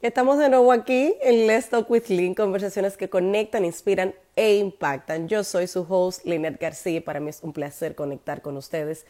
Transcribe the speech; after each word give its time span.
Estamos 0.00 0.38
de 0.38 0.48
nuevo 0.48 0.70
aquí 0.70 1.16
en 1.22 1.48
Let's 1.48 1.70
Talk 1.70 1.90
with 1.90 2.04
Lynn, 2.06 2.36
conversaciones 2.36 2.96
que 2.96 3.10
conectan, 3.10 3.64
inspiran 3.64 4.14
e 4.36 4.54
impactan. 4.54 5.26
Yo 5.26 5.42
soy 5.42 5.66
su 5.66 5.84
host, 5.88 6.24
Lynette 6.24 6.60
García, 6.60 7.04
para 7.04 7.18
mí 7.18 7.30
es 7.30 7.42
un 7.42 7.52
placer 7.52 7.96
conectar 7.96 8.40
con 8.40 8.56
ustedes. 8.56 9.06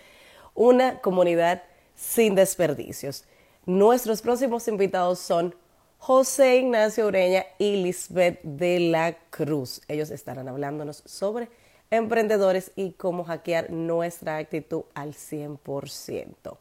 Una 0.55 0.99
comunidad 1.03 1.63
sin 1.95 2.35
desperdicios. 2.35 3.25
Nuestros 3.67 4.23
próximos 4.23 4.67
invitados 4.67 5.19
son 5.19 5.55
José 5.99 6.57
Ignacio 6.57 7.07
Ureña 7.07 7.45
y 7.59 7.83
Lisbeth 7.83 8.41
de 8.43 8.81
la 8.81 9.13
Cruz. 9.29 9.83
Ellos 9.89 10.11
estarán 10.11 10.49
hablándonos 10.49 11.03
sobre 11.05 11.51
emprendedores 11.91 12.73
y 12.77 12.93
cómo 12.93 13.25
hackear 13.25 13.69
nuestra 13.71 14.39
actitud 14.39 14.85
al 14.95 15.13
100%. 15.13 16.57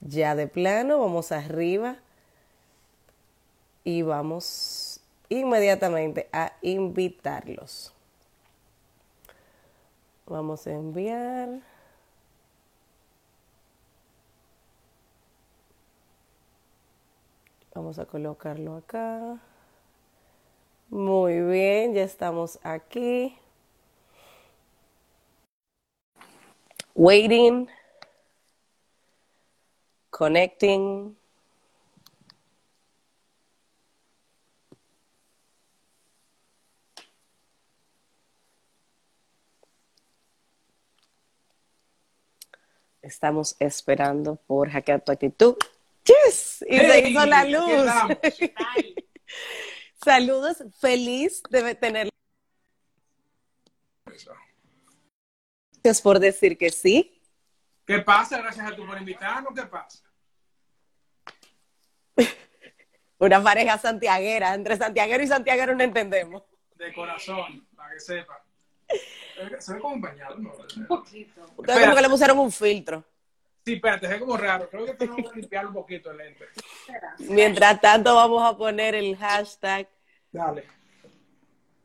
Ya 0.00 0.36
de 0.36 0.46
plano, 0.46 1.00
vamos 1.00 1.32
arriba 1.32 1.98
y 3.84 4.02
vamos 4.02 5.00
inmediatamente 5.28 6.28
a 6.32 6.52
invitarlos. 6.62 7.92
Vamos 10.26 10.66
a 10.66 10.72
enviar. 10.72 11.60
Vamos 17.74 17.98
a 17.98 18.04
colocarlo 18.04 18.76
acá. 18.76 19.40
Muy 20.90 21.40
bien, 21.40 21.94
ya 21.94 22.02
estamos 22.02 22.58
aquí. 22.62 23.36
Waiting. 26.94 27.68
Connecting. 30.10 31.16
Estamos 43.12 43.56
esperando 43.58 44.36
por 44.46 44.70
hackear 44.70 45.04
tu 45.04 45.12
actitud. 45.12 45.54
Yes, 46.04 46.64
y 46.66 46.78
se 46.78 47.10
hizo 47.10 47.26
la 47.26 47.44
luz. 47.44 47.92
Saludos, 50.02 50.64
feliz 50.80 51.42
de 51.50 51.74
tener. 51.74 52.08
Gracias 55.82 56.00
por 56.00 56.20
decir 56.20 56.56
que 56.56 56.70
sí. 56.70 57.20
¿Qué 57.86 57.98
pasa? 57.98 58.38
Gracias 58.38 58.66
a 58.66 58.74
tú 58.74 58.86
por 58.86 58.96
invitarnos. 58.96 59.52
¿Qué 59.54 59.66
pasa? 59.66 60.02
Una 63.18 63.42
pareja 63.42 63.76
santiaguera. 63.76 64.54
Entre 64.54 64.78
santiaguero 64.78 65.22
y 65.22 65.26
santiaguero 65.26 65.74
no 65.74 65.84
entendemos. 65.84 66.44
De 66.76 66.94
corazón, 66.94 67.68
para 67.76 67.92
que 67.92 68.00
sepa. 68.00 68.42
Se 69.60 69.74
ve 69.74 69.80
como 69.80 70.00
bañado, 70.00 70.36
¿no? 70.38 70.52
Un 70.76 70.86
poquito. 70.86 71.44
Ustedes 71.56 71.80
como 71.84 71.96
que 71.96 72.02
le 72.02 72.08
pusieron 72.08 72.38
un 72.38 72.52
filtro. 72.52 73.04
Sí, 73.64 73.74
espérate, 73.74 74.08
ve 74.08 74.18
como 74.18 74.36
raro. 74.36 74.68
Creo 74.68 74.86
que 74.86 74.94
tenemos 74.94 75.30
que 75.30 75.40
limpiar 75.40 75.66
un 75.66 75.72
poquito 75.74 76.10
el 76.10 76.16
lente. 76.18 76.46
Mientras 77.18 77.80
tanto, 77.80 78.14
vamos 78.14 78.42
a 78.42 78.56
poner 78.56 78.94
el 78.94 79.16
hashtag 79.16 79.88
Dale. 80.32 80.64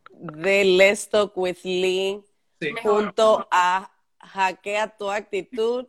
de 0.09 0.64
Let's 0.66 1.08
Talk 1.09 1.38
with 1.38 1.58
Lynn 1.64 2.23
Sí. 2.59 2.72
junto 2.81 3.47
a 3.52 3.92
Hackea 4.19 4.88
tu 4.97 5.11
actitud 5.11 5.86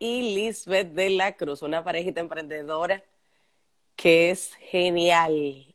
y 0.00 0.34
Lisbeth 0.34 0.88
de 0.94 1.10
la 1.10 1.36
Cruz, 1.36 1.62
una 1.62 1.84
parejita 1.84 2.20
emprendedora 2.20 3.04
que 3.94 4.30
es 4.32 4.52
genial. 4.56 5.66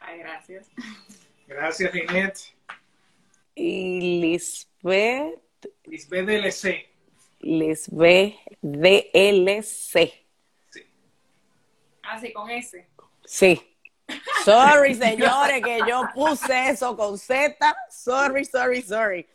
Ay, 0.00 0.18
gracias. 0.20 0.70
Gracias, 1.48 1.92
Ginette. 1.92 2.55
Y 3.58 4.20
Lisbeth, 4.20 5.40
Lisbeth 5.84 6.26
DLC. 6.26 6.86
Lisbeth 7.40 8.34
DLC. 8.60 10.12
Así 12.02 12.32
con 12.32 12.50
ese. 12.50 12.86
Sí. 13.24 13.60
Sorry, 14.44 14.94
señores, 14.94 15.62
que 15.64 15.80
yo 15.88 16.02
puse 16.14 16.68
eso 16.68 16.96
con 16.96 17.18
Z. 17.18 17.56
Sorry, 17.90 18.44
sorry, 18.44 18.82
sorry. 18.82 19.26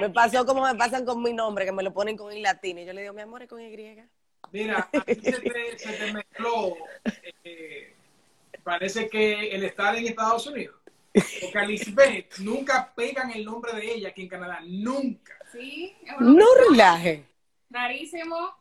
Me 0.00 0.08
pasó 0.08 0.44
como 0.46 0.62
me 0.64 0.74
pasan 0.74 1.04
con 1.04 1.22
mi 1.22 1.34
nombre, 1.34 1.66
que 1.66 1.72
me 1.72 1.82
lo 1.82 1.92
ponen 1.92 2.16
con 2.16 2.32
I 2.32 2.40
latín. 2.40 2.78
Y 2.78 2.86
yo 2.86 2.94
le 2.94 3.02
digo, 3.02 3.12
mi 3.12 3.20
amor, 3.20 3.42
es 3.42 3.48
con 3.48 3.60
Y. 3.60 4.02
Mira, 4.52 4.88
a 4.90 5.00
ti 5.02 5.14
se 5.16 5.32
te, 5.32 5.78
se 5.78 5.92
te 5.92 6.12
mezcló. 6.12 6.76
eh, 7.44 7.94
parece 8.64 9.08
que 9.08 9.50
el 9.50 9.64
estar 9.64 9.94
en 9.96 10.06
Estados 10.06 10.46
Unidos. 10.46 10.76
Porque 11.40 11.66
Lisbeth 11.66 12.38
nunca 12.38 12.92
pegan 12.94 13.30
el 13.30 13.44
nombre 13.44 13.72
de 13.74 13.94
ella 13.94 14.08
aquí 14.10 14.22
en 14.22 14.28
Canadá. 14.28 14.60
Nunca. 14.66 15.34
Sí, 15.52 15.94
es 16.04 16.12
un 16.18 16.36
No 16.36 16.46
relaje. 16.68 17.24
rarísimo. 17.70 18.54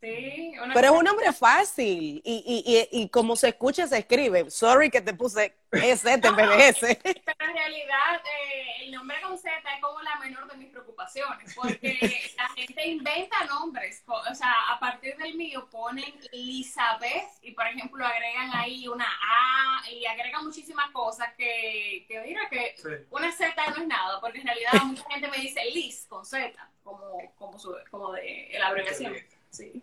Sí, 0.00 0.54
una 0.62 0.74
Pero 0.74 0.86
es 0.88 0.92
un 0.98 1.04
nombre 1.04 1.32
fácil. 1.32 2.22
Y, 2.24 2.44
y, 2.64 2.88
y, 2.92 3.02
y 3.02 3.08
como 3.08 3.34
se 3.36 3.48
escucha, 3.48 3.86
se 3.86 3.98
escribe. 3.98 4.48
Sorry 4.50 4.90
que 4.90 5.00
te 5.00 5.12
puse 5.12 5.56
S 5.72 6.08
en 6.10 6.20
vez 6.20 6.48
de 6.48 6.68
S. 6.68 7.00
Pero 7.02 7.16
en 7.50 7.52
realidad 7.56 8.22
eh, 8.24 8.84
el 8.84 8.92
nombre 8.92 9.16
con 9.22 9.36
Z 9.36 9.50
es 9.74 9.80
como 9.82 10.00
la 10.02 10.16
menor 10.20 10.48
de 10.50 10.56
mis 10.56 10.68
preocupaciones, 10.70 11.52
porque 11.54 11.98
la 12.36 12.48
gente 12.50 12.86
inventa 12.86 13.44
nombres, 13.46 14.02
co- 14.06 14.22
o 14.30 14.34
sea, 14.34 14.54
a 14.70 14.78
partir 14.78 15.16
del 15.16 15.34
mío 15.34 15.68
ponen 15.70 16.14
Elizabeth 16.32 17.28
y 17.42 17.50
por 17.52 17.66
ejemplo 17.66 18.04
agregan 18.06 18.50
ahí 18.54 18.86
una 18.88 19.04
A 19.06 19.90
y 19.90 20.06
agregan 20.06 20.44
muchísimas 20.44 20.90
cosas 20.92 21.28
que, 21.36 22.04
que 22.08 22.20
mira 22.20 22.48
que 22.48 22.74
Sí. 22.76 22.88
una 23.10 23.32
Z 23.32 23.52
no 23.70 23.76
es 23.82 23.86
nada, 23.88 24.20
porque 24.20 24.38
en 24.38 24.46
realidad 24.46 24.72
mucha 24.84 25.04
gente 25.10 25.28
me 25.28 25.38
dice 25.38 25.60
Liz 25.72 26.06
con 26.08 26.24
Z, 26.24 26.52
como, 26.84 27.18
como, 27.36 27.58
su, 27.58 27.74
como 27.90 28.12
de 28.12 28.50
la 28.58 28.68
abreviación. 28.68 29.14
Sí. 29.50 29.82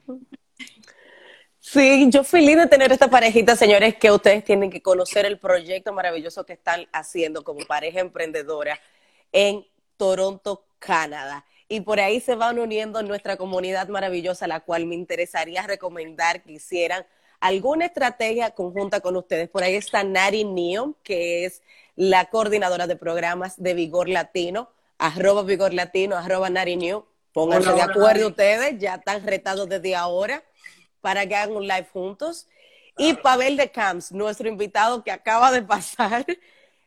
Sí, 1.59 2.07
yo 2.11 2.23
feliz 2.23 2.57
de 2.57 2.67
tener 2.67 2.91
esta 2.91 3.09
parejita, 3.09 3.55
señores, 3.55 3.95
que 3.95 4.11
ustedes 4.11 4.43
tienen 4.43 4.69
que 4.69 4.83
conocer 4.83 5.25
el 5.25 5.39
proyecto 5.39 5.91
maravilloso 5.93 6.45
que 6.45 6.53
están 6.53 6.87
haciendo 6.93 7.43
como 7.43 7.65
pareja 7.65 8.01
emprendedora 8.01 8.79
en 9.31 9.65
Toronto, 9.97 10.67
Canadá. 10.77 11.43
Y 11.67 11.81
por 11.81 11.99
ahí 11.99 12.19
se 12.19 12.35
van 12.35 12.59
uniendo 12.59 13.01
nuestra 13.01 13.37
comunidad 13.37 13.87
maravillosa, 13.87 14.47
la 14.47 14.59
cual 14.59 14.85
me 14.85 14.93
interesaría 14.93 15.63
recomendar 15.63 16.43
que 16.43 16.53
hicieran 16.53 17.05
alguna 17.39 17.85
estrategia 17.85 18.51
conjunta 18.51 19.01
con 19.01 19.15
ustedes. 19.15 19.49
Por 19.49 19.63
ahí 19.63 19.75
está 19.75 20.03
Nari 20.03 20.43
Neom, 20.43 20.93
que 21.03 21.45
es 21.45 21.63
la 21.95 22.25
coordinadora 22.25 22.85
de 22.85 22.95
programas 22.95 23.61
de 23.61 23.73
Vigor 23.73 24.07
Latino, 24.07 24.69
arroba 24.99 25.41
Vigor 25.41 25.73
Latino, 25.73 26.15
arroba 26.15 26.49
Nari 26.49 26.75
Neom. 26.75 27.03
Pónganse 27.35 27.67
Hola, 27.67 27.85
de 27.85 27.91
acuerdo 27.91 28.27
ustedes, 28.29 28.79
ya 28.79 28.95
están 28.95 29.21
retados 29.27 29.67
desde 29.67 29.93
ahora 29.93 30.41
para 31.01 31.27
que 31.27 31.35
hagan 31.35 31.57
un 31.57 31.67
live 31.67 31.85
juntos. 31.91 32.47
Y 32.97 33.13
Pavel 33.15 33.57
de 33.57 33.69
Camps, 33.69 34.13
nuestro 34.13 34.47
invitado 34.47 35.03
que 35.03 35.11
acaba 35.11 35.51
de 35.51 35.61
pasar, 35.75 36.25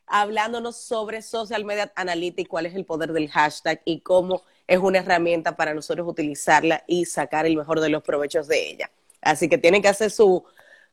hablándonos 0.07 0.79
sobre 0.79 1.21
social 1.21 1.67
media 1.67 1.93
analytics, 1.95 2.49
cuál 2.49 2.65
es 2.65 2.75
el 2.75 2.87
poder 2.87 3.13
del 3.13 3.29
hashtag 3.29 3.83
y 3.85 4.01
cómo 4.01 4.43
es 4.67 4.79
una 4.79 5.01
herramienta 5.01 5.55
para 5.55 5.75
nosotros 5.75 6.09
utilizarla 6.09 6.83
y 6.87 7.05
sacar 7.05 7.45
el 7.45 7.55
mejor 7.55 7.81
de 7.81 7.91
los 7.91 8.03
provechos 8.03 8.49
de 8.49 8.71
ella. 8.71 8.91
Así 9.21 9.51
que 9.51 9.59
tienen 9.59 9.83
que 9.83 9.89
hacer 9.89 10.11
su 10.11 10.43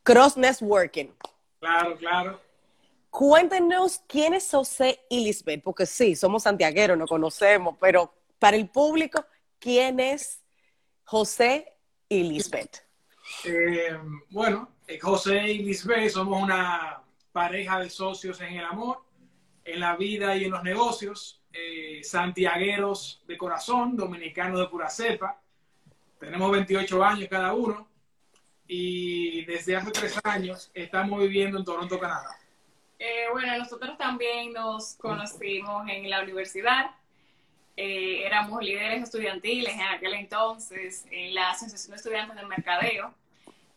cross 0.04 0.36
networking. 0.36 1.14
Claro, 1.62 1.96
claro. 1.96 2.42
Cuéntenos 3.10 4.02
quién 4.06 4.34
es 4.34 4.52
José 4.52 5.00
y 5.08 5.24
Lisbeth, 5.24 5.64
porque 5.64 5.86
sí, 5.86 6.14
somos 6.14 6.44
santiagueros, 6.44 6.98
nos 6.98 7.08
conocemos, 7.08 7.78
pero 7.80 8.14
para 8.38 8.58
el 8.58 8.68
público, 8.68 9.26
¿quién 9.66 10.00
es 10.00 10.44
José 11.06 11.74
y 12.08 12.22
Lisbeth? 12.22 12.86
Eh, 13.46 13.98
bueno, 14.30 14.70
eh, 14.86 15.00
José 15.00 15.42
y 15.54 15.64
Lisbeth 15.64 16.12
somos 16.12 16.44
una 16.44 17.02
pareja 17.32 17.80
de 17.80 17.90
socios 17.90 18.40
en 18.42 18.54
el 18.54 18.64
amor, 18.64 19.04
en 19.64 19.80
la 19.80 19.96
vida 19.96 20.36
y 20.38 20.44
en 20.44 20.52
los 20.52 20.62
negocios, 20.62 21.42
eh, 21.52 22.02
santiagueros 22.04 23.24
de 23.26 23.36
corazón, 23.40 23.98
dominicanos 23.98 24.60
de 24.60 24.68
pura 24.68 24.88
cepa. 24.88 25.42
Tenemos 26.20 26.52
28 26.52 27.04
años 27.04 27.28
cada 27.28 27.52
uno 27.56 27.88
y 28.68 29.46
desde 29.46 29.78
hace 29.78 29.90
tres 29.90 30.20
años 30.24 30.70
estamos 30.76 31.20
viviendo 31.22 31.58
en 31.58 31.66
Toronto, 31.66 32.00
Canadá. 32.00 32.38
Eh, 33.00 33.26
bueno, 33.32 33.58
nosotros 33.58 33.98
también 33.98 34.54
nos 34.54 34.94
conocimos 34.94 35.90
en 35.90 36.08
la 36.08 36.22
universidad. 36.22 36.92
Eh, 37.78 38.26
éramos 38.26 38.64
líderes 38.64 39.04
estudiantiles 39.04 39.74
en 39.74 39.82
aquel 39.82 40.14
entonces 40.14 41.06
en 41.12 41.36
la 41.36 41.52
Asociación 41.52 41.92
de 41.92 41.98
Estudiantes 41.98 42.36
del 42.38 42.48
Mercadeo 42.48 43.14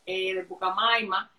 eh, 0.06 0.34
de 0.34 0.44
Pucamaima. 0.44 1.30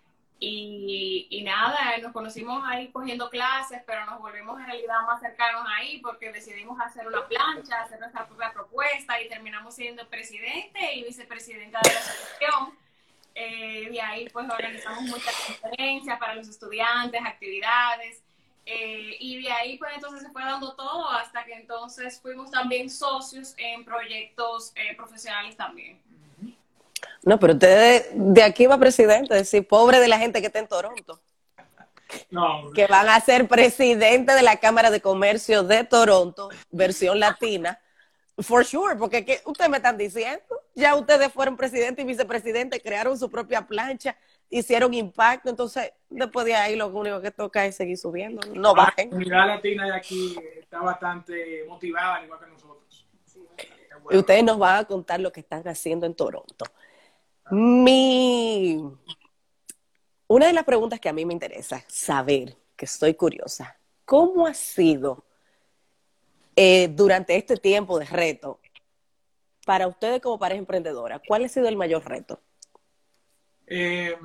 Y, 0.42 1.42
nada, 1.44 1.98
nos 1.98 2.12
conocimos 2.12 2.62
ahí 2.66 2.88
cogiendo 2.88 3.28
clases, 3.28 3.82
pero 3.86 4.06
nos 4.06 4.20
volvimos 4.20 4.58
en 4.58 4.66
realidad 4.66 5.02
más 5.06 5.20
cercanos 5.20 5.66
ahí 5.76 5.98
porque 5.98 6.32
decidimos 6.32 6.80
hacer 6.80 7.06
una 7.06 7.26
plancha, 7.28 7.82
hacer 7.82 8.00
nuestra 8.00 8.26
propia 8.26 8.50
propuesta 8.50 9.20
y 9.20 9.28
terminamos 9.28 9.74
siendo 9.74 10.08
presidente 10.08 10.94
y 10.94 11.04
vicepresidenta 11.04 11.80
de 11.82 11.92
la 11.92 11.98
asociación. 11.98 12.78
Eh, 13.34 13.90
de 13.90 14.00
ahí 14.00 14.28
pues 14.30 14.48
organizamos 14.48 15.02
muchas 15.02 15.34
conferencias 15.46 16.18
para 16.18 16.34
los 16.34 16.48
estudiantes, 16.48 17.20
actividades. 17.22 18.22
Eh, 18.72 19.16
y 19.18 19.42
de 19.42 19.50
ahí 19.50 19.78
pues 19.78 19.90
entonces 19.96 20.22
se 20.22 20.30
fue 20.30 20.42
dando 20.44 20.76
todo 20.76 21.10
hasta 21.10 21.44
que 21.44 21.54
entonces 21.54 22.20
fuimos 22.20 22.52
también 22.52 22.88
socios 22.88 23.52
en 23.58 23.84
proyectos 23.84 24.72
eh, 24.76 24.94
profesionales 24.96 25.56
también. 25.56 26.00
No, 27.24 27.36
pero 27.40 27.54
usted 27.54 28.12
de 28.12 28.42
aquí 28.44 28.66
va 28.66 28.78
presidente, 28.78 29.34
es 29.34 29.40
decir, 29.40 29.66
pobre 29.66 29.98
de 29.98 30.06
la 30.06 30.18
gente 30.18 30.40
que 30.40 30.46
está 30.46 30.60
en 30.60 30.68
Toronto. 30.68 31.20
No, 32.30 32.70
que 32.72 32.86
van 32.86 33.08
a 33.08 33.20
ser 33.20 33.48
presidente 33.48 34.34
de 34.34 34.42
la 34.42 34.58
Cámara 34.58 34.90
de 34.90 35.00
Comercio 35.00 35.64
de 35.64 35.82
Toronto, 35.82 36.48
versión 36.70 37.18
latina. 37.18 37.80
For 38.38 38.64
sure, 38.64 38.94
porque 38.96 39.24
¿qué 39.24 39.40
ustedes 39.46 39.68
me 39.68 39.78
están 39.78 39.98
diciendo? 39.98 40.44
Ya 40.76 40.94
ustedes 40.94 41.32
fueron 41.32 41.56
presidente 41.56 42.02
y 42.02 42.04
vicepresidente, 42.04 42.80
crearon 42.80 43.18
su 43.18 43.28
propia 43.28 43.66
plancha, 43.66 44.16
hicieron 44.50 44.92
impacto, 44.92 45.48
entonces 45.48 45.92
después 46.08 46.44
de 46.44 46.54
ahí 46.54 46.76
lo 46.76 46.88
único 46.88 47.20
que 47.20 47.30
toca 47.30 47.64
es 47.64 47.76
seguir 47.76 47.96
subiendo, 47.96 48.46
no 48.52 48.74
la 48.74 48.82
bajen. 48.82 49.10
comunidad 49.10 49.46
latina 49.46 49.86
de 49.86 49.94
aquí 49.94 50.36
está 50.58 50.80
bastante 50.80 51.64
motivada, 51.68 52.16
al 52.16 52.24
igual 52.24 52.40
que 52.40 52.46
nosotros. 52.46 53.06
Y 54.10 54.16
ustedes 54.16 54.42
nos 54.42 54.58
van 54.58 54.78
a 54.78 54.84
contar 54.84 55.20
lo 55.20 55.30
que 55.30 55.40
están 55.40 55.66
haciendo 55.68 56.04
en 56.04 56.14
Toronto. 56.14 56.64
Mi 57.50 58.82
una 60.30 60.46
de 60.46 60.52
las 60.52 60.62
preguntas 60.62 61.00
que 61.00 61.08
a 61.08 61.12
mí 61.12 61.24
me 61.24 61.32
interesa 61.32 61.82
saber, 61.88 62.56
que 62.76 62.84
estoy 62.84 63.14
curiosa, 63.14 63.76
¿cómo 64.04 64.46
ha 64.46 64.54
sido 64.54 65.24
eh, 66.54 66.86
durante 66.86 67.34
este 67.34 67.56
tiempo 67.56 67.98
de 67.98 68.06
reto 68.06 68.60
para 69.66 69.88
ustedes 69.88 70.20
como 70.20 70.38
pareja 70.38 70.60
emprendedora? 70.60 71.20
¿Cuál 71.26 71.46
ha 71.46 71.48
sido 71.48 71.66
el 71.66 71.76
mayor 71.76 72.08
reto? 72.08 72.40
Eh, 73.72 74.16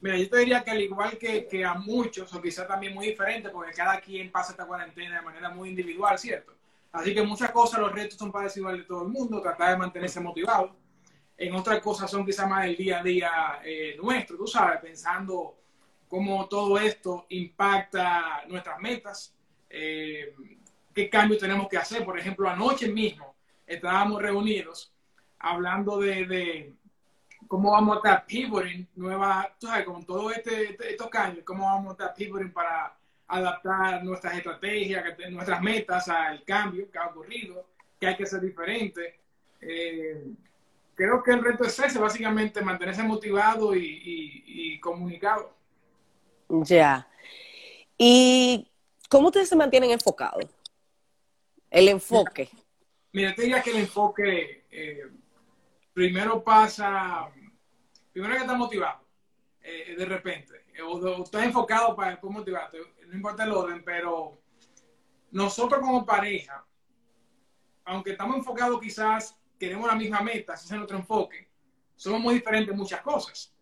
mira, 0.00 0.16
yo 0.16 0.30
te 0.30 0.38
diría 0.38 0.62
que 0.62 0.70
al 0.70 0.80
igual 0.80 1.18
que, 1.18 1.48
que 1.48 1.64
a 1.64 1.74
muchos, 1.74 2.32
o 2.32 2.40
quizás 2.40 2.68
también 2.68 2.94
muy 2.94 3.08
diferente, 3.08 3.50
porque 3.50 3.72
cada 3.72 4.00
quien 4.00 4.30
pasa 4.30 4.52
esta 4.52 4.66
cuarentena 4.66 5.16
de 5.16 5.22
manera 5.22 5.50
muy 5.50 5.70
individual, 5.70 6.16
¿cierto? 6.16 6.54
Así 6.92 7.12
que 7.12 7.22
muchas 7.22 7.50
cosas, 7.50 7.80
los 7.80 7.92
retos 7.92 8.16
son 8.16 8.30
parecidos 8.30 8.70
al 8.70 8.78
de 8.78 8.84
todo 8.84 9.02
el 9.02 9.08
mundo, 9.08 9.42
tratar 9.42 9.72
de 9.72 9.78
mantenerse 9.78 10.20
motivado. 10.20 10.76
En 11.36 11.54
otras 11.54 11.80
cosas 11.80 12.08
son 12.08 12.24
quizás 12.24 12.48
más 12.48 12.66
el 12.66 12.76
día 12.76 13.00
a 13.00 13.02
día 13.02 13.30
eh, 13.64 13.96
nuestro, 14.00 14.36
tú 14.36 14.46
sabes, 14.46 14.80
pensando 14.80 15.56
cómo 16.06 16.48
todo 16.48 16.78
esto 16.78 17.26
impacta 17.30 18.44
nuestras 18.46 18.78
metas, 18.78 19.34
eh, 19.68 20.34
qué 20.94 21.10
cambios 21.10 21.40
tenemos 21.40 21.68
que 21.68 21.78
hacer. 21.78 22.04
Por 22.04 22.18
ejemplo, 22.18 22.48
anoche 22.48 22.88
mismo 22.88 23.34
estábamos 23.66 24.22
reunidos 24.22 24.92
hablando 25.38 25.98
de 25.98 26.74
cómo 27.48 27.72
vamos 27.72 27.94
a 27.96 27.98
estar 27.98 28.26
pivoting, 28.26 28.86
nueva, 28.96 29.52
tú 29.58 29.66
sabes, 29.66 29.84
con 29.86 30.04
todo 30.04 30.30
este, 30.30 30.70
este- 30.70 30.90
estos 30.90 31.08
cambios, 31.08 31.44
cómo 31.44 31.64
vamos 31.64 31.88
a 31.88 31.92
estar 31.92 32.14
pivoting 32.14 32.52
para 32.52 32.94
adaptar 33.26 34.04
nuestras 34.04 34.34
estrategias, 34.36 35.04
nuestras 35.30 35.60
metas 35.60 36.08
al 36.08 36.44
cambio 36.44 36.90
que 36.90 36.98
ha 36.98 37.06
ocurrido, 37.08 37.66
que 37.98 38.06
hay 38.06 38.16
que 38.16 38.26
ser 38.26 38.40
diferente. 38.40 39.18
Eh, 39.60 40.24
creo 40.94 41.22
que 41.22 41.32
el 41.32 41.42
reto 41.44 41.64
es 41.64 41.78
ese, 41.78 41.98
básicamente 41.98 42.62
mantenerse 42.62 43.02
motivado 43.02 43.74
y, 43.74 43.84
y- 43.84 44.42
y 44.74 44.80
comunicado. 44.80 45.52
Ya. 46.48 47.06
¿Y 47.98 48.66
cómo 49.10 49.26
ustedes 49.28 49.48
se 49.48 49.56
mantienen 49.56 49.90
enfocados? 49.90 50.44
El 51.70 51.88
enfoque. 51.88 52.48
Mira, 53.12 53.34
te 53.34 53.42
diría 53.42 53.62
que 53.62 53.70
el 53.70 53.78
enfoque 53.78 54.64
eh, 54.70 55.02
primero 55.92 56.42
pasa, 56.42 57.28
primero 58.20 58.34
que 58.34 58.44
estar 58.44 58.58
motivado, 58.58 59.06
eh, 59.62 59.94
de 59.96 60.04
repente, 60.04 60.64
eh, 60.74 60.82
o, 60.82 61.22
estás 61.22 61.44
enfocado 61.44 61.94
para 61.94 62.10
después 62.10 62.32
motivarte, 62.32 62.78
no 63.06 63.14
importa 63.14 63.44
el 63.44 63.52
orden, 63.52 63.82
pero 63.84 64.40
nosotros 65.30 65.80
como 65.80 66.04
pareja, 66.06 66.64
aunque 67.84 68.12
estamos 68.12 68.36
enfocados 68.36 68.80
quizás, 68.80 69.38
queremos 69.58 69.86
la 69.86 69.94
misma 69.94 70.20
meta, 70.20 70.54
ese 70.54 70.64
es 70.64 70.72
nuestro 70.72 70.98
enfoque, 70.98 71.48
somos 71.96 72.20
muy 72.20 72.34
diferentes 72.34 72.72
en 72.72 72.78
muchas 72.78 73.02
cosas. 73.02 73.54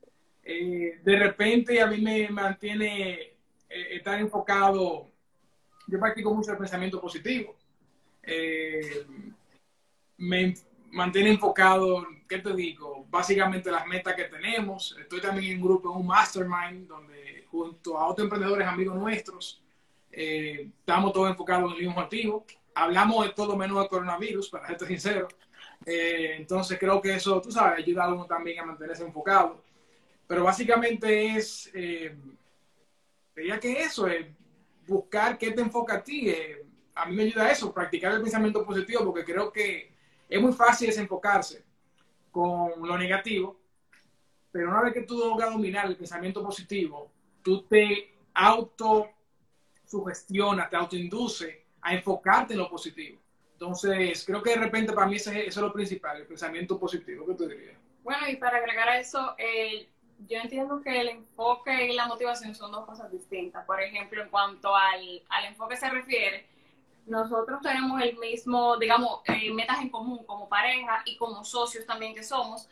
Eh, 0.49 1.01
de 1.03 1.19
repente 1.19 1.81
a 1.81 1.89
mí 1.89 2.01
me 2.01 2.29
mantiene 2.29 3.15
eh, 3.69 3.97
estar 3.97 4.21
enfocado, 4.21 5.11
yo 5.89 5.99
practico 5.99 6.33
mucho 6.33 6.53
el 6.53 6.59
pensamiento 6.59 7.01
positivo. 7.01 7.57
Eh, 8.23 9.05
me 10.19 10.55
mantiene 10.93 11.31
enfocado, 11.31 12.07
¿qué 12.29 12.39
te 12.39 12.55
digo? 12.55 13.07
Básicamente 13.09 13.71
las 13.71 13.87
metas 13.87 14.15
que 14.15 14.25
tenemos. 14.25 14.97
Estoy 15.01 15.21
también 15.21 15.53
en 15.53 15.63
un 15.63 15.69
grupo, 15.69 15.91
en 15.91 16.01
un 16.01 16.07
mastermind, 16.07 16.87
donde 16.87 17.45
junto 17.51 17.99
a 17.99 18.07
otros 18.07 18.25
emprendedores 18.25 18.67
amigos 18.67 18.97
nuestros, 18.97 19.63
eh, 20.11 20.71
estamos 20.79 21.13
todos 21.13 21.31
enfocados 21.31 21.71
en 21.71 21.77
el 21.77 21.87
mismo 21.87 22.01
objetivo. 22.01 22.45
Hablamos 22.75 23.27
de 23.27 23.33
todo 23.33 23.57
menos 23.57 23.83
de 23.83 23.89
coronavirus, 23.89 24.51
para 24.51 24.79
ser 24.79 24.89
sincero. 24.89 25.29
Eh, 25.85 26.37
entonces 26.37 26.79
creo 26.79 27.01
que 27.01 27.15
eso, 27.15 27.41
tú 27.41 27.51
sabes, 27.51 27.79
ayuda 27.79 28.05
a 28.05 28.13
uno 28.13 28.27
también 28.27 28.61
a 28.61 28.67
mantenerse 28.67 29.05
enfocado. 29.05 29.63
Pero 30.27 30.45
básicamente 30.45 31.37
es, 31.37 31.71
eh, 31.75 32.17
diría 33.35 33.61
que 33.61 33.83
eso, 33.83 34.09
es 34.09 34.27
buscar 34.87 35.39
qué 35.39 35.53
te 35.53 35.61
enfoca 35.61 35.97
a 35.97 36.03
ti. 36.03 36.31
eh, 36.31 36.63
a 36.95 37.05
mí 37.07 37.15
me 37.15 37.25
ayuda 37.25 37.51
eso, 37.51 37.75
practicar 37.75 38.13
el 38.13 38.23
pensamiento 38.23 38.65
positivo, 38.65 39.05
porque 39.05 39.25
creo 39.25 39.53
que 39.53 39.93
es 40.29 40.41
muy 40.41 40.55
fácil 40.55 40.89
desenfocarse 40.89 41.66
con 42.37 42.87
lo 42.87 42.99
negativo, 42.99 43.59
pero 44.53 44.69
una 44.69 44.83
vez 44.83 44.93
que 44.93 45.05
tú 45.05 45.17
logras 45.17 45.51
dominar 45.51 45.87
el 45.87 45.97
pensamiento 45.97 46.43
positivo, 46.43 47.11
tú 47.43 47.63
te 47.63 48.15
auto 48.35 49.09
sugestionas, 49.87 50.69
te 50.69 50.77
autoinduce 50.77 51.65
a 51.81 51.95
enfocarte 51.95 52.53
en 52.53 52.59
lo 52.59 52.69
positivo. 52.69 53.19
Entonces, 53.53 54.23
creo 54.27 54.43
que 54.43 54.51
de 54.51 54.57
repente 54.57 54.93
para 54.93 55.07
mí 55.07 55.17
eso 55.17 55.31
es, 55.31 55.47
eso 55.47 55.61
es 55.61 55.67
lo 55.67 55.73
principal, 55.73 56.19
el 56.19 56.27
pensamiento 56.27 56.79
positivo, 56.79 57.25
¿qué 57.27 57.33
tú 57.33 57.49
dirías? 57.49 57.79
Bueno, 58.05 58.29
y 58.29 58.37
para 58.37 58.59
agregar 58.59 58.91
a 58.91 59.01
eso, 59.01 59.35
eh, 59.39 59.89
yo 60.29 60.37
entiendo 60.39 60.83
que 60.83 61.01
el 61.01 61.09
enfoque 61.09 61.87
y 61.87 61.95
la 61.95 62.07
motivación 62.07 62.55
son 62.55 62.71
dos 62.71 62.85
cosas 62.85 63.11
distintas. 63.11 63.65
Por 63.65 63.81
ejemplo, 63.81 64.23
en 64.23 64.29
cuanto 64.29 64.77
al, 64.77 65.23
al 65.31 65.45
enfoque 65.47 65.79
se 65.79 65.89
refiere, 65.89 66.47
nosotros 67.07 67.61
tenemos 67.63 68.01
el 68.03 68.17
mismo, 68.19 68.77
digamos, 68.79 69.21
eh, 69.27 69.53
metas 69.53 69.81
en 69.81 69.91
común 69.91 70.25
como 70.27 70.49
pareja 70.49 71.03
y 71.05 71.17
como 71.17 71.45
socios 71.45 71.87
también 71.87 72.15
que 72.15 72.23
somos. 72.25 72.69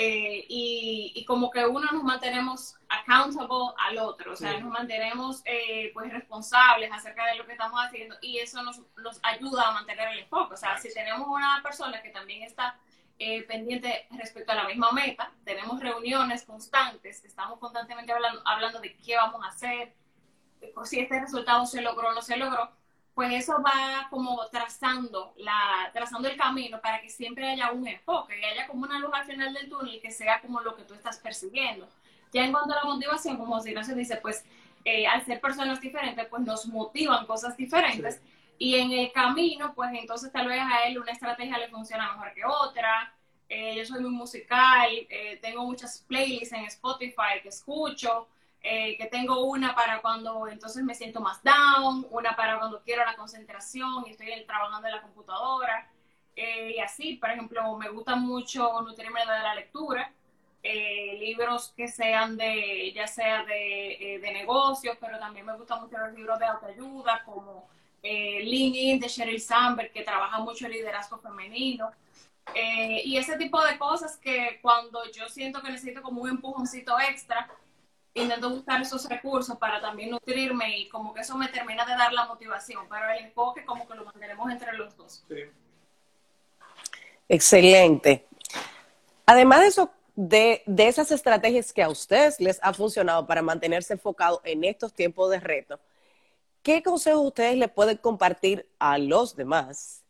eh, 0.00 0.46
y, 0.48 1.12
y 1.16 1.24
como 1.24 1.50
que 1.50 1.66
uno 1.66 1.90
nos 1.90 2.04
mantenemos 2.04 2.76
accountable 2.88 3.74
al 3.78 3.98
otro, 3.98 4.32
o 4.32 4.36
sea, 4.36 4.52
Sí. 4.54 4.60
nos 4.62 4.70
mantenemos 4.70 5.42
eh, 5.44 5.90
pues 5.92 6.12
responsables 6.12 6.92
acerca 6.92 7.26
de 7.26 7.34
lo 7.34 7.44
que 7.46 7.52
estamos 7.52 7.80
haciendo 7.84 8.14
y 8.22 8.38
eso 8.38 8.62
nos, 8.62 8.80
nos 8.98 9.18
ayuda 9.24 9.68
a 9.68 9.72
mantener 9.72 10.06
el 10.12 10.20
enfoque. 10.20 10.54
O 10.54 10.56
sea, 10.56 10.78
si 10.78 10.94
tenemos 10.94 11.26
una 11.26 11.60
persona 11.64 12.00
que 12.00 12.10
también 12.10 12.44
está 12.44 12.78
eh, 13.18 13.42
pendiente 13.48 14.06
respecto 14.12 14.52
a 14.52 14.54
la 14.54 14.68
misma 14.68 14.92
meta, 14.92 15.32
tenemos 15.44 15.80
reuniones 15.80 16.44
constantes, 16.44 17.24
estamos 17.24 17.58
constantemente 17.58 18.12
hablando, 18.12 18.40
hablando 18.44 18.78
de 18.80 18.96
qué 18.98 19.16
vamos 19.16 19.44
a 19.44 19.48
hacer, 19.48 19.94
si 20.84 21.00
este 21.00 21.20
resultado 21.20 21.66
se 21.66 21.82
logró 21.82 22.10
o 22.10 22.12
no 22.14 22.22
se 22.22 22.36
logró, 22.36 22.70
pues 23.18 23.32
eso 23.32 23.60
va 23.60 24.06
como 24.10 24.46
trazando, 24.46 25.34
la, 25.38 25.90
trazando 25.92 26.28
el 26.28 26.36
camino 26.36 26.80
para 26.80 27.00
que 27.00 27.08
siempre 27.08 27.50
haya 27.50 27.72
un 27.72 27.88
enfoque 27.88 28.38
y 28.38 28.44
haya 28.44 28.68
como 28.68 28.84
una 28.84 29.00
luz 29.00 29.10
al 29.12 29.24
final 29.24 29.52
del 29.52 29.68
túnel 29.68 30.00
que 30.00 30.12
sea 30.12 30.40
como 30.40 30.60
lo 30.60 30.76
que 30.76 30.84
tú 30.84 30.94
estás 30.94 31.18
persiguiendo. 31.18 31.88
Ya 32.32 32.44
en 32.44 32.52
cuanto 32.52 32.74
a 32.74 32.76
la 32.76 32.84
motivación, 32.84 33.36
como 33.36 33.60
si 33.60 33.74
no 33.74 33.82
se 33.82 33.96
dice, 33.96 34.18
pues 34.18 34.44
eh, 34.84 35.08
al 35.08 35.24
ser 35.24 35.40
personas 35.40 35.80
diferentes, 35.80 36.28
pues 36.28 36.42
nos 36.44 36.66
motivan 36.66 37.26
cosas 37.26 37.56
diferentes. 37.56 38.22
Y 38.56 38.76
en 38.76 38.92
el 38.92 39.10
camino, 39.10 39.74
pues 39.74 39.90
entonces 39.94 40.30
tal 40.30 40.46
vez 40.46 40.60
a 40.60 40.84
él 40.86 41.00
una 41.00 41.10
estrategia 41.10 41.58
le 41.58 41.70
funciona 41.70 42.12
mejor 42.12 42.32
que 42.34 42.44
otra. 42.44 43.12
Eh, 43.48 43.74
yo 43.78 43.84
soy 43.84 44.00
muy 44.00 44.12
musical, 44.12 44.90
eh, 44.92 45.40
tengo 45.42 45.64
muchas 45.64 46.04
playlists 46.06 46.52
en 46.52 46.66
Spotify 46.66 47.42
que 47.42 47.48
escucho, 47.48 48.28
eh, 48.62 48.96
que 48.96 49.06
tengo 49.06 49.44
una 49.44 49.74
para 49.74 50.00
cuando 50.00 50.48
entonces 50.48 50.82
me 50.82 50.94
siento 50.94 51.20
más 51.20 51.40
down, 51.42 52.06
una 52.10 52.34
para 52.36 52.58
cuando 52.58 52.82
quiero 52.82 53.04
la 53.04 53.16
concentración 53.16 54.04
y 54.06 54.10
estoy 54.10 54.44
trabajando 54.46 54.88
en 54.88 54.94
la 54.94 55.02
computadora. 55.02 55.90
Eh, 56.36 56.74
y 56.76 56.80
así, 56.80 57.14
por 57.14 57.30
ejemplo, 57.30 57.76
me 57.76 57.88
gusta 57.88 58.14
mucho 58.16 58.80
nutrirme 58.82 59.20
de 59.20 59.26
la 59.26 59.54
lectura, 59.54 60.12
eh, 60.62 61.16
libros 61.20 61.72
que 61.76 61.88
sean 61.88 62.36
de, 62.36 62.92
ya 62.92 63.06
sea 63.06 63.44
de, 63.44 64.14
eh, 64.14 64.18
de 64.18 64.32
negocios, 64.32 64.96
pero 65.00 65.18
también 65.18 65.46
me 65.46 65.56
gustan 65.56 65.80
mucho 65.80 65.98
los 65.98 66.12
libros 66.14 66.38
de 66.38 66.46
autoayuda, 66.46 67.22
como 67.24 67.68
eh, 68.02 68.40
Lean 68.44 68.74
In 68.74 69.00
de 69.00 69.08
Sheryl 69.08 69.40
Sandberg, 69.40 69.92
que 69.92 70.02
trabaja 70.02 70.38
mucho 70.38 70.66
el 70.66 70.72
liderazgo 70.72 71.18
femenino. 71.18 71.90
Eh, 72.54 73.02
y 73.04 73.16
ese 73.16 73.36
tipo 73.36 73.62
de 73.62 73.76
cosas 73.78 74.16
que 74.16 74.58
cuando 74.62 75.00
yo 75.12 75.28
siento 75.28 75.60
que 75.60 75.70
necesito 75.70 76.02
como 76.02 76.22
un 76.22 76.30
empujoncito 76.30 76.98
extra, 77.00 77.50
intento 78.14 78.50
buscar 78.50 78.80
esos 78.80 79.08
recursos 79.08 79.56
para 79.58 79.80
también 79.80 80.10
nutrirme 80.10 80.78
y 80.78 80.88
como 80.88 81.14
que 81.14 81.20
eso 81.20 81.36
me 81.36 81.48
termina 81.48 81.84
de 81.84 81.92
dar 81.92 82.12
la 82.12 82.26
motivación, 82.26 82.86
pero 82.88 83.08
el 83.10 83.26
enfoque 83.26 83.64
como 83.64 83.86
que 83.86 83.94
lo 83.94 84.04
mantenemos 84.04 84.50
entre 84.50 84.72
los 84.74 84.96
dos. 84.96 85.24
Sí. 85.28 85.36
Excelente. 87.28 88.26
Además 89.26 89.60
de 89.60 89.66
eso, 89.66 89.90
de, 90.16 90.62
de 90.66 90.88
esas 90.88 91.10
estrategias 91.10 91.72
que 91.72 91.82
a 91.82 91.88
ustedes 91.88 92.40
les 92.40 92.58
ha 92.62 92.72
funcionado 92.72 93.26
para 93.26 93.42
mantenerse 93.42 93.92
enfocados 93.92 94.40
en 94.44 94.64
estos 94.64 94.92
tiempos 94.92 95.30
de 95.30 95.38
reto, 95.38 95.78
¿qué 96.62 96.82
consejos 96.82 97.26
ustedes 97.26 97.56
le 97.56 97.68
pueden 97.68 97.98
compartir 97.98 98.68
a 98.78 98.98
los 98.98 99.36
demás 99.36 100.02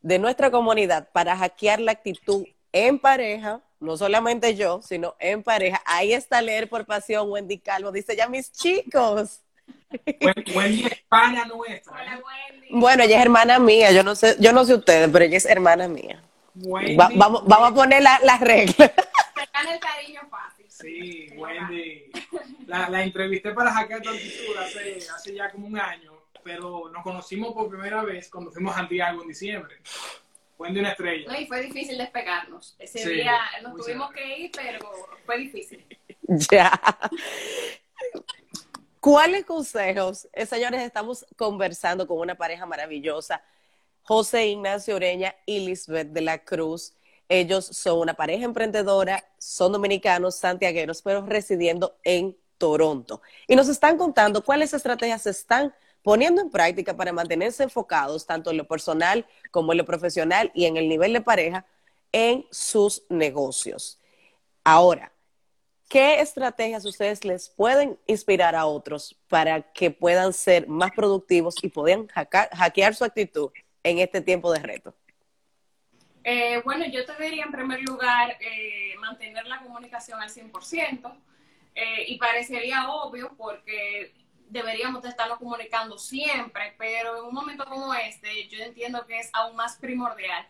de 0.00 0.18
nuestra 0.18 0.50
comunidad 0.50 1.10
para 1.12 1.36
hackear 1.36 1.80
la 1.80 1.92
actitud 1.92 2.46
en 2.72 2.98
pareja? 2.98 3.60
No 3.82 3.96
solamente 3.96 4.54
yo, 4.54 4.80
sino 4.80 5.16
en 5.18 5.42
pareja. 5.42 5.82
Ahí 5.84 6.12
está 6.12 6.40
leer 6.40 6.68
por 6.68 6.86
pasión, 6.86 7.28
Wendy 7.28 7.58
Calvo. 7.58 7.90
Dice 7.90 8.14
ya 8.14 8.28
mis 8.28 8.52
chicos. 8.52 9.40
Wendy 10.54 10.86
es 10.86 11.02
pana 11.08 11.44
nuestra. 11.46 11.92
Hola, 11.92 12.22
Wendy. 12.24 12.68
Bueno, 12.70 13.02
ella 13.02 13.16
es 13.16 13.22
hermana 13.22 13.58
mía. 13.58 13.90
Yo 13.90 14.04
no 14.04 14.14
sé, 14.14 14.36
yo 14.38 14.52
no 14.52 14.64
sé 14.64 14.74
ustedes, 14.74 15.10
pero 15.12 15.24
ella 15.24 15.36
es 15.36 15.46
hermana 15.46 15.88
mía. 15.88 16.22
vamos, 16.54 17.44
vamos 17.44 17.72
a 17.72 17.74
poner 17.74 18.04
las 18.04 18.22
la 18.22 18.38
reglas. 18.38 18.76
el 18.78 19.80
cariño 19.80 20.20
fácil. 20.30 20.66
Sí, 20.68 21.30
Wendy. 21.36 22.12
La, 22.68 22.88
la 22.88 23.02
entrevisté 23.02 23.50
para 23.52 23.72
hackear 23.72 24.00
tu 24.00 24.10
hace, 24.10 24.98
hace 25.12 25.34
ya 25.34 25.50
como 25.50 25.66
un 25.66 25.78
año, 25.78 26.12
pero 26.44 26.88
nos 26.88 27.02
conocimos 27.02 27.52
por 27.52 27.68
primera 27.68 28.04
vez 28.04 28.30
cuando 28.30 28.52
fuimos 28.52 28.74
a 28.74 28.78
Santiago 28.78 29.22
en 29.22 29.28
diciembre 29.28 29.76
de 30.70 30.80
una 30.80 30.90
estrella. 30.90 31.32
No, 31.32 31.40
y 31.40 31.46
fue 31.46 31.62
difícil 31.62 31.98
despegarnos. 31.98 32.76
Ese 32.78 33.08
día 33.08 33.38
nos 33.62 33.76
tuvimos 33.76 34.12
que 34.12 34.38
ir, 34.38 34.50
pero 34.54 34.88
fue 35.24 35.38
difícil. 35.38 35.84
Ya. 36.24 36.80
¿Cuáles 39.00 39.44
consejos? 39.44 40.28
Eh, 40.32 40.46
señores, 40.46 40.80
estamos 40.80 41.26
conversando 41.36 42.06
con 42.06 42.18
una 42.18 42.36
pareja 42.36 42.64
maravillosa, 42.64 43.42
José 44.04 44.46
Ignacio 44.46 44.96
Ureña 44.96 45.34
y 45.44 45.66
Lisbeth 45.66 46.08
de 46.08 46.20
la 46.20 46.38
Cruz. 46.38 46.94
Ellos 47.28 47.66
son 47.66 47.98
una 47.98 48.14
pareja 48.14 48.44
emprendedora, 48.44 49.24
son 49.38 49.72
dominicanos, 49.72 50.36
santiagueros, 50.36 51.02
pero 51.02 51.26
residiendo 51.26 51.96
en 52.04 52.36
Toronto. 52.58 53.20
Y 53.48 53.56
nos 53.56 53.68
están 53.68 53.98
contando 53.98 54.44
cuáles 54.44 54.72
estrategias 54.72 55.26
están 55.26 55.74
poniendo 56.02 56.40
en 56.40 56.50
práctica 56.50 56.96
para 56.96 57.12
mantenerse 57.12 57.62
enfocados 57.62 58.26
tanto 58.26 58.50
en 58.50 58.56
lo 58.56 58.66
personal 58.66 59.26
como 59.50 59.72
en 59.72 59.78
lo 59.78 59.84
profesional 59.84 60.50
y 60.54 60.66
en 60.66 60.76
el 60.76 60.88
nivel 60.88 61.12
de 61.12 61.20
pareja 61.20 61.66
en 62.12 62.46
sus 62.50 63.04
negocios. 63.08 64.00
Ahora, 64.64 65.12
¿qué 65.88 66.20
estrategias 66.20 66.84
ustedes 66.84 67.24
les 67.24 67.48
pueden 67.48 67.98
inspirar 68.06 68.54
a 68.54 68.66
otros 68.66 69.16
para 69.28 69.72
que 69.72 69.90
puedan 69.90 70.32
ser 70.32 70.68
más 70.68 70.90
productivos 70.92 71.56
y 71.62 71.68
puedan 71.68 72.06
hackear 72.08 72.94
su 72.94 73.04
actitud 73.04 73.50
en 73.82 73.98
este 73.98 74.20
tiempo 74.20 74.52
de 74.52 74.60
reto? 74.60 74.94
Eh, 76.24 76.60
bueno, 76.64 76.86
yo 76.86 77.04
te 77.04 77.20
diría 77.20 77.44
en 77.44 77.50
primer 77.50 77.80
lugar 77.82 78.36
eh, 78.40 78.94
mantener 79.00 79.46
la 79.46 79.60
comunicación 79.60 80.20
al 80.20 80.30
100%. 80.30 81.12
Eh, 81.74 82.04
y 82.08 82.18
parecería 82.18 82.90
obvio 82.90 83.34
porque 83.36 84.12
deberíamos 84.52 85.02
de 85.02 85.08
estarlo 85.08 85.38
comunicando 85.38 85.98
siempre, 85.98 86.74
pero 86.78 87.16
en 87.16 87.24
un 87.24 87.34
momento 87.34 87.64
como 87.64 87.94
este 87.94 88.48
yo 88.48 88.62
entiendo 88.62 89.06
que 89.06 89.18
es 89.18 89.30
aún 89.32 89.56
más 89.56 89.76
primordial 89.76 90.46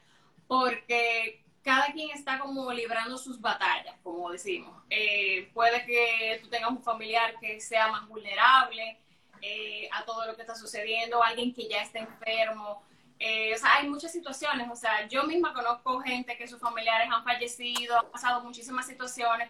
porque 0.48 1.40
cada 1.62 1.92
quien 1.92 2.10
está 2.10 2.40
como 2.40 2.72
librando 2.72 3.16
sus 3.16 3.40
batallas, 3.40 3.94
como 4.02 4.30
decimos. 4.30 4.82
Eh, 4.90 5.48
puede 5.54 5.86
que 5.86 6.40
tú 6.42 6.48
tengas 6.48 6.70
un 6.70 6.82
familiar 6.82 7.34
que 7.40 7.60
sea 7.60 7.86
más 7.88 8.08
vulnerable 8.08 8.98
eh, 9.40 9.88
a 9.92 10.04
todo 10.04 10.26
lo 10.26 10.34
que 10.34 10.42
está 10.42 10.56
sucediendo, 10.56 11.22
alguien 11.22 11.54
que 11.54 11.68
ya 11.68 11.82
está 11.82 12.00
enfermo. 12.00 12.82
Eh, 13.20 13.54
o 13.54 13.58
sea, 13.58 13.76
hay 13.76 13.88
muchas 13.88 14.10
situaciones. 14.10 14.68
O 14.68 14.74
sea, 14.74 15.06
yo 15.06 15.22
misma 15.22 15.54
conozco 15.54 16.00
gente 16.00 16.36
que 16.36 16.48
sus 16.48 16.60
familiares 16.60 17.08
han 17.12 17.22
fallecido, 17.22 17.96
han 17.96 18.10
pasado 18.10 18.42
muchísimas 18.42 18.84
situaciones 18.84 19.48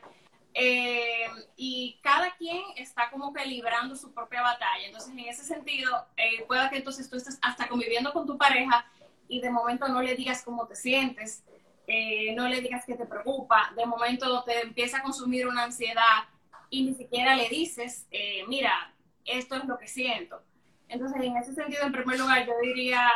eh, 0.55 1.27
y 1.57 1.99
cada 2.03 2.35
quien 2.37 2.63
está 2.77 3.11
como 3.11 3.33
que 3.33 3.45
librando 3.47 3.97
su 3.97 4.13
propia 4.13 4.43
batalla. 4.43 4.87
Entonces, 4.87 5.11
en 5.11 5.21
ese 5.21 5.45
sentido, 5.45 6.07
eh, 6.17 6.45
pueda 6.47 6.69
que 6.69 6.77
entonces 6.77 7.09
tú 7.09 7.17
estés 7.17 7.39
hasta 7.43 7.69
conviviendo 7.69 8.13
con 8.13 8.27
tu 8.27 8.37
pareja 8.37 8.87
y 9.29 9.41
de 9.41 9.51
momento 9.51 9.89
no 9.89 10.03
le 10.03 10.15
digas 10.15 10.43
cómo 10.43 10.67
te 10.67 10.75
sientes, 10.75 11.45
eh, 11.87 12.35
no 12.35 12.49
le 12.49 12.61
digas 12.61 12.85
que 12.85 12.95
te 12.95 13.07
preocupa, 13.07 13.73
de 13.77 13.87
momento 13.87 14.45
te 14.45 14.61
empieza 14.61 14.99
a 14.99 15.03
consumir 15.03 15.47
una 15.47 15.65
ansiedad 15.65 16.25
y 16.69 16.85
ni 16.85 16.95
siquiera 16.95 17.35
le 17.35 17.49
dices, 17.49 18.07
eh, 18.11 18.45
mira, 18.47 18.95
esto 19.25 19.57
es 19.57 19.65
lo 19.65 19.79
que 19.79 19.89
siento. 19.89 20.43
Entonces, 20.89 21.23
en 21.23 21.37
ese 21.39 21.55
sentido, 21.55 21.85
en 21.85 21.93
primer 21.93 22.19
lugar, 22.19 22.47
yo 22.47 22.53
diría 22.61 23.11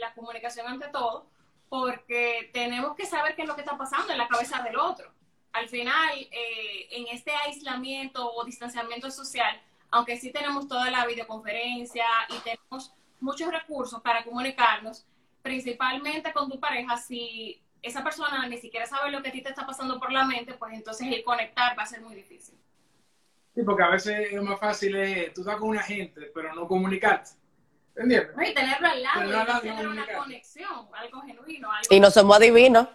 la 0.00 0.14
comunicación 0.14 0.68
ante 0.68 0.86
todo, 0.88 1.26
porque 1.68 2.50
tenemos 2.52 2.94
que 2.94 3.04
saber 3.04 3.34
qué 3.34 3.42
es 3.42 3.48
lo 3.48 3.56
que 3.56 3.62
está 3.62 3.76
pasando 3.76 4.12
en 4.12 4.18
la 4.18 4.28
cabeza 4.28 4.62
del 4.62 4.76
otro 4.76 5.10
al 5.56 5.68
final, 5.68 6.18
eh, 6.30 6.88
en 6.90 7.06
este 7.08 7.32
aislamiento 7.46 8.30
o 8.30 8.44
distanciamiento 8.44 9.10
social, 9.10 9.58
aunque 9.90 10.18
sí 10.18 10.30
tenemos 10.30 10.68
toda 10.68 10.90
la 10.90 11.06
videoconferencia 11.06 12.04
y 12.28 12.38
tenemos 12.40 12.94
muchos 13.20 13.50
recursos 13.50 14.02
para 14.02 14.22
comunicarnos, 14.22 15.06
principalmente 15.42 16.32
con 16.32 16.50
tu 16.50 16.60
pareja, 16.60 16.98
si 16.98 17.62
esa 17.80 18.04
persona 18.04 18.46
ni 18.48 18.58
siquiera 18.58 18.86
sabe 18.86 19.10
lo 19.10 19.22
que 19.22 19.30
a 19.30 19.32
ti 19.32 19.40
te 19.40 19.48
está 19.48 19.66
pasando 19.66 19.98
por 19.98 20.12
la 20.12 20.24
mente, 20.26 20.54
pues 20.54 20.74
entonces 20.74 21.06
el 21.10 21.24
conectar 21.24 21.78
va 21.78 21.84
a 21.84 21.86
ser 21.86 22.02
muy 22.02 22.14
difícil. 22.14 22.58
Sí, 23.54 23.62
porque 23.62 23.82
a 23.82 23.88
veces 23.88 24.32
es 24.32 24.42
más 24.42 24.60
fácil, 24.60 24.94
eh, 24.96 25.32
tú 25.34 25.40
estás 25.40 25.56
con 25.56 25.70
una 25.70 25.82
gente, 25.82 26.30
pero 26.34 26.54
no 26.54 26.68
comunicarte. 26.68 27.30
¿Entiendes? 27.94 28.36
y 28.50 28.52
tenerlo 28.52 28.88
al 28.88 29.02
lado, 29.02 29.60
tener 29.62 29.88
una 29.88 30.06
conexión, 30.06 30.86
algo 30.92 31.22
genuino. 31.22 31.72
Algo 31.72 31.86
y 31.88 31.98
no 31.98 32.10
somos 32.10 32.36
adivinos. 32.36 32.88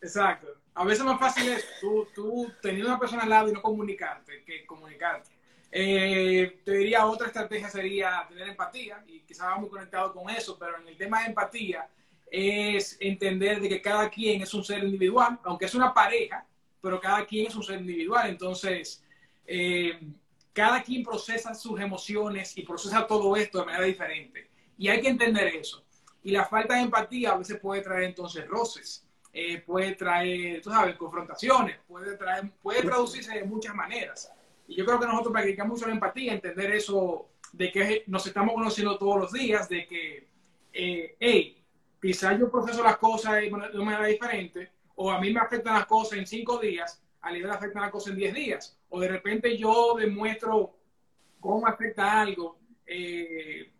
Exacto 0.00 0.59
a 0.74 0.84
veces 0.84 1.00
es 1.00 1.06
más 1.06 1.18
fácil 1.18 1.48
es 1.48 1.64
tú, 1.80 2.06
tú 2.14 2.52
tener 2.62 2.84
una 2.84 2.98
persona 2.98 3.22
al 3.22 3.30
lado 3.30 3.48
y 3.48 3.52
no 3.52 3.62
comunicarte 3.62 4.42
que 4.44 4.64
comunicarte. 4.66 5.30
Eh, 5.72 6.60
te 6.64 6.72
diría 6.72 7.06
otra 7.06 7.28
estrategia 7.28 7.68
sería 7.68 8.26
tener 8.28 8.48
empatía 8.48 9.04
y 9.06 9.20
quizás 9.20 9.46
vamos 9.46 9.70
conectado 9.70 10.12
con 10.12 10.28
eso, 10.30 10.58
pero 10.58 10.78
en 10.80 10.88
el 10.88 10.96
tema 10.96 11.20
de 11.20 11.28
empatía 11.28 11.88
es 12.30 12.96
entender 13.00 13.60
de 13.60 13.68
que 13.68 13.82
cada 13.82 14.08
quien 14.08 14.42
es 14.42 14.52
un 14.54 14.64
ser 14.64 14.82
individual, 14.84 15.38
aunque 15.44 15.66
es 15.66 15.74
una 15.74 15.92
pareja, 15.92 16.44
pero 16.80 17.00
cada 17.00 17.24
quien 17.26 17.46
es 17.46 17.54
un 17.54 17.62
ser 17.62 17.80
individual. 17.80 18.28
Entonces, 18.28 19.02
eh, 19.46 20.00
cada 20.52 20.82
quien 20.82 21.02
procesa 21.02 21.54
sus 21.54 21.80
emociones 21.80 22.56
y 22.56 22.62
procesa 22.62 23.06
todo 23.06 23.36
esto 23.36 23.58
de 23.58 23.66
manera 23.66 23.84
diferente. 23.84 24.48
Y 24.78 24.88
hay 24.88 25.00
que 25.00 25.08
entender 25.08 25.48
eso. 25.48 25.84
Y 26.22 26.30
la 26.30 26.44
falta 26.44 26.74
de 26.74 26.82
empatía 26.82 27.32
a 27.32 27.38
veces 27.38 27.58
puede 27.60 27.82
traer 27.82 28.04
entonces 28.04 28.46
roces. 28.46 29.06
Eh, 29.32 29.62
puede 29.64 29.94
traer, 29.94 30.60
tú 30.60 30.70
sabes, 30.70 30.96
confrontaciones, 30.96 31.78
puede, 31.86 32.16
traer, 32.16 32.50
puede 32.62 32.82
traducirse 32.82 33.32
de 33.34 33.44
muchas 33.44 33.74
maneras. 33.74 34.32
Y 34.66 34.76
yo 34.76 34.84
creo 34.84 34.98
que 34.98 35.06
nosotros 35.06 35.32
practicamos 35.32 35.74
mucho 35.74 35.86
la 35.86 35.94
empatía, 35.94 36.32
entender 36.32 36.72
eso 36.72 37.28
de 37.52 37.70
que 37.70 38.04
nos 38.08 38.26
estamos 38.26 38.54
conociendo 38.54 38.98
todos 38.98 39.20
los 39.20 39.32
días, 39.32 39.68
de 39.68 39.86
que, 39.86 40.28
eh, 40.72 41.16
hey, 41.20 41.62
quizás 42.02 42.38
yo 42.38 42.50
proceso 42.50 42.82
las 42.82 42.96
cosas 42.96 43.40
de 43.40 43.52
una 43.52 43.84
manera 43.84 44.06
diferente, 44.06 44.70
o 44.96 45.10
a 45.10 45.20
mí 45.20 45.32
me 45.32 45.40
afectan 45.40 45.74
las 45.74 45.86
cosas 45.86 46.18
en 46.18 46.26
cinco 46.26 46.58
días, 46.58 47.00
a 47.20 47.30
le 47.30 47.48
afectan 47.48 47.82
las 47.82 47.90
cosas 47.90 48.12
en 48.12 48.18
diez 48.18 48.34
días, 48.34 48.78
o 48.88 48.98
de 49.00 49.08
repente 49.08 49.56
yo 49.56 49.94
demuestro 49.98 50.74
cómo 51.38 51.66
afecta 51.66 52.20
algo 52.20 52.58
eh, 52.86 53.70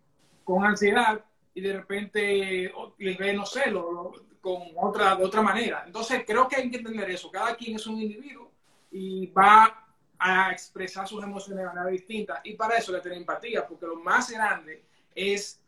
con 0.45 0.65
ansiedad, 0.65 1.25
y 1.55 1.61
de 1.61 1.73
repente 1.73 2.73
les 2.99 3.19
ve, 3.19 3.33
no 3.33 3.45
sé, 3.45 3.71
lo, 3.71 4.13
con 4.41 4.63
otra, 4.77 5.17
de 5.17 5.25
otra 5.25 5.43
manera. 5.43 5.85
Entonces, 5.87 6.23
creo 6.27 6.49
que 6.49 6.57
hay 6.57 6.71
que 6.71 6.79
entender 6.79 7.11
eso. 7.11 7.31
Cada 7.31 7.55
quien 7.55 7.77
es 7.77 7.87
un 7.87 8.01
individuo 8.01 8.51
y 8.91 9.27
va 9.27 9.87
a 10.19 10.53
expresar 10.53 11.07
sus 11.09 11.23
emociones 11.23 11.65
de 11.65 11.69
manera 11.69 11.87
distinta. 11.89 12.41
Y 12.45 12.55
para 12.55 12.77
eso 12.77 12.93
le 12.93 13.01
tener 13.01 13.19
empatía, 13.19 13.67
porque 13.67 13.87
lo 13.87 13.97
más 13.97 14.31
grande 14.31 14.83
es 15.15 15.61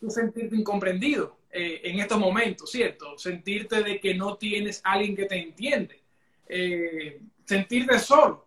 tú 0.00 0.10
sentirte 0.10 0.56
incomprendido 0.56 1.36
eh, 1.50 1.80
en 1.84 1.98
estos 1.98 2.18
momentos, 2.18 2.70
¿cierto? 2.70 3.18
Sentirte 3.18 3.82
de 3.82 4.00
que 4.00 4.14
no 4.14 4.36
tienes 4.36 4.80
alguien 4.84 5.16
que 5.16 5.26
te 5.26 5.36
entiende. 5.36 6.00
Eh, 6.48 7.20
sentirte 7.44 7.98
solo. 7.98 8.46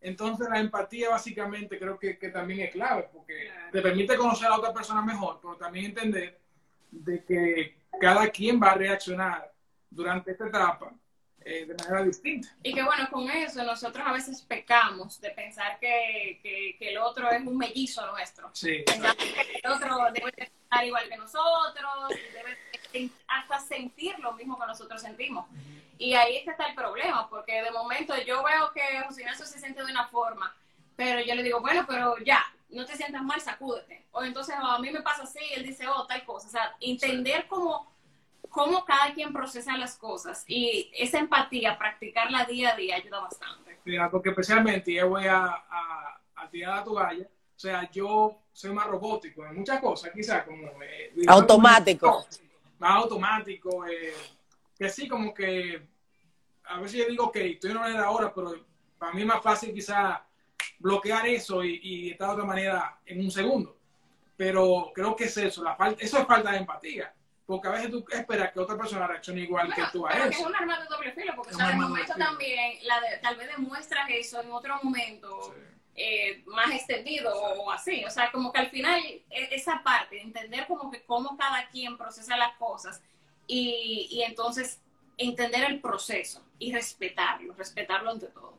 Entonces 0.00 0.48
la 0.50 0.60
empatía 0.60 1.10
básicamente 1.10 1.78
creo 1.78 1.98
que, 1.98 2.18
que, 2.18 2.28
también 2.28 2.60
es 2.60 2.72
clave, 2.72 3.08
porque 3.12 3.48
te 3.72 3.80
permite 3.80 4.16
conocer 4.16 4.48
a 4.48 4.56
otra 4.56 4.72
persona 4.72 5.00
mejor, 5.02 5.38
pero 5.40 5.56
también 5.56 5.86
entender 5.86 6.38
de 6.90 7.24
que 7.24 7.83
cada 8.00 8.28
quien 8.28 8.60
va 8.60 8.72
a 8.72 8.74
reaccionar 8.74 9.52
durante 9.90 10.32
esta 10.32 10.46
etapa 10.46 10.92
eh, 11.40 11.66
de 11.66 11.74
manera 11.74 12.02
distinta. 12.02 12.48
Y 12.62 12.72
que 12.72 12.82
bueno, 12.82 13.08
con 13.10 13.28
eso 13.30 13.62
nosotros 13.64 14.04
a 14.06 14.12
veces 14.12 14.40
pecamos 14.42 15.20
de 15.20 15.30
pensar 15.30 15.78
que, 15.78 16.40
que, 16.42 16.88
el 16.88 16.98
otro 16.98 17.30
es 17.30 17.42
un 17.46 17.58
mellizo 17.58 18.06
nuestro. 18.06 18.50
Sí. 18.54 18.82
Pensamos 18.86 19.16
que 19.16 19.60
el 19.62 19.70
otro 19.70 19.96
debe 20.12 20.32
estar 20.36 20.84
igual 20.84 21.08
que 21.08 21.16
nosotros, 21.16 22.08
debe 22.32 23.10
hasta 23.28 23.60
sentir 23.60 24.18
lo 24.20 24.32
mismo 24.32 24.58
que 24.58 24.66
nosotros 24.66 25.02
sentimos. 25.02 25.46
Y 25.98 26.14
ahí 26.14 26.36
es 26.36 26.44
que 26.44 26.50
está 26.50 26.66
el 26.66 26.74
problema, 26.74 27.28
porque 27.28 27.62
de 27.62 27.70
momento 27.70 28.14
yo 28.22 28.42
veo 28.42 28.72
que 28.72 28.82
José 29.06 29.22
Ignacio 29.22 29.46
se 29.46 29.58
siente 29.58 29.84
de 29.84 29.90
una 29.90 30.08
forma, 30.08 30.54
pero 30.96 31.20
yo 31.20 31.34
le 31.34 31.42
digo, 31.42 31.60
bueno, 31.60 31.84
pero 31.86 32.16
ya, 32.18 32.44
no 32.74 32.84
te 32.84 32.96
sientas 32.96 33.22
mal, 33.22 33.40
sacúdete. 33.40 34.06
O 34.12 34.22
entonces 34.22 34.54
a 34.58 34.78
mí 34.78 34.90
me 34.90 35.02
pasa 35.02 35.22
así, 35.22 35.38
él 35.54 35.64
dice, 35.64 35.86
oh, 35.88 36.06
tal 36.06 36.24
cosa. 36.24 36.48
O 36.48 36.50
sea, 36.50 36.76
entender 36.80 37.46
cómo, 37.48 37.92
cómo 38.50 38.84
cada 38.84 39.12
quien 39.14 39.32
procesa 39.32 39.76
las 39.76 39.96
cosas 39.96 40.44
y 40.46 40.90
esa 40.96 41.18
empatía, 41.18 41.78
practicarla 41.78 42.44
día 42.44 42.72
a 42.72 42.76
día 42.76 42.96
ayuda 42.96 43.20
bastante. 43.20 43.78
Mira, 43.84 44.10
porque 44.10 44.30
especialmente, 44.30 44.92
yo 44.92 45.08
voy 45.08 45.26
a, 45.26 45.44
a, 45.46 46.20
a 46.36 46.50
tirar 46.50 46.76
la 46.76 46.84
toalla, 46.84 47.24
o 47.24 47.58
sea, 47.58 47.90
yo 47.90 48.40
soy 48.52 48.72
más 48.72 48.86
robótico 48.86 49.44
en 49.46 49.56
muchas 49.56 49.80
cosas, 49.80 50.10
quizás 50.14 50.44
como... 50.44 50.82
Eh, 50.82 51.12
automático. 51.26 52.26
Más 52.78 52.96
automático, 52.96 53.86
eh, 53.86 54.12
que 54.76 54.90
sí, 54.90 55.06
como 55.06 55.32
que 55.32 55.80
a 56.64 56.80
veces 56.80 56.98
yo 56.98 57.08
digo, 57.08 57.26
ok, 57.26 57.36
estoy 57.36 57.70
en 57.70 57.76
una 57.76 58.04
ahora, 58.04 58.34
pero 58.34 58.52
para 58.98 59.12
mí 59.12 59.20
es 59.20 59.26
más 59.26 59.42
fácil 59.42 59.72
quizás 59.72 60.18
bloquear 60.84 61.26
eso 61.26 61.64
y, 61.64 61.80
y, 61.82 62.10
estar 62.10 62.28
de 62.28 62.34
otra 62.34 62.44
manera 62.44 62.98
en 63.06 63.20
un 63.20 63.30
segundo. 63.30 63.74
Pero 64.36 64.92
creo 64.94 65.16
que 65.16 65.24
es 65.24 65.36
eso, 65.38 65.64
la 65.64 65.74
falta, 65.76 66.04
eso 66.04 66.18
es 66.18 66.26
falta 66.26 66.50
de 66.50 66.58
empatía. 66.58 67.10
Porque 67.46 67.68
a 67.68 67.70
veces 67.70 67.90
tú 67.90 68.04
esperas 68.10 68.52
que 68.52 68.60
otra 68.60 68.76
persona 68.76 69.06
reaccione 69.06 69.40
igual 69.40 69.72
que 69.74 69.82
tú 69.90 70.06
a 70.06 70.10
pero 70.10 70.24
eso. 70.24 70.30
Que 70.30 70.36
es 70.42 70.46
un 70.46 70.54
arma 70.54 70.80
de 70.80 70.86
doble 70.86 71.12
filo, 71.12 71.32
porque 71.36 71.54
o 71.54 71.56
sea, 71.56 71.68
de 71.68 71.76
momento 71.76 72.12
también, 72.18 72.78
la 72.82 73.00
de, 73.00 73.18
tal 73.22 73.36
vez 73.36 73.48
demuestras 73.56 74.08
eso 74.10 74.42
en 74.42 74.52
otro 74.52 74.78
momento. 74.82 75.54
Eh, 75.96 76.42
más 76.46 76.72
extendido 76.72 77.32
o 77.32 77.70
así. 77.70 78.04
O 78.04 78.10
sea, 78.10 78.32
como 78.32 78.52
que 78.52 78.58
al 78.58 78.68
final 78.68 79.00
e, 79.00 79.24
esa 79.52 79.80
parte, 79.82 80.20
entender 80.20 80.66
como 80.66 80.90
que 80.90 81.04
cómo 81.04 81.36
cada 81.36 81.68
quien 81.68 81.96
procesa 81.96 82.36
las 82.36 82.56
cosas 82.56 83.00
y, 83.46 84.08
y 84.10 84.22
entonces 84.22 84.80
entender 85.16 85.62
el 85.70 85.80
proceso 85.80 86.44
y 86.58 86.72
respetarlo, 86.72 87.54
respetarlo 87.54 88.10
ante 88.10 88.26
todo. 88.26 88.53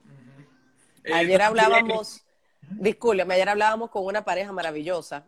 Ayer 1.13 1.41
hablábamos, 1.41 2.25
discúlpeme, 2.61 3.35
ayer 3.35 3.49
hablábamos 3.49 3.89
con 3.89 4.05
una 4.05 4.25
pareja 4.25 4.51
maravillosa 4.51 5.27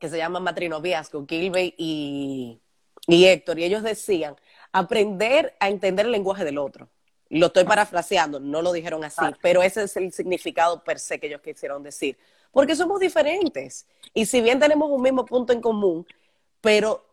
que 0.00 0.08
se 0.08 0.16
llama 0.16 0.40
Matrinoviazgo, 0.40 1.24
Gilbey 1.26 1.74
y, 1.76 2.60
y 3.06 3.26
Héctor, 3.26 3.58
y 3.58 3.64
ellos 3.64 3.82
decían, 3.82 4.36
aprender 4.72 5.54
a 5.60 5.68
entender 5.68 6.06
el 6.06 6.12
lenguaje 6.12 6.44
del 6.44 6.58
otro. 6.58 6.88
Lo 7.30 7.46
estoy 7.46 7.64
parafraseando, 7.64 8.38
no 8.38 8.60
lo 8.62 8.72
dijeron 8.72 9.02
así, 9.04 9.24
pero 9.40 9.62
ese 9.62 9.84
es 9.84 9.96
el 9.96 10.12
significado 10.12 10.84
per 10.84 10.98
se 10.98 11.18
que 11.18 11.28
ellos 11.28 11.40
quisieron 11.40 11.82
decir. 11.82 12.18
Porque 12.52 12.76
somos 12.76 13.00
diferentes. 13.00 13.86
Y 14.12 14.26
si 14.26 14.40
bien 14.40 14.60
tenemos 14.60 14.90
un 14.90 15.02
mismo 15.02 15.24
punto 15.24 15.52
en 15.52 15.60
común, 15.60 16.06
pero 16.60 17.04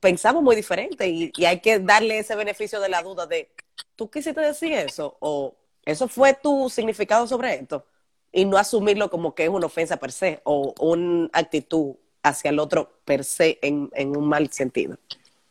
pensamos 0.00 0.42
muy 0.42 0.54
diferente 0.54 1.08
y, 1.08 1.32
hay 1.44 1.60
que 1.60 1.78
darle 1.80 2.18
ese 2.18 2.36
beneficio 2.36 2.80
de 2.80 2.88
la 2.88 3.02
duda 3.02 3.26
de, 3.26 3.50
¿tú 3.96 4.10
quisiste 4.10 4.40
decir 4.40 4.72
eso? 4.72 5.16
¿O 5.20 5.54
eso 5.84 6.08
fue 6.08 6.34
tu 6.34 6.68
significado 6.70 7.26
sobre 7.26 7.54
esto? 7.54 7.86
Y 8.32 8.44
no 8.44 8.56
asumirlo 8.56 9.10
como 9.10 9.34
que 9.34 9.44
es 9.44 9.48
una 9.48 9.66
ofensa 9.66 9.96
per 9.96 10.12
se 10.12 10.40
o 10.44 10.74
una 10.80 11.28
actitud 11.32 11.94
hacia 12.22 12.50
el 12.50 12.58
otro 12.58 13.00
per 13.04 13.22
se 13.22 13.58
en, 13.62 13.90
un 14.16 14.28
mal 14.28 14.50
sentido. 14.50 14.96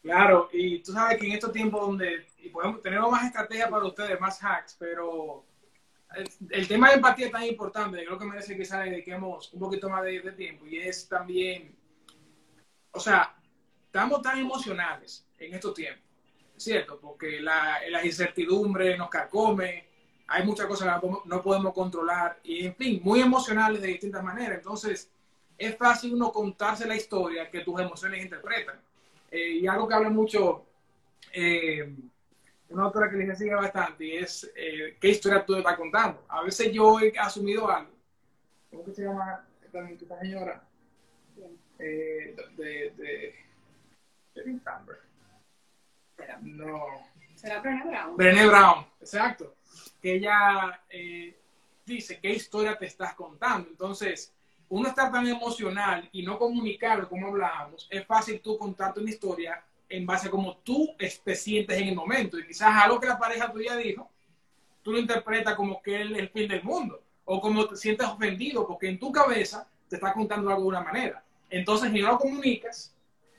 Claro, 0.02 0.50
y 0.52 0.80
tú 0.80 0.92
sabes 0.92 1.18
que 1.18 1.28
en 1.28 1.34
estos 1.34 1.54
tiempos 1.54 1.82
donde 1.82 2.26
y 2.40 2.50
podemos, 2.50 2.82
tenemos 2.82 3.10
más 3.10 3.26
estrategias 3.26 3.70
para 3.70 3.86
ustedes, 3.86 4.20
más 4.20 4.44
hacks, 4.44 4.76
pero 4.78 5.46
el, 6.50 6.68
tema 6.68 6.90
de 6.90 6.96
empatía 6.96 7.28
es 7.28 7.32
tan 7.32 7.44
importante, 7.44 8.04
creo 8.04 8.20
que 8.20 8.26
merece 8.26 8.58
que 8.58 8.64
le 8.66 8.92
dediquemos 8.92 9.54
un 9.54 9.60
poquito 9.60 9.90
más 9.90 10.04
de, 10.04 10.20
tiempo 10.34 10.66
y 10.68 10.80
es 10.80 11.08
también, 11.08 11.74
o 12.92 13.00
sea, 13.00 13.34
estamos 13.86 14.22
tan 14.22 14.40
emocionales 14.40 15.26
en 15.40 15.54
estos 15.54 15.74
tiempos, 15.74 16.04
¿cierto? 16.58 17.00
Porque 17.00 17.40
la, 17.40 17.80
la 17.90 18.06
incertidumbre 18.06 18.98
nos 18.98 19.10
carcome, 19.10 19.93
hay 20.34 20.44
muchas 20.44 20.66
cosas 20.66 21.00
que 21.00 21.08
no 21.26 21.42
podemos 21.44 21.74
controlar 21.74 22.40
y, 22.44 22.66
en 22.66 22.76
fin, 22.76 23.00
muy 23.04 23.22
emocionales 23.22 23.80
de 23.80 23.90
distintas 23.90 24.24
maneras. 24.24 24.58
Entonces, 24.58 25.12
es 25.56 25.78
fácil 25.78 26.16
uno 26.16 26.32
contarse 26.32 26.88
la 26.88 26.96
historia 26.96 27.52
que 27.52 27.60
tus 27.60 27.80
emociones 27.80 28.24
interpretan. 28.24 28.82
Eh, 29.30 29.60
y 29.62 29.68
algo 29.68 29.88
que 29.88 29.94
habla 29.94 30.10
mucho 30.10 30.66
eh, 31.32 31.96
una 32.70 32.86
autora 32.86 33.12
que 33.12 33.18
les 33.18 33.38
sigue 33.38 33.54
bastante 33.54 34.06
y 34.06 34.18
es 34.18 34.52
eh, 34.56 34.98
qué 35.00 35.10
historia 35.10 35.46
tú 35.46 35.56
estás 35.56 35.78
contando. 35.78 36.26
A 36.28 36.42
veces 36.42 36.72
yo 36.72 37.00
he 37.00 37.14
asumido 37.20 37.70
algo. 37.70 37.92
¿Cómo 38.72 38.86
que 38.86 38.92
se 38.92 39.04
llama 39.04 39.46
esta, 39.64 40.20
señora? 40.20 40.64
Eh, 41.78 42.36
de, 42.58 42.94
de, 42.98 43.36
de 44.34 44.60
No. 46.42 46.86
¿Será 47.36 47.60
Brené 47.60 47.84
Brown? 47.86 48.18
Brené 48.18 48.48
Brown, 48.48 48.86
exacto. 49.00 49.54
Que 50.02 50.16
ella 50.16 50.82
eh, 50.90 51.38
dice 51.86 52.20
qué 52.20 52.32
historia 52.32 52.78
te 52.78 52.86
estás 52.86 53.14
contando. 53.16 53.70
Entonces, 53.70 54.34
uno 54.70 54.90
estar 54.90 55.12
tan 55.12 55.28
emocional 55.28 56.10
y 56.12 56.24
no 56.24 56.38
comunicarlo 56.40 57.08
como 57.08 57.28
hablábamos, 57.28 57.88
es 57.90 58.06
fácil 58.06 58.42
tú 58.42 58.58
contarte 58.58 59.00
una 59.00 59.10
historia 59.10 59.64
en 59.90 60.06
base 60.06 60.28
a 60.28 60.32
cómo 60.32 60.58
tú 60.58 60.96
te 60.98 61.36
sientes 61.36 61.80
en 61.80 61.90
el 61.90 61.96
momento. 61.96 62.40
Y 62.40 62.48
quizás 62.48 62.84
algo 62.84 63.00
que 63.00 63.08
la 63.08 63.20
pareja 63.20 63.52
tuya 63.52 63.76
dijo, 63.76 64.10
tú 64.82 64.92
lo 64.92 65.00
interpretas 65.00 65.56
como 65.56 65.82
que 65.82 66.02
es 66.02 66.12
el 66.12 66.30
fin 66.30 66.48
del 66.48 66.64
mundo. 66.64 67.02
O 67.26 67.40
como 67.40 67.68
te 67.68 67.76
sientes 67.76 68.08
ofendido 68.08 68.68
porque 68.68 68.90
en 68.90 69.00
tu 69.00 69.12
cabeza 69.12 69.68
te 69.88 69.96
está 69.96 70.12
contando 70.12 70.50
algo 70.50 70.64
de 70.64 70.68
una 70.70 70.82
manera. 70.82 71.24
Entonces, 71.50 71.92
si 71.92 72.02
no 72.02 72.08
lo 72.08 72.18
comunicas 72.18 72.94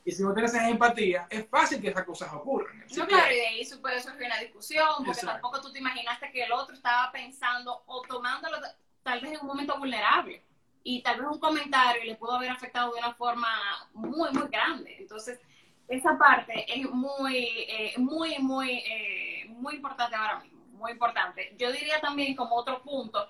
y 0.05 0.13
si 0.13 0.23
no 0.23 0.35
tienes 0.35 0.53
esa 0.53 0.69
empatía, 0.69 1.27
es 1.31 1.49
fácil 1.49 1.81
que 1.81 1.89
esas 1.89 2.05
cosas 2.05 2.33
ocurran. 2.35 2.85
no, 2.95 3.07
claro, 3.07 3.33
y 3.33 3.37
de 3.37 3.47
ahí 3.47 3.69
puede 3.81 4.01
surgir 4.01 4.27
una 4.27 4.39
discusión, 4.39 4.87
porque 5.05 5.23
tampoco 5.23 5.61
tú 5.63 5.73
te 5.73 5.79
imaginaste 5.79 6.31
que 6.31 6.45
el 6.45 6.53
otro 6.53 6.75
estaba 6.75 7.11
pensando 7.11 7.83
o 7.87 8.03
tomándolo 8.03 8.59
tal 9.03 9.21
vez 9.21 9.33
en 9.33 9.41
un 9.41 9.47
momento 9.47 9.79
vulnerable. 9.79 10.45
Y 10.83 11.03
tal 11.03 11.19
vez 11.19 11.29
un 11.31 11.39
comentario 11.39 12.05
le 12.05 12.17
pudo 12.17 12.33
haber 12.33 12.51
afectado 12.51 12.93
de 12.93 12.99
una 12.99 13.15
forma 13.15 13.49
muy, 13.95 14.31
muy 14.33 14.49
grande. 14.49 14.95
Entonces, 14.99 15.41
esa 15.89 16.19
parte 16.19 16.67
es 16.69 16.91
muy, 16.91 17.37
eh, 17.37 17.95
muy, 17.97 18.39
muy, 18.39 18.71
eh, 18.71 19.47
muy 19.49 19.77
importante 19.77 20.15
ahora 20.15 20.41
mismo, 20.41 20.67
muy 20.73 20.93
importante. 20.93 21.55
Yo 21.59 21.73
diría 21.73 21.99
también 22.03 22.37
como 22.37 22.57
otro 22.57 22.83
punto, 22.83 23.27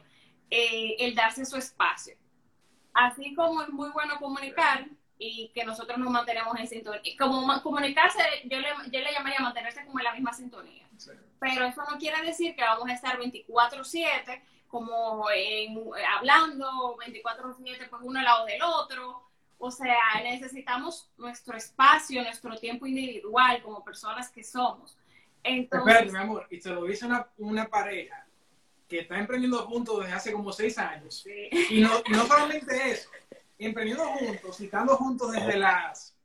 eh, 0.51 0.97
el 0.99 1.15
darse 1.15 1.45
su 1.45 1.57
espacio. 1.57 2.17
Así 2.93 3.33
como 3.35 3.63
es 3.63 3.69
muy 3.69 3.91
bueno 3.91 4.19
comunicar 4.19 4.89
y 5.27 5.49
que 5.55 5.65
nosotros 5.65 5.99
nos 5.99 6.11
mantenemos 6.11 6.59
en 6.59 6.67
sintonía. 6.67 7.01
Como 7.19 7.63
comunicarse, 7.63 8.23
yo 8.45 8.59
le, 8.61 8.69
yo 8.91 9.01
le 9.01 9.13
llamaría 9.13 9.41
mantenerse 9.41 9.85
como 9.87 9.99
en 10.01 10.05
la 10.05 10.13
misma 10.13 10.33
sintonía. 10.33 10.87
Pero 11.41 11.65
eso 11.65 11.83
no 11.91 11.99
quiere 11.99 12.23
decir 12.23 12.55
que 12.55 12.63
vamos 12.63 12.89
a 12.89 12.93
estar 12.93 13.19
24/7 13.19 14.43
como 14.69 15.27
hablando 16.17 16.97
24/7 16.97 17.89
pues 17.89 18.03
uno 18.05 18.19
al 18.19 18.25
lado 18.25 18.45
del 18.47 18.63
otro 18.63 19.25
o 19.59 19.71
sea, 19.71 19.97
necesitamos 20.23 21.09
nuestro 21.17 21.57
espacio, 21.57 22.23
nuestro 22.23 22.55
tiempo 22.59 22.87
individual 22.87 23.63
como 23.63 23.83
personas 23.83 24.31
que 24.31 24.45
somos. 24.45 24.99
Entonces, 25.43 25.89
Espérate, 25.89 26.13
mi 26.13 26.19
amor, 26.19 26.47
y 26.51 26.61
te 26.61 26.69
lo 26.69 26.85
dice 26.85 27.07
una, 27.07 27.27
una 27.39 27.67
pareja 27.69 28.27
que 28.87 29.01
está 29.01 29.19
emprendiendo 29.19 29.65
juntos 29.67 30.01
desde 30.01 30.13
hace 30.13 30.33
como 30.33 30.53
seis 30.53 30.77
años. 30.77 31.27
Y, 31.71 31.81
no, 31.81 31.91
y 32.07 32.13
no 32.13 32.27
solamente 32.27 32.91
eso, 32.91 33.09
emprendiendo 33.59 34.05
juntos 34.05 34.61
y 34.61 34.65
estando 34.65 34.97
juntos 34.97 35.33
desde 35.33 35.57
las 35.57 36.17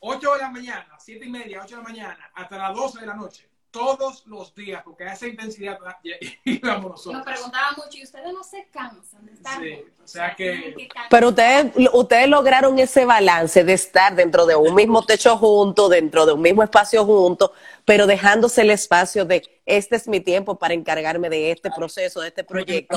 8 0.00 0.32
de 0.34 0.38
la 0.38 0.50
mañana, 0.50 0.96
7 0.98 1.24
y 1.24 1.30
media, 1.30 1.62
8 1.62 1.76
de 1.76 1.82
la 1.82 1.88
mañana, 1.88 2.30
hasta 2.34 2.58
las 2.58 2.74
12 2.74 3.00
de 3.00 3.06
la 3.06 3.14
noche 3.14 3.48
todos 3.74 4.24
los 4.26 4.54
días, 4.54 4.84
porque 4.84 5.02
a 5.02 5.14
esa 5.14 5.26
intensidad 5.26 5.76
íbamos 6.44 6.92
nosotros. 6.92 7.14
Nos 7.14 7.24
preguntaban 7.24 7.74
mucho, 7.76 7.98
¿y 7.98 8.04
ustedes 8.04 8.32
no 8.32 8.44
se 8.44 8.68
cansan 8.70 9.26
de 9.26 9.32
estar 9.32 9.60
sí, 9.60 9.80
O 10.02 10.06
sea 10.06 10.34
que... 10.36 10.88
Pero 11.10 11.30
ustedes, 11.30 11.72
ustedes 11.92 12.28
lograron 12.28 12.78
ese 12.78 13.04
balance 13.04 13.64
de 13.64 13.72
estar 13.72 14.14
dentro 14.14 14.46
de 14.46 14.54
un 14.54 14.76
mismo 14.76 15.04
techo 15.04 15.36
junto, 15.36 15.88
dentro 15.88 16.24
de 16.24 16.34
un 16.34 16.40
mismo 16.40 16.62
espacio 16.62 17.04
junto, 17.04 17.52
pero 17.84 18.06
dejándose 18.06 18.60
el 18.60 18.70
espacio 18.70 19.24
de, 19.24 19.42
este 19.66 19.96
es 19.96 20.06
mi 20.06 20.20
tiempo 20.20 20.56
para 20.56 20.72
encargarme 20.72 21.28
de 21.28 21.50
este 21.50 21.72
proceso, 21.72 22.20
de 22.20 22.28
este 22.28 22.44
proyecto, 22.44 22.96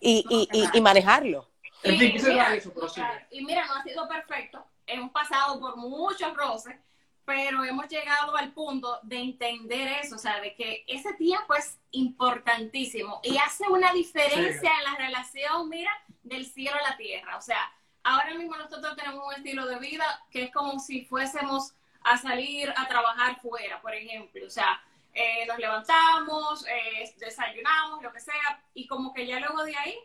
y, 0.00 0.26
y, 0.28 0.48
y, 0.52 0.76
y 0.76 0.80
manejarlo. 0.80 1.48
Y, 1.84 1.96
mira, 1.98 2.58
y 3.30 3.44
mira, 3.44 3.66
no 3.66 3.74
ha 3.74 3.82
sido 3.82 4.08
perfecto, 4.08 4.64
hemos 4.86 5.10
pasado 5.12 5.60
por 5.60 5.76
muchos 5.76 6.34
roces, 6.34 6.76
pero 7.24 7.64
hemos 7.64 7.88
llegado 7.88 8.36
al 8.36 8.52
punto 8.52 9.00
de 9.02 9.18
entender 9.18 9.88
eso, 10.02 10.16
o 10.16 10.18
sea, 10.18 10.40
de 10.40 10.54
que 10.54 10.84
ese 10.86 11.14
tiempo 11.14 11.54
es 11.54 11.78
importantísimo 11.92 13.20
y 13.22 13.38
hace 13.38 13.66
una 13.68 13.92
diferencia 13.92 14.70
en 14.78 14.84
la 14.84 14.96
relación, 14.96 15.68
mira, 15.68 15.90
del 16.22 16.46
cielo 16.46 16.76
a 16.76 16.90
la 16.90 16.96
tierra. 16.96 17.36
O 17.36 17.40
sea, 17.40 17.72
ahora 18.02 18.34
mismo 18.34 18.56
nosotros 18.56 18.94
tenemos 18.96 19.26
un 19.26 19.34
estilo 19.34 19.66
de 19.66 19.78
vida 19.78 20.04
que 20.30 20.44
es 20.44 20.52
como 20.52 20.78
si 20.78 21.04
fuésemos 21.06 21.74
a 22.02 22.18
salir 22.18 22.72
a 22.76 22.86
trabajar 22.86 23.40
fuera, 23.40 23.80
por 23.80 23.94
ejemplo. 23.94 24.46
O 24.46 24.50
sea, 24.50 24.82
eh, 25.14 25.46
nos 25.46 25.58
levantamos, 25.58 26.66
eh, 26.66 27.14
desayunamos, 27.18 28.02
lo 28.02 28.12
que 28.12 28.20
sea, 28.20 28.62
y 28.74 28.86
como 28.86 29.14
que 29.14 29.26
ya 29.26 29.40
luego 29.40 29.64
de 29.64 29.76
ahí 29.76 29.98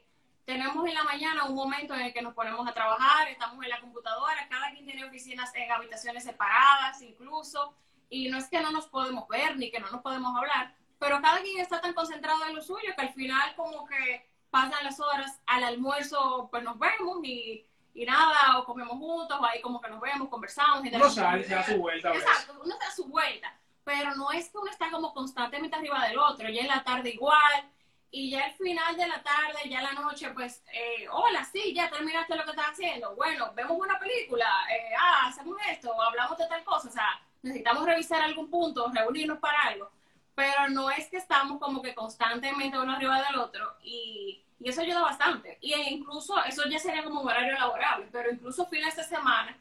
tenemos 0.50 0.84
en 0.88 0.96
la 0.96 1.04
mañana 1.04 1.46
un 1.46 1.54
momento 1.54 1.94
en 1.94 2.02
el 2.02 2.12
que 2.12 2.24
nos 2.24 2.34
ponemos 2.34 2.68
a 2.68 2.74
trabajar, 2.74 3.28
estamos 3.28 3.64
en 3.64 3.70
la 3.70 3.80
computadora, 3.80 4.48
cada 4.50 4.72
quien 4.72 4.84
tiene 4.84 5.06
oficinas 5.06 5.54
en 5.54 5.72
habitaciones 5.72 6.24
separadas 6.24 7.00
incluso, 7.04 7.76
y 8.10 8.30
no 8.30 8.40
es 8.40 8.50
que 8.50 8.60
no 8.60 8.72
nos 8.72 8.88
podemos 8.88 9.28
ver 9.28 9.58
ni 9.58 9.70
que 9.70 9.80
no 9.80 9.92
nos 9.92 10.02
podemos 10.02 10.36
hablar, 10.36 10.74
pero 10.98 11.22
cada 11.22 11.40
quien 11.44 11.60
está 11.60 11.80
tan 11.80 11.94
concentrado 11.94 12.44
en 12.48 12.56
lo 12.56 12.64
suyo 12.64 12.96
que 12.96 13.02
al 13.04 13.14
final 13.14 13.54
como 13.56 13.86
que 13.86 14.28
pasan 14.50 14.84
las 14.84 15.00
horas 15.00 15.40
al 15.46 15.64
almuerzo, 15.64 16.48
pues 16.50 16.64
nos 16.64 16.80
vemos 16.80 17.20
y, 17.22 17.64
y 17.94 18.06
nada, 18.06 18.58
o 18.58 18.66
comemos 18.66 18.98
juntos, 18.98 19.38
o 19.40 19.46
ahí 19.46 19.62
como 19.62 19.80
que 19.80 19.92
nos 19.92 20.02
vemos, 20.02 20.30
conversamos. 20.30 20.80
Uno 20.80 21.10
sale, 21.12 21.44
se 21.44 21.54
da 21.54 21.64
su 21.64 21.78
vuelta. 21.78 22.12
Exacto, 22.12 22.60
uno 22.64 22.74
se 22.74 22.86
da 22.86 22.92
su 22.92 23.06
vuelta, 23.06 23.56
pero 23.84 24.16
no 24.16 24.32
es 24.32 24.50
que 24.50 24.58
uno 24.58 24.72
está 24.72 24.90
como 24.90 25.14
constantemente 25.14 25.76
arriba 25.76 26.08
del 26.08 26.18
otro, 26.18 26.50
ya 26.50 26.62
en 26.62 26.70
la 26.70 26.84
tarde 26.84 27.12
igual, 27.12 27.70
y 28.12 28.32
ya 28.32 28.46
al 28.46 28.54
final 28.54 28.98
de 28.98 29.08
la 29.08 29.22
tarde, 29.22 29.70
ya 29.70 29.82
la 29.82 29.94
noche, 29.94 30.30
pues, 30.32 30.64
eh, 30.74 31.08
hola, 31.12 31.44
sí, 31.46 31.74
ya 31.74 31.90
terminaste 31.90 32.36
lo 32.36 32.44
que 32.44 32.52
estás 32.52 32.72
haciendo, 32.72 33.16
bueno, 33.16 33.52
vemos 33.56 33.78
una 33.78 34.00
película, 34.00 34.46
eh, 34.72 34.94
ah, 35.00 35.28
hacemos 35.28 35.58
esto, 35.70 36.02
hablamos 36.02 36.38
de 36.38 36.48
tal 36.48 36.64
cosa, 36.64 36.90
o 36.90 36.92
sea, 36.92 37.22
necesitamos 37.42 37.86
revisar 37.86 38.22
algún 38.22 38.50
punto, 38.50 38.92
reunirnos 38.94 39.40
para 39.40 39.62
algo, 39.64 39.92
pero 40.36 40.70
no 40.70 40.90
es 40.90 41.08
que 41.10 41.18
estamos 41.18 41.60
como 41.60 41.82
que 41.82 41.94
constantemente 41.96 42.80
uno 42.80 42.94
arriba 42.94 43.22
del 43.22 43.38
otro, 43.38 43.78
y 43.84 44.44
y 44.60 44.70
eso 44.70 44.82
ayuda 44.82 45.02
bastante. 45.02 45.58
Y 45.62 45.74
incluso, 45.74 46.36
eso 46.44 46.64
ya 46.70 46.80
sería 46.80 47.04
como 47.04 47.22
un 47.22 47.28
horario 47.30 47.54
laborable, 47.54 48.08
pero 48.12 48.32
incluso 48.32 48.66
fines 48.68 48.96
de 48.96 49.04
semana, 49.04 49.58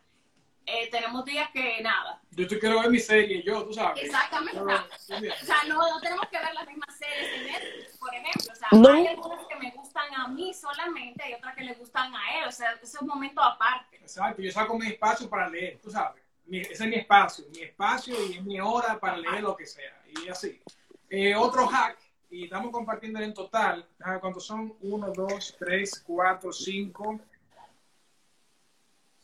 eh, 0.68 0.88
tenemos 0.90 1.24
días 1.24 1.48
que 1.50 1.80
nada. 1.82 2.20
Yo 2.32 2.46
te 2.46 2.58
quiero 2.58 2.80
ver 2.80 2.90
mi 2.90 2.98
serie, 2.98 3.42
yo, 3.42 3.64
tú 3.64 3.72
sabes. 3.72 4.04
Exactamente. 4.04 4.60
o 4.60 4.66
sea, 5.06 5.62
no, 5.66 5.76
no, 5.76 6.00
tenemos 6.00 6.26
que 6.28 6.38
ver 6.38 6.52
las 6.52 6.66
mismas 6.66 6.98
series 6.98 7.32
en 7.32 7.46
Netflix, 7.46 7.96
por 7.96 8.14
ejemplo. 8.14 8.52
O 8.52 8.84
sea, 8.84 8.94
hay 8.94 9.06
algunas 9.06 9.46
que 9.46 9.56
me 9.56 9.70
gustan 9.70 10.14
a 10.14 10.28
mí 10.28 10.52
solamente, 10.52 11.22
hay 11.22 11.34
otras 11.34 11.54
que 11.54 11.64
le 11.64 11.74
gustan 11.74 12.14
a 12.14 12.38
él. 12.38 12.48
O 12.48 12.52
sea, 12.52 12.72
ese 12.72 12.84
es 12.84 13.00
un 13.00 13.08
momento 13.08 13.42
aparte. 13.42 13.96
Exacto, 13.96 14.42
yo 14.42 14.52
saco 14.52 14.78
mi 14.78 14.88
espacio 14.88 15.28
para 15.28 15.48
leer, 15.48 15.78
tú 15.82 15.90
sabes. 15.90 16.22
ese 16.50 16.84
es 16.84 16.90
mi 16.90 16.96
espacio, 16.96 17.46
mi 17.50 17.62
espacio 17.62 18.14
y 18.26 18.34
es 18.34 18.44
mi 18.44 18.60
hora 18.60 19.00
para 19.00 19.16
leer 19.16 19.42
lo 19.42 19.56
que 19.56 19.66
sea. 19.66 20.02
Y 20.22 20.28
así. 20.28 20.60
Eh, 21.08 21.34
otro 21.34 21.66
hack 21.66 21.98
y 22.30 22.44
estamos 22.44 22.70
compartiendo 22.70 23.20
en 23.20 23.32
total, 23.32 23.88
¿cuántos 24.20 24.44
son? 24.44 24.74
1, 24.80 25.12
2, 25.12 25.56
3, 25.58 26.04
4, 26.06 26.52
5, 26.52 27.20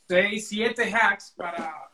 6, 0.09 0.49
7 0.49 0.93
hacks 0.95 1.33
para 1.37 1.91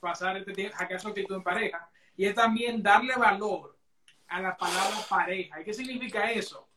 pasar 0.00 0.36
este 0.36 0.70
hackear 0.70 1.00
su 1.00 1.08
actitud 1.08 1.36
en 1.36 1.42
pareja. 1.42 1.88
Y 2.16 2.26
es 2.26 2.34
también 2.34 2.82
darle 2.82 3.14
valor 3.16 3.76
a 4.28 4.40
la 4.40 4.56
palabra 4.56 4.96
pareja. 5.08 5.60
¿Y 5.60 5.64
qué 5.64 5.74
significa 5.74 6.30
eso? 6.30 6.68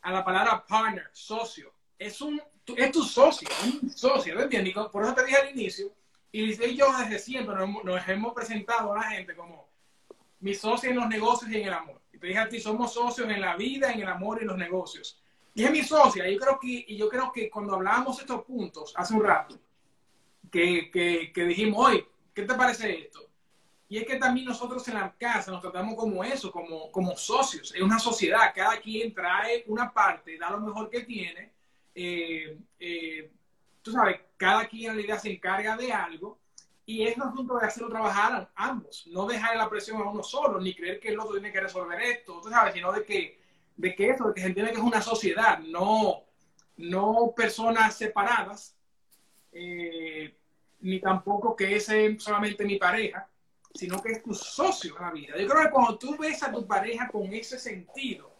A 0.00 0.10
la 0.10 0.24
palabra 0.24 0.64
partner, 0.66 1.08
socio. 1.12 1.72
Es, 1.98 2.20
un, 2.20 2.40
es 2.76 2.90
tu 2.90 3.04
socio, 3.04 3.48
un 3.64 3.90
socio, 3.90 4.34
¿lo 4.34 4.42
entiendes? 4.42 4.74
Por 4.90 5.04
eso 5.04 5.14
te 5.14 5.24
dije 5.24 5.36
al 5.36 5.50
inicio, 5.50 5.92
y 6.32 6.54
yo 6.74 6.86
desde 6.98 7.18
siempre 7.18 7.54
nos, 7.54 7.84
nos 7.84 8.08
hemos 8.08 8.32
presentado 8.32 8.92
a 8.92 8.96
la 8.96 9.02
gente 9.04 9.36
como 9.36 9.68
mi 10.40 10.54
socio 10.54 10.90
en 10.90 10.96
los 10.96 11.08
negocios 11.08 11.50
y 11.50 11.60
en 11.60 11.68
el 11.68 11.74
amor 11.74 12.02
te 12.22 12.28
dije 12.28 12.38
a 12.38 12.48
ti, 12.48 12.60
somos 12.60 12.94
socios 12.94 13.28
en 13.28 13.40
la 13.40 13.56
vida, 13.56 13.92
en 13.92 14.00
el 14.00 14.06
amor 14.06 14.38
y 14.38 14.42
en 14.42 14.46
los 14.46 14.56
negocios. 14.56 15.20
Y 15.54 15.64
es 15.64 15.72
mi 15.72 15.82
socia. 15.82 16.28
Yo 16.30 16.38
creo 16.38 16.56
que, 16.60 16.84
y 16.86 16.96
yo 16.96 17.08
creo 17.08 17.32
que 17.32 17.50
cuando 17.50 17.74
hablábamos 17.74 18.20
estos 18.20 18.44
puntos 18.44 18.94
hace 18.96 19.14
un 19.14 19.24
rato, 19.24 19.58
que, 20.52 20.90
que, 20.90 21.32
que 21.32 21.44
dijimos, 21.46 21.88
oye, 21.88 22.06
¿qué 22.34 22.42
te 22.42 22.54
parece 22.54 22.92
esto? 22.92 23.28
Y 23.88 23.98
es 23.98 24.06
que 24.06 24.16
también 24.16 24.46
nosotros 24.46 24.86
en 24.88 24.94
la 24.94 25.12
casa 25.16 25.50
nos 25.50 25.60
tratamos 25.60 25.96
como 25.96 26.22
eso, 26.22 26.52
como, 26.52 26.92
como 26.92 27.16
socios. 27.16 27.74
Es 27.74 27.82
una 27.82 27.98
sociedad, 27.98 28.52
cada 28.54 28.78
quien 28.78 29.12
trae 29.12 29.64
una 29.66 29.92
parte, 29.92 30.38
da 30.38 30.50
lo 30.50 30.60
mejor 30.60 30.88
que 30.88 31.00
tiene. 31.00 31.52
Eh, 31.94 32.58
eh, 32.78 33.30
tú 33.82 33.92
sabes, 33.92 34.20
cada 34.36 34.66
quien 34.66 34.90
en 34.90 34.96
realidad 34.96 35.18
se 35.18 35.32
encarga 35.32 35.76
de 35.76 35.92
algo 35.92 36.38
y 36.84 37.02
es 37.02 37.16
un 37.16 37.22
asunto 37.24 37.58
de 37.58 37.66
hacerlo 37.66 37.88
trabajar 37.88 38.50
ambos, 38.54 39.06
no 39.06 39.26
dejar 39.26 39.56
la 39.56 39.68
presión 39.68 40.00
a 40.00 40.10
uno 40.10 40.22
solo, 40.22 40.60
ni 40.60 40.74
creer 40.74 41.00
que 41.00 41.08
el 41.08 41.20
otro 41.20 41.32
tiene 41.32 41.52
que 41.52 41.60
resolver 41.60 42.00
esto, 42.00 42.40
tú 42.42 42.50
sabes, 42.50 42.74
sino 42.74 42.92
de 42.92 43.04
que, 43.04 43.40
de 43.76 43.94
que 43.94 44.10
eso, 44.10 44.28
de 44.28 44.34
que 44.34 44.40
se 44.40 44.46
entiende 44.48 44.72
que 44.72 44.78
es 44.78 44.84
una 44.84 45.02
sociedad, 45.02 45.58
no, 45.60 46.24
no 46.76 47.32
personas 47.36 47.96
separadas, 47.96 48.76
eh, 49.52 50.34
ni 50.82 51.00
tampoco 51.00 51.56
que 51.56 51.76
es 51.76 51.88
solamente 52.18 52.64
mi 52.64 52.76
pareja, 52.76 53.28
sino 53.74 54.02
que 54.02 54.12
es 54.12 54.22
tu 54.22 54.34
socio 54.34 54.96
en 54.96 55.02
la 55.02 55.10
vida. 55.10 55.34
Yo 55.38 55.48
creo 55.48 55.62
que 55.62 55.70
cuando 55.70 55.98
tú 55.98 56.16
ves 56.18 56.42
a 56.42 56.52
tu 56.52 56.66
pareja 56.66 57.08
con 57.08 57.32
ese 57.32 57.58
sentido 57.58 58.30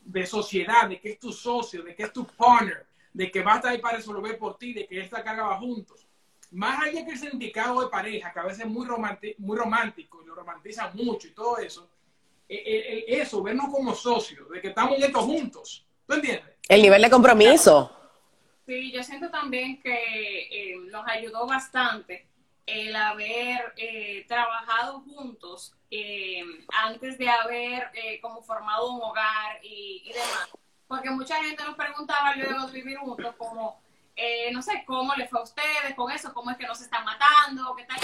de 0.00 0.24
sociedad, 0.24 0.88
de 0.88 1.00
que 1.00 1.12
es 1.12 1.18
tu 1.18 1.32
socio, 1.32 1.82
de 1.82 1.94
que 1.94 2.04
es 2.04 2.12
tu 2.12 2.26
partner, 2.26 2.86
de 3.12 3.30
que 3.30 3.42
va 3.42 3.54
a 3.54 3.56
estar 3.56 3.72
ahí 3.72 3.78
para 3.78 3.96
resolver 3.96 4.38
por 4.38 4.56
ti, 4.56 4.72
de 4.72 4.86
que 4.86 5.00
esta 5.00 5.22
carga 5.22 5.44
va 5.44 5.58
juntos, 5.58 6.06
más 6.52 6.82
allá 6.82 7.04
que 7.04 7.12
el 7.12 7.18
significado 7.18 7.80
de 7.80 7.88
pareja, 7.88 8.32
que 8.32 8.40
a 8.40 8.44
veces 8.44 8.60
es 8.60 8.66
muy, 8.66 8.86
muy 9.38 9.56
romántico 9.56 10.22
y 10.22 10.26
lo 10.26 10.34
romantizan 10.34 10.94
mucho 10.94 11.26
y 11.26 11.32
todo 11.32 11.58
eso, 11.58 11.88
eh, 12.48 12.62
eh, 12.64 13.04
eh, 13.08 13.20
eso, 13.20 13.42
vernos 13.42 13.68
como 13.70 13.94
socios, 13.94 14.48
de 14.50 14.60
que 14.60 14.68
estamos 14.68 15.02
en 15.02 15.12
juntos. 15.12 15.84
¿Tú 16.06 16.14
entiendes? 16.14 16.54
El 16.68 16.82
nivel 16.82 17.02
de 17.02 17.10
compromiso. 17.10 17.95
Sí, 18.66 18.90
yo 18.90 19.02
siento 19.02 19.30
también 19.30 19.80
que 19.80 20.76
nos 20.90 21.06
ayudó 21.06 21.46
bastante 21.46 22.26
el 22.66 22.96
haber 22.96 23.74
trabajado 24.26 25.00
juntos 25.02 25.72
antes 26.84 27.16
de 27.16 27.28
haber 27.28 27.90
como 28.20 28.42
formado 28.42 28.90
un 28.90 29.02
hogar 29.02 29.60
y, 29.62 30.02
y 30.04 30.12
demás. 30.12 30.50
Porque 30.88 31.10
mucha 31.10 31.42
gente 31.42 31.64
nos 31.64 31.76
preguntaba 31.76 32.34
luego 32.34 32.66
de 32.66 32.72
vivir 32.72 32.98
juntos 32.98 33.34
como 33.36 33.80
eh, 34.16 34.50
no 34.50 34.62
sé 34.62 34.82
cómo 34.86 35.14
le 35.14 35.28
fue 35.28 35.40
a 35.40 35.42
ustedes 35.42 35.94
con 35.94 36.10
eso, 36.10 36.32
cómo 36.32 36.50
es 36.50 36.56
que 36.56 36.66
no 36.66 36.74
se 36.74 36.84
están 36.84 37.04
matando, 37.04 37.76
qué 37.76 37.84
tal. 37.84 37.98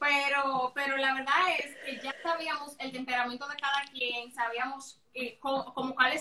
Pero, 0.00 0.72
pero 0.74 0.96
la 0.96 1.14
verdad 1.14 1.50
es 1.58 1.76
que 1.84 2.00
ya 2.02 2.14
sabíamos 2.22 2.74
el 2.80 2.90
temperamento 2.90 3.46
de 3.46 3.56
cada 3.56 3.84
quien, 3.92 4.32
sabíamos 4.32 5.00
eh, 5.14 5.38
cómo, 5.40 5.74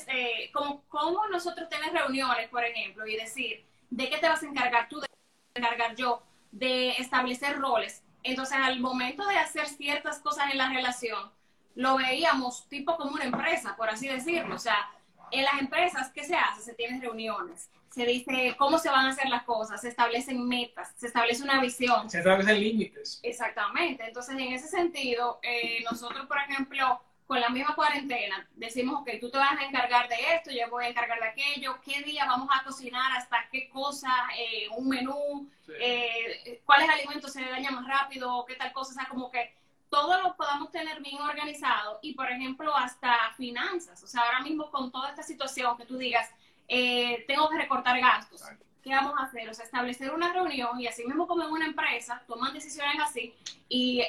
eh, 0.08 0.52
cómo, 0.52 1.28
nosotros 1.30 1.68
tenemos 1.68 1.94
reuniones, 1.94 2.48
por 2.50 2.64
ejemplo, 2.64 3.08
y 3.08 3.16
decir 3.16 3.66
de 3.90 4.10
qué 4.10 4.18
te 4.18 4.30
vas 4.30 4.44
a 4.44 4.48
encargar 4.48 4.88
tú, 4.88 5.00
de 5.00 5.08
encargar 5.56 5.96
yo, 5.96 6.22
de 6.52 6.92
establecer 6.92 7.58
roles. 7.58 8.04
Entonces, 8.22 8.58
al 8.62 8.80
momento 8.80 9.26
de 9.28 9.38
hacer 9.38 9.68
ciertas 9.68 10.20
cosas 10.20 10.52
en 10.52 10.60
la 10.60 10.70
relación, 10.70 11.32
lo 11.76 11.98
veíamos 11.98 12.68
tipo 12.70 12.98
como 12.98 13.12
una 13.12 13.26
empresa, 13.26 13.76
por 13.76 13.90
así 13.90 14.08
decirlo. 14.08 14.56
O 14.56 14.60
sea, 14.60 14.92
en 15.32 15.44
las 15.44 15.60
empresas, 15.60 16.12
¿qué 16.12 16.24
se 16.24 16.36
hace? 16.36 16.62
Se 16.62 16.74
tienen 16.74 17.02
reuniones, 17.02 17.70
se 17.90 18.06
dice 18.06 18.56
cómo 18.58 18.78
se 18.78 18.90
van 18.90 19.06
a 19.06 19.10
hacer 19.10 19.30
las 19.30 19.44
cosas, 19.44 19.82
se 19.82 19.90
establecen 19.90 20.48
metas, 20.48 20.94
se 20.98 21.08
establece 21.08 21.44
una 21.44 21.62
visión. 21.62 22.10
Se 22.10 22.20
establecen 22.20 22.60
límites. 22.60 23.20
Exactamente. 23.24 24.06
Entonces, 24.06 24.36
en 24.36 24.54
ese 24.54 24.68
sentido, 24.68 25.40
eh, 25.42 25.84
nosotros, 25.90 26.26
por 26.28 26.38
ejemplo, 26.38 27.02
con 27.26 27.42
la 27.42 27.50
misma 27.50 27.76
cuarentena, 27.76 28.48
decimos, 28.56 29.02
ok, 29.02 29.10
tú 29.20 29.30
te 29.30 29.38
vas 29.38 29.60
a 29.60 29.66
encargar 29.66 30.08
de 30.08 30.16
esto, 30.36 30.50
yo 30.52 30.70
voy 30.70 30.86
a 30.86 30.90
encargar 30.90 31.20
de 31.20 31.28
aquello, 31.28 31.78
qué 31.84 32.02
día 32.02 32.26
vamos 32.26 32.48
a 32.54 32.64
cocinar, 32.64 33.18
hasta 33.18 33.50
qué 33.52 33.68
cosa, 33.70 34.10
eh, 34.38 34.70
un 34.78 34.88
menú, 34.88 35.50
eh, 35.80 36.62
cuáles 36.66 36.90
alimentos 36.90 37.34
se 37.34 37.44
dañan 37.44 37.76
más 37.76 37.86
rápido, 37.86 38.46
qué 38.46 38.56
tal 38.56 38.72
cosa, 38.72 38.92
o 38.92 38.96
sea, 38.96 39.10
como 39.10 39.30
que 39.30 39.54
todo 39.90 40.22
lo 40.22 40.36
podamos 40.36 40.72
tener 40.72 41.02
bien 41.02 41.22
organizado 41.22 42.00
y, 42.02 42.14
por 42.14 42.30
ejemplo, 42.32 42.76
hasta 42.76 43.14
finanzas. 43.36 44.02
O 44.04 44.08
sea, 44.08 44.22
ahora 44.22 44.42
mismo 44.42 44.70
con 44.72 44.92
toda 44.92 45.10
esta 45.10 45.24
situación 45.24 45.78
que 45.78 45.86
tú 45.86 45.98
digas, 45.98 46.30
eh, 46.68 47.26
tengo 47.28 47.50
que 47.50 47.58
recortar 47.58 48.00
gastos. 48.00 48.44
¿Qué 48.82 48.92
vamos 48.92 49.14
a 49.18 49.24
hacer? 49.24 49.50
O 49.50 49.54
sea, 49.54 49.66
establecer 49.66 50.14
una 50.14 50.32
reunión 50.32 50.80
y 50.80 50.88
así 50.88 51.06
mismo 51.06 51.28
como 51.28 51.44
en 51.44 51.52
una 51.52 51.66
empresa, 51.66 52.24
toman 52.28 52.54
decisiones 52.54 52.96
así 53.02 53.34
y, 53.68 54.04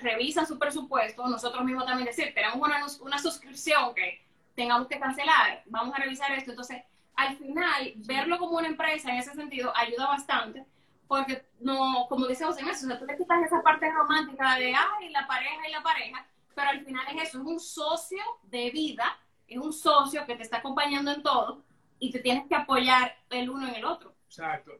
revisan 0.00 0.46
su 0.46 0.58
presupuesto. 0.58 1.26
Nosotros 1.28 1.64
mismos 1.64 1.84
también 1.84 2.06
decir, 2.06 2.32
tenemos 2.34 2.56
una, 2.56 2.84
una 3.00 3.18
suscripción 3.18 3.94
que 3.94 4.24
tengamos 4.54 4.88
que 4.88 4.98
cancelar, 4.98 5.62
vamos 5.66 5.94
a 5.94 5.98
revisar 5.98 6.32
esto. 6.32 6.50
Entonces, 6.50 6.82
al 7.14 7.36
final, 7.36 7.92
verlo 7.96 8.38
como 8.38 8.58
una 8.58 8.68
empresa 8.68 9.10
en 9.10 9.16
ese 9.16 9.34
sentido 9.34 9.72
ayuda 9.76 10.06
bastante 10.06 10.64
porque 11.08 11.46
no, 11.60 12.06
como 12.08 12.26
dice 12.26 12.44
José 12.44 12.62
eso, 12.62 12.86
o 12.86 12.88
sea, 12.88 12.98
tú 12.98 13.06
le 13.06 13.16
quitas 13.16 13.42
esa 13.44 13.62
parte 13.62 13.90
romántica 13.90 14.56
de, 14.56 14.74
ay, 14.74 15.10
la 15.10 15.26
pareja 15.26 15.68
y 15.68 15.72
la 15.72 15.82
pareja, 15.82 16.26
pero 16.54 16.70
al 16.70 16.84
final 16.84 17.06
es 17.14 17.28
eso, 17.28 17.38
es 17.38 17.46
un 17.46 17.60
socio 17.60 18.22
de 18.44 18.70
vida, 18.70 19.16
es 19.46 19.58
un 19.58 19.72
socio 19.72 20.26
que 20.26 20.36
te 20.36 20.42
está 20.42 20.58
acompañando 20.58 21.12
en 21.12 21.22
todo 21.22 21.62
y 21.98 22.10
te 22.10 22.20
tienes 22.20 22.46
que 22.48 22.54
apoyar 22.54 23.16
el 23.30 23.50
uno 23.50 23.68
en 23.68 23.74
el 23.76 23.84
otro. 23.84 24.14
Exacto. 24.26 24.72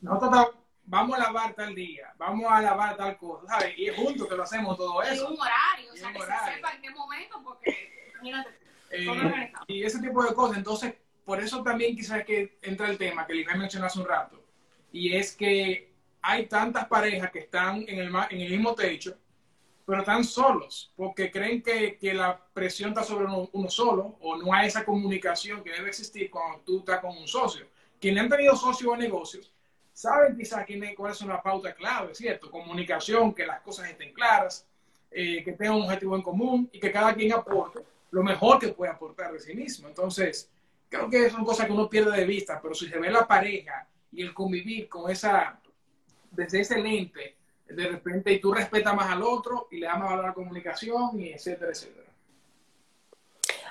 Nosotros 0.00 0.48
vamos 0.84 1.18
a 1.18 1.22
lavar 1.22 1.54
tal 1.54 1.74
día, 1.74 2.12
vamos 2.16 2.46
a 2.50 2.62
lavar 2.62 2.96
tal 2.96 3.16
cosa, 3.16 3.46
¿sabes? 3.46 3.78
Y 3.78 3.86
es 3.86 3.96
juntos 3.96 4.26
que 4.28 4.36
lo 4.36 4.42
hacemos 4.42 4.76
todo 4.76 5.02
eso. 5.02 5.26
En 5.26 5.32
un 5.32 5.40
horario, 5.40 5.92
o 5.92 5.96
sea, 5.96 6.12
que 6.12 6.20
se 6.20 6.54
sepa 6.54 6.72
en 6.74 6.82
qué 6.82 6.90
momento, 6.90 7.42
porque, 7.42 8.10
imagínate, 8.14 8.58
eh, 8.90 9.52
y 9.66 9.82
ese 9.82 10.00
tipo 10.00 10.22
de 10.24 10.34
cosas, 10.34 10.56
entonces, 10.56 10.94
por 11.24 11.40
eso 11.40 11.62
también 11.62 11.94
quizás 11.94 12.24
que 12.24 12.58
entra 12.62 12.88
el 12.88 12.96
tema 12.96 13.26
que 13.26 13.34
le 13.34 13.44
mencionó 13.54 13.86
hace 13.86 13.98
un 13.98 14.08
rato, 14.08 14.42
y 14.92 15.14
es 15.14 15.36
que 15.36 15.92
hay 16.22 16.46
tantas 16.46 16.86
parejas 16.86 17.30
que 17.30 17.40
están 17.40 17.84
en 17.86 17.98
el, 17.98 18.12
en 18.30 18.40
el 18.40 18.50
mismo 18.50 18.74
techo, 18.74 19.14
pero 19.88 20.00
están 20.00 20.22
solos, 20.22 20.92
porque 20.94 21.30
creen 21.30 21.62
que, 21.62 21.96
que 21.96 22.12
la 22.12 22.38
presión 22.52 22.90
está 22.90 23.02
sobre 23.02 23.24
uno, 23.24 23.70
solo, 23.70 24.18
o 24.20 24.36
no 24.36 24.52
hay 24.52 24.66
esa 24.66 24.84
comunicación 24.84 25.64
que 25.64 25.72
debe 25.72 25.88
existir 25.88 26.30
cuando 26.30 26.60
tú 26.60 26.80
estás 26.80 27.00
con 27.00 27.16
un 27.16 27.26
socio. 27.26 27.64
Quienes 27.98 28.22
han 28.22 28.28
tenido 28.28 28.54
socios 28.54 28.92
o 28.92 28.94
negocios 28.94 29.50
saben 29.94 30.36
quizás 30.36 30.66
cuáles 30.94 31.16
son 31.16 31.28
las 31.28 31.40
pautas 31.40 31.74
clave, 31.74 32.14
¿cierto? 32.14 32.50
Comunicación, 32.50 33.32
que 33.32 33.46
las 33.46 33.62
cosas 33.62 33.88
estén 33.88 34.12
claras, 34.12 34.66
eh, 35.10 35.42
que 35.42 35.52
tengan 35.52 35.76
un 35.76 35.84
objetivo 35.84 36.16
en 36.16 36.22
común 36.22 36.68
y 36.70 36.78
que 36.78 36.92
cada 36.92 37.14
quien 37.14 37.32
aporte 37.32 37.80
lo 38.10 38.22
mejor 38.22 38.58
que 38.58 38.68
puede 38.68 38.92
aportar 38.92 39.32
de 39.32 39.40
sí 39.40 39.54
mismo. 39.54 39.88
Entonces, 39.88 40.50
creo 40.90 41.08
que 41.08 41.30
son 41.30 41.46
cosas 41.46 41.64
que 41.64 41.72
uno 41.72 41.88
pierde 41.88 42.14
de 42.14 42.26
vista, 42.26 42.60
pero 42.60 42.74
si 42.74 42.88
se 42.88 42.98
ve 42.98 43.10
la 43.10 43.26
pareja 43.26 43.88
y 44.12 44.20
el 44.20 44.34
convivir 44.34 44.86
con 44.86 45.10
esa, 45.10 45.58
desde 46.30 46.60
ese 46.60 46.78
lente, 46.78 47.37
de 47.68 47.88
repente, 47.88 48.32
y 48.32 48.40
tú 48.40 48.52
respetas 48.52 48.94
más 48.94 49.10
al 49.10 49.22
otro 49.22 49.68
y 49.70 49.78
le 49.78 49.86
das 49.86 49.98
más 49.98 50.10
valor 50.10 50.24
a 50.24 50.28
la 50.28 50.34
comunicación 50.34 51.20
y 51.20 51.30
etcétera, 51.30 51.70
etcétera. 51.70 52.08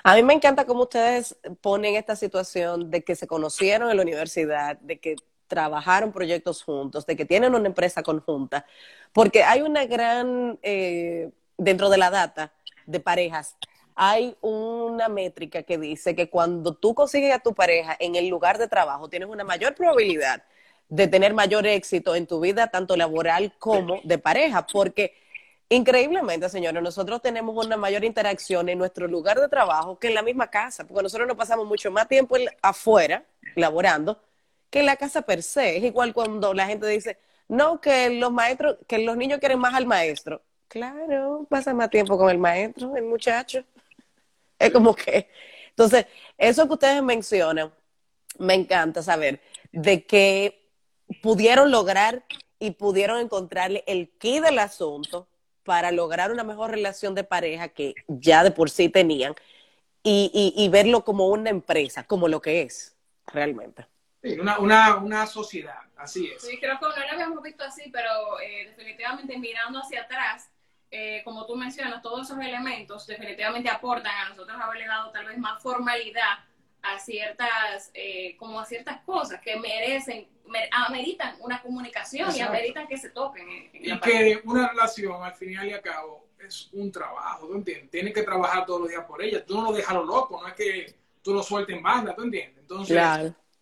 A 0.04 0.14
mí 0.14 0.22
me 0.22 0.34
encanta 0.34 0.64
cómo 0.64 0.82
ustedes 0.82 1.36
ponen 1.60 1.96
esta 1.96 2.16
situación 2.16 2.90
de 2.90 3.02
que 3.02 3.16
se 3.16 3.26
conocieron 3.26 3.90
en 3.90 3.96
la 3.96 4.02
universidad, 4.02 4.78
de 4.78 4.98
que 4.98 5.16
trabajaron 5.48 6.12
proyectos 6.12 6.62
juntos, 6.62 7.06
de 7.06 7.16
que 7.16 7.24
tienen 7.24 7.54
una 7.54 7.66
empresa 7.66 8.02
conjunta, 8.02 8.64
porque 9.12 9.42
hay 9.42 9.62
una 9.62 9.86
gran, 9.86 10.58
eh, 10.62 11.30
dentro 11.56 11.88
de 11.88 11.98
la 11.98 12.10
data 12.10 12.52
de 12.86 13.00
parejas, 13.00 13.56
hay 13.94 14.36
una 14.40 15.08
métrica 15.08 15.64
que 15.64 15.76
dice 15.76 16.14
que 16.14 16.30
cuando 16.30 16.74
tú 16.74 16.94
consigues 16.94 17.34
a 17.34 17.40
tu 17.40 17.54
pareja 17.54 17.96
en 17.98 18.14
el 18.14 18.28
lugar 18.28 18.56
de 18.58 18.68
trabajo, 18.68 19.08
tienes 19.08 19.28
una 19.28 19.42
mayor 19.42 19.74
probabilidad 19.74 20.44
de 20.88 21.06
tener 21.06 21.34
mayor 21.34 21.66
éxito 21.66 22.14
en 22.14 22.26
tu 22.26 22.40
vida, 22.40 22.68
tanto 22.68 22.96
laboral 22.96 23.52
como 23.58 24.00
de 24.04 24.18
pareja, 24.18 24.66
porque 24.66 25.14
increíblemente, 25.68 26.48
señores, 26.48 26.82
nosotros 26.82 27.20
tenemos 27.20 27.64
una 27.64 27.76
mayor 27.76 28.04
interacción 28.04 28.68
en 28.68 28.78
nuestro 28.78 29.06
lugar 29.06 29.38
de 29.38 29.48
trabajo 29.48 29.98
que 29.98 30.08
en 30.08 30.14
la 30.14 30.22
misma 30.22 30.48
casa, 30.48 30.86
porque 30.86 31.02
nosotros 31.02 31.28
nos 31.28 31.36
pasamos 31.36 31.66
mucho 31.66 31.90
más 31.90 32.08
tiempo 32.08 32.36
afuera, 32.62 33.24
laborando, 33.54 34.18
que 34.70 34.80
en 34.80 34.86
la 34.86 34.96
casa 34.96 35.22
per 35.22 35.42
se. 35.42 35.76
Es 35.76 35.84
igual 35.84 36.14
cuando 36.14 36.54
la 36.54 36.66
gente 36.66 36.86
dice, 36.86 37.18
no, 37.48 37.80
que 37.80 38.10
los 38.10 38.32
maestros, 38.32 38.76
que 38.86 38.98
los 38.98 39.16
niños 39.16 39.40
quieren 39.40 39.58
más 39.58 39.74
al 39.74 39.86
maestro. 39.86 40.42
Claro, 40.68 41.46
pasa 41.48 41.72
más 41.74 41.90
tiempo 41.90 42.18
con 42.18 42.30
el 42.30 42.38
maestro, 42.38 42.96
el 42.96 43.04
muchacho. 43.04 43.64
Es 44.58 44.72
como 44.72 44.92
que, 44.92 45.28
entonces, 45.68 46.06
eso 46.36 46.66
que 46.66 46.72
ustedes 46.72 47.00
mencionan, 47.00 47.72
me 48.38 48.54
encanta 48.54 49.04
saber 49.04 49.40
de 49.70 50.04
que 50.04 50.67
pudieron 51.22 51.70
lograr 51.70 52.24
y 52.58 52.72
pudieron 52.72 53.20
encontrarle 53.20 53.84
el 53.86 54.10
key 54.18 54.40
del 54.40 54.58
asunto 54.58 55.28
para 55.64 55.92
lograr 55.92 56.32
una 56.32 56.44
mejor 56.44 56.70
relación 56.70 57.14
de 57.14 57.24
pareja 57.24 57.68
que 57.68 57.94
ya 58.06 58.42
de 58.42 58.50
por 58.50 58.70
sí 58.70 58.88
tenían 58.88 59.34
y, 60.02 60.54
y, 60.56 60.68
verlo 60.70 61.04
como 61.04 61.28
una 61.28 61.50
empresa, 61.50 62.04
como 62.04 62.28
lo 62.28 62.40
que 62.40 62.62
es 62.62 62.96
realmente. 63.26 63.86
Sí, 64.22 64.38
una, 64.40 64.58
una, 64.58 64.96
una 64.96 65.26
sociedad, 65.26 65.80
así 65.96 66.30
es. 66.34 66.40
Sí, 66.40 66.58
creo 66.58 66.78
que 66.78 66.86
no 66.86 66.96
lo 66.96 67.12
habíamos 67.12 67.42
visto 67.42 67.64
así, 67.64 67.90
pero 67.92 68.40
eh, 68.40 68.68
definitivamente 68.68 69.36
mirando 69.38 69.80
hacia 69.80 70.02
atrás, 70.02 70.50
eh, 70.90 71.20
como 71.24 71.44
tú 71.44 71.56
mencionas, 71.56 72.00
todos 72.00 72.26
esos 72.26 72.42
elementos 72.42 73.06
definitivamente 73.06 73.68
aportan 73.68 74.16
a 74.16 74.28
nosotros 74.30 74.58
haberle 74.58 74.86
dado 74.86 75.10
tal 75.10 75.26
vez 75.26 75.36
más 75.36 75.62
formalidad 75.62 76.38
a 76.82 76.98
ciertas, 76.98 77.90
eh, 77.94 78.36
como 78.38 78.60
a 78.60 78.64
ciertas 78.64 79.00
cosas 79.02 79.40
que 79.40 79.58
merecen, 79.58 80.28
ameritan 80.72 81.36
una 81.40 81.60
comunicación 81.60 82.34
y 82.34 82.40
ameritan 82.40 82.86
que 82.86 82.96
se 82.96 83.10
toquen. 83.10 83.46
y 83.72 83.98
que 84.00 84.40
una 84.44 84.68
relación, 84.68 85.22
al 85.22 85.34
final 85.34 85.68
y 85.68 85.72
al 85.72 85.82
cabo, 85.82 86.28
es 86.38 86.70
un 86.72 86.90
trabajo, 86.90 87.48
¿tú 87.48 87.54
entiendes? 87.54 87.90
Tienes 87.90 88.14
que 88.14 88.22
trabajar 88.22 88.64
todos 88.64 88.82
los 88.82 88.88
días 88.88 89.04
por 89.04 89.22
ella. 89.22 89.44
Tú 89.44 89.56
no 89.56 89.64
lo 89.64 89.72
dejas 89.72 89.94
lo 89.94 90.04
loco, 90.04 90.40
no 90.40 90.48
es 90.48 90.54
que 90.54 90.94
tú 91.20 91.34
lo 91.34 91.42
sueltes 91.42 91.76
en 91.76 91.82
banda, 91.82 92.14
¿tú 92.14 92.22
entiendes? 92.22 92.58
Entonces, 92.60 92.96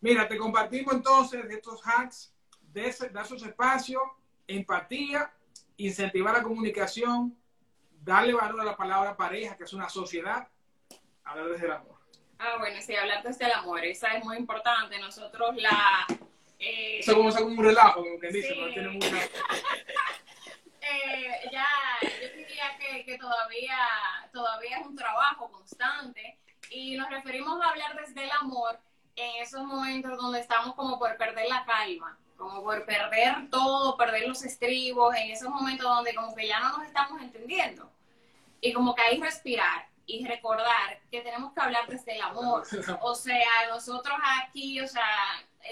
mira, 0.01 0.29
te 0.29 0.37
compartimos 0.37 0.95
entonces 0.95 1.45
estos 1.51 1.81
hacks, 1.85 2.33
de 2.73 2.95
dar 3.11 3.25
esos 3.25 3.43
espacios, 3.43 4.03
empatía 4.47 5.33
incentivar 5.77 6.35
la 6.35 6.43
comunicación, 6.43 7.37
darle 8.03 8.35
valor 8.35 8.61
a 8.61 8.65
la 8.65 8.77
palabra 8.77 9.17
pareja, 9.17 9.57
que 9.57 9.65
es 9.65 9.73
una 9.73 9.89
sociedad, 9.89 10.49
hablar 11.25 11.49
desde 11.49 11.67
el 11.67 11.73
amor. 11.73 11.96
Ah, 12.39 12.57
bueno, 12.59 12.81
sí, 12.81 12.95
hablar 12.95 13.23
desde 13.23 13.47
el 13.47 13.53
amor, 13.53 13.85
esa 13.85 14.09
es 14.09 14.25
muy 14.25 14.37
importante. 14.37 14.99
Nosotros 14.99 15.57
la... 15.57 16.07
Eh, 16.59 17.01
Eso 17.01 17.15
como, 17.15 17.33
como 17.35 17.47
un 17.47 17.65
relajo, 17.65 18.03
como 18.03 18.19
que 18.19 18.29
dice, 18.29 18.55
pero 18.55 18.73
tiene 18.73 18.89
una... 18.89 19.07
eh, 20.81 21.49
ya, 21.53 21.67
yo 22.03 22.37
diría 22.37 22.77
que, 22.79 23.05
que, 23.05 23.19
todavía, 23.19 23.79
todavía 24.33 24.79
es 24.79 24.87
un 24.87 24.97
trabajo 24.97 25.51
constante 25.51 26.39
y 26.71 26.97
nos 26.97 27.11
referimos 27.11 27.61
a 27.63 27.69
hablar 27.71 27.97
desde 27.97 28.25
el 28.25 28.31
amor 28.41 28.79
en 29.17 29.43
esos 29.43 29.63
momentos 29.65 30.17
donde 30.19 30.41
estamos 30.41 30.75
como 30.75 30.99
por 30.99 31.17
perder 31.17 31.49
la 31.49 31.65
calma 31.65 32.19
como 32.37 32.63
por 32.63 32.85
perder 32.85 33.49
todo, 33.51 33.97
perder 33.97 34.29
los 34.29 34.45
estribos, 34.45 35.15
en 35.17 35.31
esos 35.31 35.49
momentos 35.49 35.87
donde 35.87 36.15
como 36.15 36.35
que 36.35 36.47
ya 36.47 36.61
no 36.61 36.79
nos 36.79 36.87
estamos 36.87 37.21
entendiendo. 37.21 37.91
Y 38.61 38.73
como 38.73 38.95
que 38.95 39.03
hay 39.03 39.21
respirar 39.21 39.89
y 40.07 40.25
recordar 40.27 41.01
que 41.11 41.21
tenemos 41.21 41.53
que 41.53 41.61
hablar 41.61 41.87
desde 41.89 42.15
el 42.15 42.23
amor. 42.23 42.63
O 43.01 43.15
sea, 43.15 43.69
nosotros 43.69 44.17
aquí, 44.41 44.81
o 44.81 44.87
sea, 44.87 45.05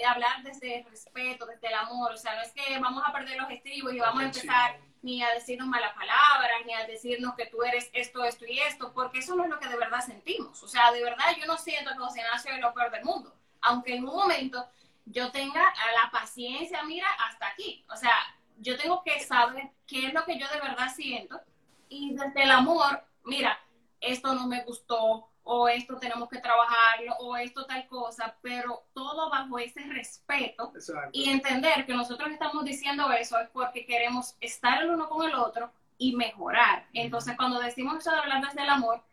hablar 0.07 0.43
desde 0.43 0.79
el 0.79 0.85
respeto, 0.85 1.45
desde 1.45 1.67
el 1.67 1.73
amor. 1.73 2.11
O 2.11 2.17
sea, 2.17 2.35
no 2.35 2.41
es 2.41 2.51
que 2.51 2.77
vamos 2.79 3.03
a 3.05 3.13
perder 3.13 3.37
los 3.37 3.49
estribos 3.49 3.93
y 3.93 3.99
vamos 3.99 4.21
a 4.21 4.25
empezar 4.25 4.77
ni 5.01 5.23
a 5.23 5.29
decirnos 5.33 5.67
malas 5.67 5.93
palabras, 5.93 6.51
ni 6.65 6.73
a 6.73 6.85
decirnos 6.87 7.35
que 7.35 7.45
tú 7.45 7.63
eres 7.63 7.89
esto, 7.93 8.23
esto 8.23 8.45
y 8.47 8.59
esto, 8.59 8.91
porque 8.91 9.19
eso 9.19 9.35
no 9.35 9.43
es 9.43 9.49
lo 9.49 9.59
que 9.59 9.69
de 9.69 9.77
verdad 9.77 10.01
sentimos. 10.01 10.61
O 10.63 10.67
sea, 10.67 10.91
de 10.91 11.03
verdad 11.03 11.25
yo 11.39 11.45
no 11.45 11.57
siento 11.57 11.91
que 11.91 11.99
José 11.99 12.21
Ignacio 12.21 12.51
es 12.53 12.59
lo 12.59 12.73
peor 12.73 12.91
del 12.91 13.05
mundo. 13.05 13.33
Aunque 13.61 13.95
en 13.95 14.07
un 14.07 14.15
momento 14.15 14.67
yo 15.05 15.31
tenga 15.31 15.61
la 15.61 16.11
paciencia, 16.11 16.83
mira, 16.83 17.07
hasta 17.29 17.47
aquí. 17.47 17.85
O 17.89 17.95
sea, 17.95 18.13
yo 18.57 18.77
tengo 18.77 19.03
que 19.03 19.19
saber 19.23 19.69
qué 19.87 20.07
es 20.07 20.13
lo 20.13 20.25
que 20.25 20.39
yo 20.39 20.47
de 20.49 20.59
verdad 20.59 20.91
siento 20.93 21.39
y 21.87 22.15
desde 22.15 22.43
el 22.43 22.51
amor, 22.51 23.03
mira, 23.23 23.59
esto 24.01 24.33
no 24.33 24.47
me 24.47 24.63
gustó 24.63 25.29
o 25.43 25.67
esto 25.67 25.97
tenemos 25.97 26.27
que 26.27 26.39
trabajarlo 26.39 27.15
o 27.19 27.37
esto 27.37 27.65
tal 27.65 27.87
cosa, 27.87 28.35
pero 28.41 28.83
todo 28.93 29.29
bajo 29.29 29.59
ese 29.59 29.81
respeto 29.81 30.73
y 31.11 31.29
entender 31.29 31.85
que 31.85 31.93
nosotros 31.93 32.31
estamos 32.31 32.65
diciendo 32.65 33.11
eso 33.11 33.39
es 33.39 33.49
porque 33.49 33.85
queremos 33.85 34.35
estar 34.41 34.81
el 34.81 34.89
uno 34.89 35.07
con 35.07 35.27
el 35.27 35.35
otro 35.35 35.71
y 35.97 36.15
mejorar. 36.15 36.87
Entonces, 36.93 37.37
cuando 37.37 37.59
decimos 37.59 37.99
eso 37.99 38.11
de 38.11 38.17
hablar 38.17 38.43
desde 38.43 38.63
el 38.63 38.69
amor, 38.69 39.03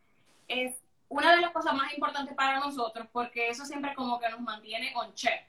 es 0.48 0.74
una 1.08 1.34
de 1.34 1.42
las 1.42 1.50
cosas 1.50 1.74
más 1.74 1.92
importantes 1.92 2.34
para 2.34 2.58
nosotros 2.60 3.06
porque 3.12 3.48
eso 3.48 3.66
siempre 3.66 3.94
como 3.94 4.18
que 4.18 4.30
nos 4.30 4.40
mantiene 4.40 4.92
on 4.96 5.14
check 5.14 5.42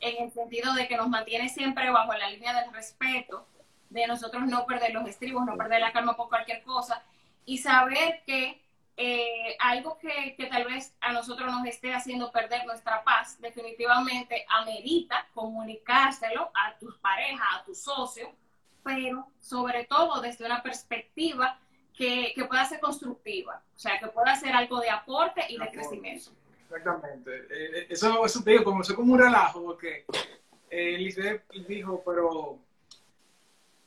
en 0.00 0.24
el 0.24 0.32
sentido 0.32 0.74
de 0.74 0.88
que 0.88 0.96
nos 0.96 1.08
mantiene 1.08 1.48
siempre 1.48 1.90
bajo 1.90 2.12
la 2.12 2.28
línea 2.28 2.60
del 2.60 2.72
respeto, 2.72 3.46
de 3.88 4.06
nosotros 4.08 4.42
no 4.46 4.66
perder 4.66 4.92
los 4.92 5.08
estribos, 5.08 5.46
no 5.46 5.56
perder 5.56 5.80
la 5.80 5.92
calma 5.92 6.16
por 6.16 6.28
cualquier 6.28 6.62
cosa, 6.64 7.02
y 7.46 7.58
saber 7.58 8.22
que 8.26 8.63
eh, 8.96 9.56
algo 9.58 9.98
que, 9.98 10.34
que, 10.36 10.46
tal 10.46 10.64
vez 10.64 10.94
a 11.00 11.12
nosotros 11.12 11.50
nos 11.50 11.66
esté 11.66 11.92
haciendo 11.92 12.30
perder 12.30 12.64
nuestra 12.64 13.02
paz, 13.02 13.40
definitivamente 13.40 14.46
amerita 14.48 15.26
comunicárselo 15.34 16.50
a 16.54 16.78
tus 16.78 16.96
parejas, 16.98 17.46
a 17.54 17.64
tu 17.64 17.74
socio, 17.74 18.32
pero 18.84 19.26
sobre 19.40 19.84
todo 19.84 20.20
desde 20.20 20.46
una 20.46 20.62
perspectiva 20.62 21.58
que, 21.92 22.32
que 22.34 22.44
pueda 22.44 22.64
ser 22.64 22.80
constructiva, 22.80 23.62
o 23.74 23.78
sea, 23.78 23.98
que 23.98 24.08
pueda 24.08 24.36
ser 24.36 24.52
algo 24.52 24.80
de 24.80 24.90
aporte 24.90 25.44
y 25.48 25.58
de 25.58 25.70
crecimiento. 25.70 26.30
Exactamente. 26.64 27.36
Eh, 27.36 27.46
eh, 27.50 27.86
eso, 27.90 28.24
eso 28.24 28.42
te 28.42 28.50
digo, 28.50 28.64
comenzó 28.64 28.94
como 28.94 29.12
un 29.12 29.18
relajo, 29.18 29.62
porque 29.64 30.04
eh, 30.70 30.96
dijo, 31.68 32.02
pero 32.04 32.58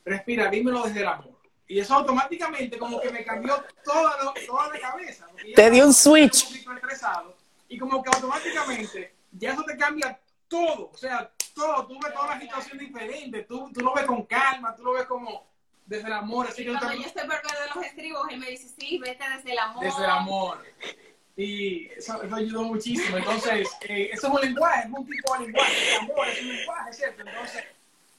respira, 0.06 0.50
dímelo 0.50 0.84
desde 0.84 1.02
el 1.02 1.08
amor. 1.08 1.37
Y 1.68 1.80
eso 1.80 1.96
automáticamente 1.96 2.78
como 2.78 3.02
que 3.02 3.10
me 3.10 3.26
cambió 3.26 3.62
toda, 3.84 4.34
toda 4.46 4.70
la 4.70 4.80
cabeza. 4.80 5.28
Te 5.56 5.70
dio 5.70 5.86
un 5.86 5.94
switch. 5.94 6.66
y 7.68 7.78
como 7.78 8.02
que 8.02 8.10
automáticamente 8.10 9.16
ya 9.32 9.52
eso 9.52 9.64
te 9.64 9.78
cambia 9.78 10.20
todo. 10.48 10.92
O 10.94 10.98
sea, 10.98 11.30
todo. 11.54 11.86
Tú 11.88 12.00
ves 12.02 12.14
toda 12.14 12.36
la 12.36 12.40
situación 12.40 12.78
diferente. 12.78 13.44
Tú, 13.44 13.70
tú 13.74 13.82
lo 13.82 13.94
ves 13.94 14.06
con 14.06 14.24
calma, 14.24 14.76
tú 14.76 14.84
lo 14.84 14.94
ves 14.94 15.06
como 15.06 15.46
desde 15.86 16.08
el 16.08 16.14
amor. 16.14 16.48
Así 16.48 16.64
y 16.64 16.68
cuando 16.68 16.94
yo 16.94 17.08
estoy 17.08 17.28
perdiendo 17.28 17.76
los 17.76 17.86
estribos, 17.86 18.28
él 18.30 18.40
me 18.40 18.50
dice, 18.50 18.70
sí, 18.78 18.98
vete 19.00 19.24
desde 19.36 19.52
el 19.52 19.60
amor. 19.60 19.84
Desde 19.84 20.04
el 20.04 20.10
amor. 20.10 20.66
Y 21.36 21.88
eso, 21.92 22.20
ayudó 22.34 22.64
muchísimo. 22.64 23.18
Entonces, 23.18 23.68
eh, 23.82 24.10
eso 24.14 24.28
es 24.28 24.34
un 24.34 24.42
lenguaje, 24.42 24.88
es 24.88 24.94
un 24.94 25.06
tipo 25.06 25.34
de 25.34 25.40
lenguaje. 25.46 25.90
El 25.90 25.98
amor 25.98 26.28
es 26.28 26.42
un 26.42 26.56
lenguaje, 26.56 26.94
¿cierto? 26.94 27.24
Entonces, 27.28 27.64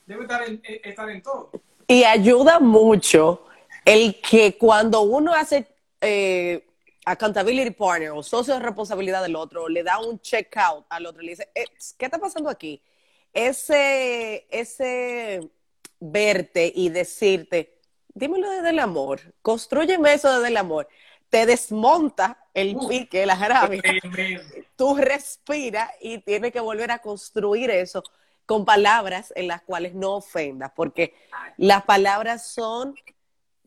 debe 0.06 0.22
estar 0.22 0.42
en, 0.42 0.60
eh, 0.64 0.80
estar 0.84 1.08
en 1.10 1.22
todo. 1.22 1.50
Y 1.88 2.04
ayuda 2.04 2.60
mucho 2.60 3.46
el 3.84 4.20
que 4.20 4.56
cuando 4.56 5.00
uno 5.00 5.34
hace 5.34 5.66
eh, 6.00 6.64
accountability 7.04 7.70
partner 7.70 8.10
o 8.10 8.22
socio 8.22 8.54
de 8.54 8.60
responsabilidad 8.60 9.22
del 9.22 9.34
otro, 9.34 9.68
le 9.68 9.82
da 9.82 9.98
un 9.98 10.20
check 10.20 10.54
out 10.58 10.84
al 10.90 11.06
otro, 11.06 11.22
le 11.22 11.30
dice, 11.30 11.48
¿qué 11.96 12.04
está 12.04 12.18
pasando 12.18 12.50
aquí? 12.50 12.80
Ese, 13.32 14.46
ese 14.50 15.40
verte 15.98 16.70
y 16.72 16.90
decirte, 16.90 17.78
dímelo 18.14 18.50
desde 18.50 18.70
el 18.70 18.78
amor, 18.78 19.20
construyeme 19.42 20.12
eso 20.12 20.32
desde 20.32 20.48
el 20.48 20.56
amor 20.58 20.86
te 21.30 21.46
desmonta 21.46 22.38
el 22.54 22.76
pique, 22.88 23.26
la 23.26 23.34
rabia. 23.34 23.82
Tú 24.76 24.96
respiras 24.96 25.90
y 26.00 26.18
tienes 26.18 26.52
que 26.52 26.60
volver 26.60 26.90
a 26.90 26.98
construir 26.98 27.70
eso 27.70 28.02
con 28.48 28.64
palabras 28.64 29.30
en 29.36 29.46
las 29.46 29.60
cuales 29.60 29.92
no 29.92 30.16
ofendas, 30.16 30.72
porque 30.74 31.14
las 31.58 31.84
palabras 31.84 32.46
son 32.46 32.94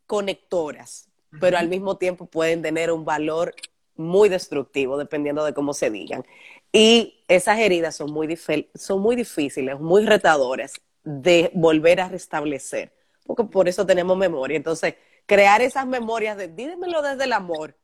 conectoras, 0.08 1.08
pero 1.40 1.60
al 1.60 1.70
mismo 1.70 1.98
tiempo 1.98 2.26
pueden 2.26 2.64
tener 2.64 2.92
un 2.92 3.06
valor 3.06 3.54
muy 3.96 4.28
destructivo 4.28 4.98
dependiendo 4.98 5.46
de 5.46 5.54
cómo 5.54 5.76
se 5.76 5.92
digan. 5.92 6.26
Y 6.74 7.24
esas 7.28 7.60
heridas 7.60 7.96
son 7.96 8.12
muy, 8.12 8.36
son 8.74 9.02
muy 9.02 9.16
difíciles, 9.16 9.80
muy 9.80 10.04
retadoras 10.04 10.74
de 11.04 11.52
volver 11.54 12.02
a 12.02 12.10
restablecer, 12.10 12.92
porque 13.28 13.44
por 13.44 13.70
eso 13.70 13.86
tenemos 13.86 14.18
memoria. 14.18 14.58
Entonces, 14.58 14.96
crear 15.28 15.62
esas 15.62 15.86
memorias 15.86 16.38
de, 16.38 16.48
dímelo 16.48 17.04
desde 17.04 17.26
el 17.26 17.34
amor. 17.34 17.78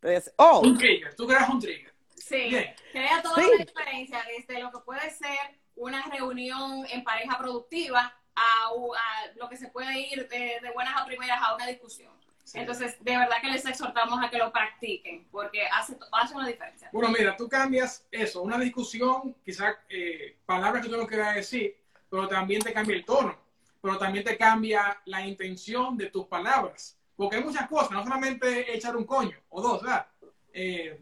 Entonces, 0.00 0.32
oh. 0.36 0.60
Un 0.60 0.78
trigger, 0.78 1.14
tú 1.14 1.26
creas 1.26 1.50
un 1.50 1.60
trigger. 1.60 1.92
Sí, 2.16 2.56
crea 2.90 3.20
toda 3.22 3.36
la 3.36 3.64
diferencia 3.66 4.24
desde 4.34 4.62
lo 4.62 4.70
que 4.70 4.78
puede 4.78 5.10
ser 5.10 5.58
una 5.78 6.02
reunión 6.02 6.84
en 6.90 7.02
pareja 7.04 7.38
productiva 7.38 8.14
a, 8.34 8.70
lo 9.36 9.48
que 9.48 9.56
se 9.56 9.68
puede 9.68 9.98
ir 10.00 10.28
de, 10.28 10.60
buenas 10.74 11.00
a 11.00 11.04
primeras 11.04 11.40
a 11.42 11.54
una 11.54 11.66
discusión. 11.66 12.12
Entonces, 12.54 12.96
de 13.04 13.18
verdad 13.18 13.36
que 13.42 13.50
les 13.50 13.66
exhortamos 13.66 14.24
a 14.24 14.30
que 14.30 14.38
lo 14.38 14.50
practiquen, 14.50 15.26
porque 15.30 15.66
hace, 15.66 15.98
hace 16.12 16.34
una 16.34 16.46
diferencia. 16.46 16.88
Bueno, 16.92 17.10
mira, 17.10 17.36
tú 17.36 17.46
cambias 17.46 18.06
eso, 18.10 18.40
una 18.40 18.58
discusión, 18.58 19.36
quizás 19.44 19.76
eh, 19.90 20.38
palabras 20.46 20.82
que 20.82 20.88
tú 20.88 20.96
no 20.96 21.06
quieras 21.06 21.34
decir, 21.34 21.76
pero 22.08 22.26
también 22.26 22.62
te 22.62 22.72
cambia 22.72 22.96
el 22.96 23.04
tono, 23.04 23.38
pero 23.82 23.98
también 23.98 24.24
te 24.24 24.38
cambia 24.38 24.98
la 25.04 25.26
intención 25.26 25.96
de 25.98 26.06
tus 26.06 26.26
palabras. 26.26 26.96
Porque 27.16 27.36
hay 27.36 27.44
muchas 27.44 27.68
cosas, 27.68 27.90
no 27.90 28.02
solamente 28.02 28.74
echar 28.74 28.96
un 28.96 29.04
coño 29.04 29.36
o 29.50 29.60
dos, 29.60 29.82
¿verdad? 29.82 30.06
Eh, 30.52 30.98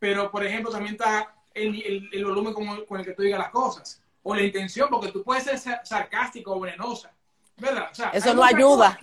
pero, 0.00 0.32
por 0.32 0.44
ejemplo, 0.44 0.72
también 0.72 0.94
está 0.94 1.32
el, 1.54 2.10
el, 2.12 2.24
volumen 2.24 2.54
con, 2.54 2.84
con, 2.86 2.98
el 2.98 3.06
que 3.06 3.12
tú 3.12 3.22
digas 3.22 3.38
las 3.38 3.50
cosas, 3.50 4.01
o 4.22 4.34
la 4.34 4.42
intención, 4.42 4.88
porque 4.88 5.10
tú 5.10 5.22
puedes 5.22 5.44
ser 5.44 5.80
sarcástico 5.84 6.52
o 6.52 6.60
venenosa, 6.60 7.12
¿verdad? 7.56 7.90
Eso 8.12 8.34
no 8.34 8.44
ayuda. 8.44 8.98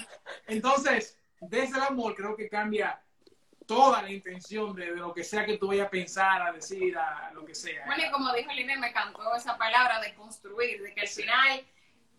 Entonces, 0.47 1.17
desde 1.41 1.77
el 1.77 1.83
amor 1.83 2.15
creo 2.15 2.35
que 2.35 2.49
cambia 2.49 3.01
toda 3.65 4.01
la 4.01 4.11
intención 4.11 4.75
de, 4.75 4.87
lo 4.87 5.13
que 5.13 5.23
sea 5.23 5.45
que 5.45 5.57
tú 5.57 5.67
vayas 5.67 5.87
a 5.87 5.89
pensar, 5.91 6.41
a 6.41 6.51
decir, 6.51 6.97
a 6.97 7.31
lo 7.33 7.45
que 7.45 7.53
sea. 7.53 7.85
Bueno, 7.85 8.03
y 8.03 8.11
como 8.11 8.33
dijo 8.33 8.51
Lina, 8.51 8.75
me 8.77 8.87
encantó 8.87 9.35
esa 9.35 9.57
palabra 9.57 9.99
de 9.99 10.15
construir, 10.15 10.81
de 10.81 10.93
que 10.93 11.01
al 11.01 11.07
final, 11.07 11.67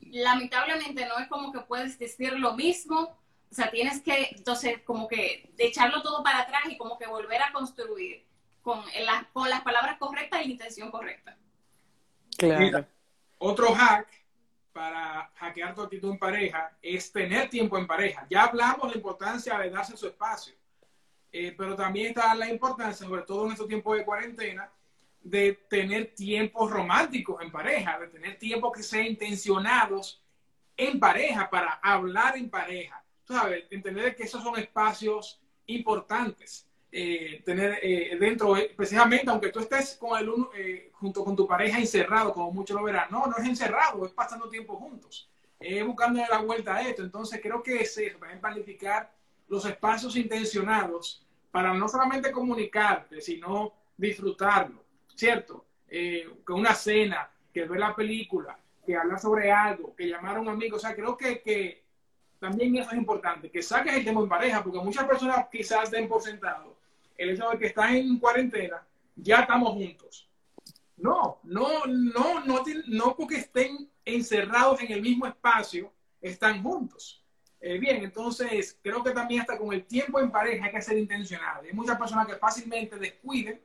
lamentablemente, 0.01 1.07
no 1.07 1.19
es 1.19 1.27
como 1.27 1.53
que 1.53 1.59
puedes 1.61 1.99
decir 1.99 2.35
lo 2.35 2.53
mismo, 2.55 3.19
o 3.51 3.55
sea, 3.55 3.69
tienes 3.69 4.01
que, 4.01 4.29
entonces, 4.31 4.81
como 4.85 5.09
que 5.09 5.51
echarlo 5.59 6.03
todo 6.03 6.23
para 6.23 6.43
atrás 6.43 6.63
y 6.67 6.77
como 6.77 6.97
que 6.97 7.09
volver 7.09 7.43
a 7.43 7.53
construir 7.53 8.25
con, 8.63 8.85
con 9.33 9.51
las 9.51 9.63
palabras 9.63 9.99
correctas 9.99 10.43
y 10.43 10.45
la 10.45 10.53
intención 10.53 10.93
correcta. 10.93 11.37
Claro. 12.41 12.87
otro 13.39 13.75
hack 13.75 14.09
para 14.73 15.31
hackear 15.35 15.75
tu 15.75 15.83
actitud 15.83 16.13
en 16.13 16.19
pareja 16.19 16.77
es 16.81 17.13
tener 17.13 17.51
tiempo 17.51 17.77
en 17.77 17.87
pareja. 17.87 18.27
Ya 18.31 18.45
hablamos 18.45 18.83
de 18.87 18.91
la 18.91 18.97
importancia 18.97 19.59
de 19.59 19.69
darse 19.69 19.97
su 19.97 20.07
espacio, 20.07 20.55
eh, 21.31 21.55
pero 21.57 21.77
también 21.77 22.09
está 22.09 22.35
la 22.35 22.49
importancia, 22.49 23.07
sobre 23.07 23.23
todo 23.23 23.47
en 23.47 23.53
estos 23.53 23.69
tiempos 23.69 23.97
de 23.97 24.05
cuarentena, 24.05 24.71
de 25.23 25.53
tener 25.69 26.15
tiempos 26.15 26.71
románticos 26.71 27.43
en 27.43 27.51
pareja, 27.51 27.99
de 27.99 28.09
tener 28.09 28.39
tiempos 28.39 28.73
que 28.73 28.83
sean 28.83 29.07
intencionados 29.07 30.23
en 30.77 30.99
pareja, 30.99 31.51
para 31.51 31.73
hablar 31.83 32.39
en 32.39 32.49
pareja. 32.49 33.05
Tú 33.25 33.35
sabes, 33.35 33.65
entender 33.71 34.17
que 34.17 34.23
esos 34.23 34.43
son 34.43 34.59
espacios 34.59 35.43
importantes. 35.67 36.70
Eh, 36.93 37.43
tener 37.45 37.79
eh, 37.83 38.17
dentro, 38.19 38.57
precisamente 38.75 39.31
aunque 39.31 39.51
tú 39.51 39.61
estés 39.61 39.97
con 39.97 40.19
el 40.19 40.29
uno, 40.29 40.51
eh, 40.57 40.91
junto 40.95 41.25
con 41.25 41.37
tu 41.37 41.47
pareja 41.47 41.79
encerrado, 41.79 42.33
como 42.33 42.51
muchos 42.51 42.77
lo 42.77 42.83
verán, 42.83 43.07
no, 43.13 43.27
no 43.27 43.37
es 43.37 43.45
encerrado, 43.47 44.05
es 44.05 44.11
pasando 44.11 44.49
tiempo 44.49 44.75
juntos, 44.75 45.31
es 45.61 45.87
buscando 45.87 46.21
la 46.29 46.39
vuelta 46.39 46.75
a 46.75 46.83
esto. 46.83 47.03
Entonces 47.03 47.41
creo 47.41 47.63
que 47.63 47.83
es 47.83 47.97
eso, 47.97 48.19
también 48.19 48.41
planificar 48.41 49.13
los 49.47 49.65
espacios 49.67 50.17
intencionados 50.17 51.25
para 51.53 51.73
no 51.73 51.87
solamente 51.89 52.33
comunicarte, 52.33 53.21
sino 53.21 53.73
disfrutarlo, 53.97 54.83
¿cierto? 55.15 55.65
que 55.89 56.53
una 56.53 56.73
cena, 56.75 57.29
que 57.53 57.65
ver 57.65 57.81
la 57.81 57.95
película, 57.95 58.57
que 58.87 58.97
hablar 58.97 59.19
sobre 59.19 59.51
algo, 59.51 59.95
que 59.97 60.07
llamar 60.07 60.37
a 60.37 60.41
un 60.41 60.49
amigo, 60.49 60.77
o 60.77 60.81
sea, 60.81 60.95
creo 60.95 61.17
que, 61.17 61.41
que 61.43 61.83
también 62.39 62.77
eso 62.77 62.91
es 62.91 62.97
importante, 62.97 63.51
que 63.51 63.61
saques 63.61 63.95
el 63.95 64.05
tema 64.05 64.21
en 64.21 64.29
pareja, 64.29 64.63
porque 64.63 64.79
muchas 64.79 65.05
personas 65.05 65.47
quizás 65.51 65.91
den 65.91 66.09
por 66.09 66.23
sentado 66.23 66.80
el 67.21 67.31
hecho 67.31 67.51
de 67.51 67.59
que 67.59 67.67
están 67.67 67.95
en 67.95 68.19
cuarentena, 68.19 68.83
ya 69.15 69.41
estamos 69.41 69.73
juntos. 69.73 70.27
No, 70.97 71.39
no, 71.43 71.85
no, 71.87 72.41
no, 72.45 72.65
no 72.87 73.17
porque 73.17 73.37
estén 73.37 73.91
encerrados 74.05 74.81
en 74.81 74.93
el 74.93 75.03
mismo 75.03 75.27
espacio, 75.27 75.93
están 76.21 76.63
juntos. 76.63 77.23
Eh, 77.61 77.79
bien, 77.79 78.03
entonces 78.03 78.79
creo 78.83 79.05
que 79.05 79.11
también 79.11 79.43
hasta 79.43 79.59
con 79.59 79.71
el 79.75 79.85
tiempo 79.85 80.19
en 80.19 80.31
pareja 80.31 80.65
hay 80.65 80.73
que 80.73 80.81
ser 80.81 80.97
intencional. 80.97 81.63
Hay 81.63 81.75
muchas 81.75 81.99
personas 81.99 82.27
que 82.27 82.37
fácilmente 82.37 82.97
descuiden 82.97 83.61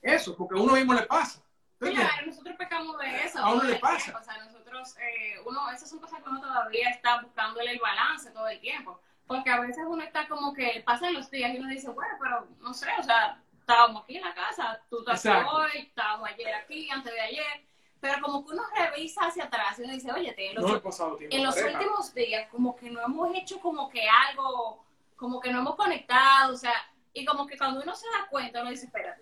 eso, 0.00 0.36
porque 0.36 0.56
a 0.56 0.62
uno 0.62 0.74
mismo 0.74 0.94
le 0.94 1.02
pasa. 1.02 1.42
Claro, 1.78 2.26
nosotros 2.26 2.54
pecamos 2.56 2.96
de 2.98 3.24
eso. 3.24 3.40
A 3.40 3.54
uno 3.54 3.64
le 3.64 3.76
pasa. 3.80 4.16
O 4.16 4.22
sea, 4.22 4.38
nosotros, 4.44 4.96
eh, 4.98 5.34
uno, 5.44 5.68
esas 5.72 5.90
son 5.90 5.98
cosas 5.98 6.22
que 6.22 6.28
uno 6.28 6.40
todavía 6.40 6.90
está 6.90 7.20
buscándole 7.22 7.72
el 7.72 7.80
balance 7.80 8.30
todo 8.30 8.46
el 8.46 8.60
tiempo. 8.60 9.00
Porque 9.26 9.50
a 9.50 9.60
veces 9.60 9.84
uno 9.86 10.02
está 10.02 10.28
como 10.28 10.52
que 10.52 10.82
pasan 10.84 11.14
los 11.14 11.30
días 11.30 11.54
y 11.54 11.58
uno 11.58 11.68
dice, 11.68 11.88
bueno, 11.90 12.14
pero 12.20 12.46
no 12.60 12.74
sé, 12.74 12.88
o 12.98 13.02
sea, 13.02 13.42
estábamos 13.58 14.02
aquí 14.02 14.16
en 14.16 14.22
la 14.22 14.34
casa, 14.34 14.80
tú 14.90 14.98
estás 15.00 15.24
hoy, 15.50 15.70
estábamos 15.78 16.28
ayer 16.28 16.54
aquí, 16.54 16.90
antes 16.90 17.12
de 17.12 17.20
ayer. 17.20 17.66
Pero 18.00 18.20
como 18.20 18.44
que 18.44 18.52
uno 18.52 18.62
revisa 18.76 19.22
hacia 19.22 19.44
atrás 19.44 19.78
y 19.78 19.82
uno 19.82 19.94
dice, 19.94 20.12
oye, 20.12 20.34
en 20.36 20.54
los, 20.56 20.82
en 21.30 21.42
los 21.42 21.56
últimos 21.56 22.12
días 22.12 22.50
como 22.50 22.76
que 22.76 22.90
no 22.90 23.00
hemos 23.00 23.34
hecho 23.34 23.58
como 23.60 23.88
que 23.88 24.06
algo, 24.28 24.84
como 25.16 25.40
que 25.40 25.50
no 25.50 25.60
hemos 25.60 25.74
conectado, 25.74 26.52
o 26.52 26.56
sea, 26.56 26.74
y 27.14 27.24
como 27.24 27.46
que 27.46 27.56
cuando 27.56 27.80
uno 27.80 27.94
se 27.96 28.06
da 28.08 28.26
cuenta, 28.28 28.60
uno 28.60 28.68
dice, 28.68 28.86
espera, 28.86 29.16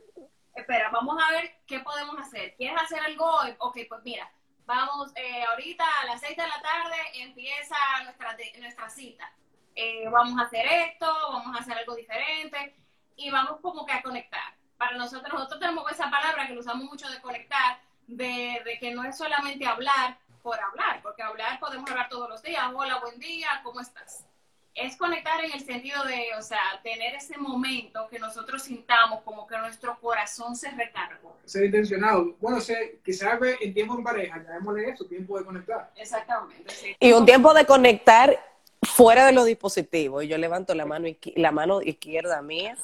espera, 0.57 0.91
vamos 0.91 1.17
a 1.23 1.31
ver 1.31 1.59
qué 1.65 1.79
podemos 1.79 2.19
hacer. 2.19 2.57
¿Quieres 2.57 2.83
hacer 2.83 2.99
algo 2.99 3.25
hoy? 3.25 3.55
Ok, 3.61 3.79
pues 3.89 4.03
mira, 4.03 4.29
vamos, 4.67 5.13
eh, 5.15 5.45
ahorita 5.45 5.85
a 6.01 6.07
las 6.07 6.21
seis 6.21 6.37
de 6.37 6.43
la 6.47 6.61
tarde 6.61 6.97
empieza 7.15 7.77
nuestra, 8.03 8.37
nuestra 8.59 8.91
cita 8.91 9.33
eh, 9.75 10.09
vamos 10.11 10.39
a 10.39 10.47
hacer 10.47 10.67
esto, 10.67 11.07
vamos 11.33 11.57
a 11.57 11.61
hacer 11.61 11.79
algo 11.79 11.95
diferente 11.95 12.75
y 13.17 13.31
vamos 13.31 13.61
como 13.61 13.87
que 13.87 13.93
a 13.93 14.03
conectar. 14.03 14.55
Para 14.77 14.97
nosotros, 14.97 15.33
nosotros 15.33 15.61
tenemos 15.61 15.91
esa 15.91 16.11
palabra 16.11 16.47
que 16.47 16.55
lo 16.55 16.61
usamos 16.61 16.85
mucho 16.85 17.09
de 17.09 17.21
conectar, 17.21 17.79
de, 18.07 18.61
que 18.81 18.93
no 18.93 19.05
es 19.05 19.17
solamente 19.17 19.65
hablar 19.67 20.19
por 20.43 20.59
hablar, 20.59 21.01
porque 21.03 21.23
hablar 21.23 21.61
podemos 21.61 21.89
hablar 21.91 22.09
todos 22.09 22.29
los 22.29 22.43
días, 22.43 22.65
hola, 22.75 22.99
buen 22.99 23.19
día, 23.19 23.49
¿cómo 23.63 23.81
estás? 23.81 24.27
Es 24.75 24.97
conectar 24.97 25.45
en 25.45 25.53
el 25.53 25.61
sentido 25.61 26.03
de, 26.05 26.31
o 26.37 26.43
sea, 26.43 26.81
tener 26.83 27.15
ese 27.15 27.37
momento 27.37 28.09
que 28.09 28.19
nosotros 28.19 28.63
sintamos 28.63 29.23
como 29.23 29.47
que 29.47 29.57
nuestro 29.59 30.01
corazón 30.01 30.57
se 30.57 30.71
recargó. 30.71 31.37
Ser 31.45 31.67
intencionado. 31.67 32.35
Bueno, 32.41 32.59
se, 32.61 32.99
quizás 33.05 33.39
en 33.61 33.75
tiempo 33.75 33.95
en 33.95 34.03
pareja, 34.03 34.43
llamémosle 34.43 34.89
eso, 34.89 35.05
tiempo 35.05 35.39
de 35.39 35.45
conectar. 35.45 35.93
Exactamente, 35.95 36.73
sí. 36.73 36.97
Y 36.99 37.13
un 37.13 37.27
tiempo 37.27 37.53
de 37.53 37.67
conectar 37.67 38.37
fuera 38.83 39.27
de 39.27 39.33
los 39.33 39.47
dispositivos. 39.47 40.25
Y 40.25 40.29
yo 40.29 40.39
levanto 40.39 40.75
la 40.75 40.87
mano, 40.87 41.83
izquierda 41.83 42.43
mía 42.43 42.77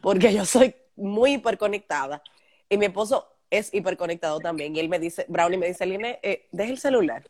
porque 0.00 0.32
yo 0.32 0.44
soy 0.44 0.74
muy 0.96 1.34
hiperconectada. 1.34 2.22
Y 2.68 2.76
mi 2.76 2.86
esposo 2.86 3.28
es 3.50 3.72
hiperconectado 3.72 4.40
también. 4.40 4.74
Y 4.74 4.80
él 4.80 4.88
me 4.88 4.98
dice, 4.98 5.24
Brownie 5.28 5.58
me 5.58 5.68
dice, 5.68 5.86
Line, 5.86 6.18
eh, 6.22 6.46
deja 6.50 6.70
el 6.70 6.78
celular. 6.78 7.22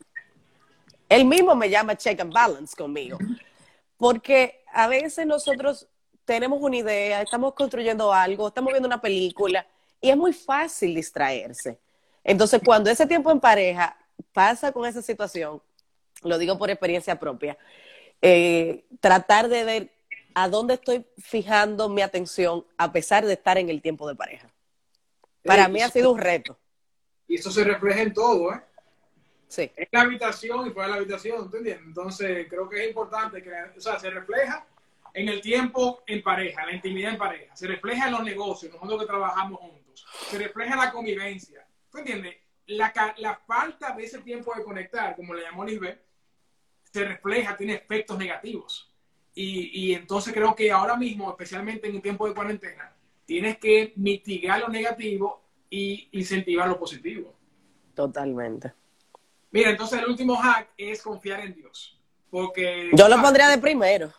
Él 1.09 1.25
mismo 1.25 1.55
me 1.55 1.69
llama 1.69 1.97
check 1.97 2.21
and 2.21 2.33
balance 2.33 2.75
conmigo. 2.75 3.19
Porque 3.99 4.63
a 4.73 4.89
veces 4.89 5.27
nosotros 5.27 5.87
tenemos 6.25 6.61
una 6.63 6.77
idea, 6.77 7.23
estamos 7.23 7.55
construyendo 7.55 8.13
algo, 8.13 8.49
estamos 8.49 8.73
viendo 8.73 8.87
una 8.87 9.01
película 9.01 9.67
y 10.01 10.11
es 10.11 10.17
muy 10.17 10.33
fácil 10.33 10.95
distraerse. 10.95 11.79
Entonces, 12.25 12.61
cuando 12.65 12.91
ese 12.91 13.07
tiempo 13.07 13.31
en 13.31 13.41
pareja 13.41 13.97
pasa 14.33 14.73
con 14.73 14.87
esa 14.87 15.03
situación, 15.03 15.61
lo 16.23 16.39
digo 16.39 16.57
por 16.57 16.71
experiencia 16.71 17.19
propia, 17.19 17.59
eh, 18.23 18.85
tratar 19.01 19.49
de 19.49 19.65
ver 19.65 19.91
a 20.35 20.49
dónde 20.49 20.75
estoy 20.75 21.05
fijando 21.19 21.89
mi 21.89 22.03
atención 22.03 22.65
a 22.79 22.93
pesar 22.93 23.27
de 23.27 23.35
estar 23.35 23.59
en 23.59 23.69
el 23.69 23.83
tiempo 23.83 24.09
de 24.09 24.15
pareja. 24.15 24.49
Para 25.45 25.69
mí 25.69 25.83
ha 25.83 25.91
sido 25.91 26.13
un 26.13 26.19
reto. 26.19 26.57
Y 27.27 27.35
eso 27.35 27.51
se 27.51 27.65
refleja 27.65 28.03
en 28.03 28.15
todo, 28.15 28.53
¿eh? 28.55 28.61
Sí. 29.49 29.71
En 29.77 29.89
la 29.91 30.03
habitación 30.03 30.67
y 30.67 30.71
fuera 30.71 30.87
de 30.87 30.91
la 30.93 30.97
habitación, 30.99 31.45
¿entiendes? 31.45 31.79
Entonces, 31.85 32.47
creo 32.49 32.69
que 32.69 32.83
es 32.83 32.89
importante 32.89 33.43
que, 33.43 33.51
o 33.77 33.81
sea, 33.81 33.99
se 33.99 34.09
refleja 34.09 34.67
en 35.13 35.29
el 35.29 35.43
tiempo 35.43 36.03
en 36.07 36.23
pareja, 36.23 36.65
la 36.65 36.73
intimidad 36.73 37.13
en 37.13 37.19
pareja, 37.19 37.55
se 37.55 37.67
refleja 37.67 38.07
en 38.07 38.13
los 38.13 38.23
negocios, 38.23 38.73
nosotros 38.73 39.01
que 39.01 39.07
trabajamos 39.07 39.61
juntos, 39.61 40.07
se 40.31 40.39
refleja 40.39 40.73
en 40.73 40.81
la 40.81 40.91
convivencia. 40.91 41.67
¿Tú 41.91 41.99
entiendes? 41.99 42.37
La, 42.67 42.93
la 43.19 43.37
falta 43.47 43.93
de 43.95 44.05
ese 44.05 44.21
tiempo 44.21 44.55
de 44.57 44.65
conectar, 44.65 45.15
como 45.17 45.35
le 45.35 45.43
llamó 45.43 45.67
Lisbeth, 45.67 46.01
se 46.93 47.05
refleja, 47.05 47.57
tiene 47.57 47.75
efectos 47.75 48.19
negativos. 48.19 48.89
Y, 49.35 49.95
entonces 49.95 50.35
creo 50.35 50.55
que 50.55 50.71
ahora 50.71 50.95
mismo, 50.95 51.31
especialmente 51.31 51.89
en 51.89 51.97
el 51.97 52.03
tiempo 52.03 52.29
de 52.29 52.35
cuarentena, 52.35 52.95
tienes 53.25 53.57
que 53.59 53.95
mitigar 53.97 54.61
lo 54.61 54.69
negativo 54.69 55.43
y 55.71 56.09
incentivar 56.13 56.69
lo 56.69 56.79
positivo. 56.79 57.35
Totalmente. 57.95 58.75
Mira, 59.51 59.71
entonces 59.71 60.01
el 60.01 60.07
último 60.07 60.37
hack 60.37 60.69
es 60.77 61.01
confiar 61.01 61.41
en 61.41 61.55
Dios. 61.55 61.99
Porque. 62.31 62.91
Yo 62.93 63.09
lo 63.09 63.21
pondría 63.23 63.49
de 63.49 63.59
primero. 63.59 64.13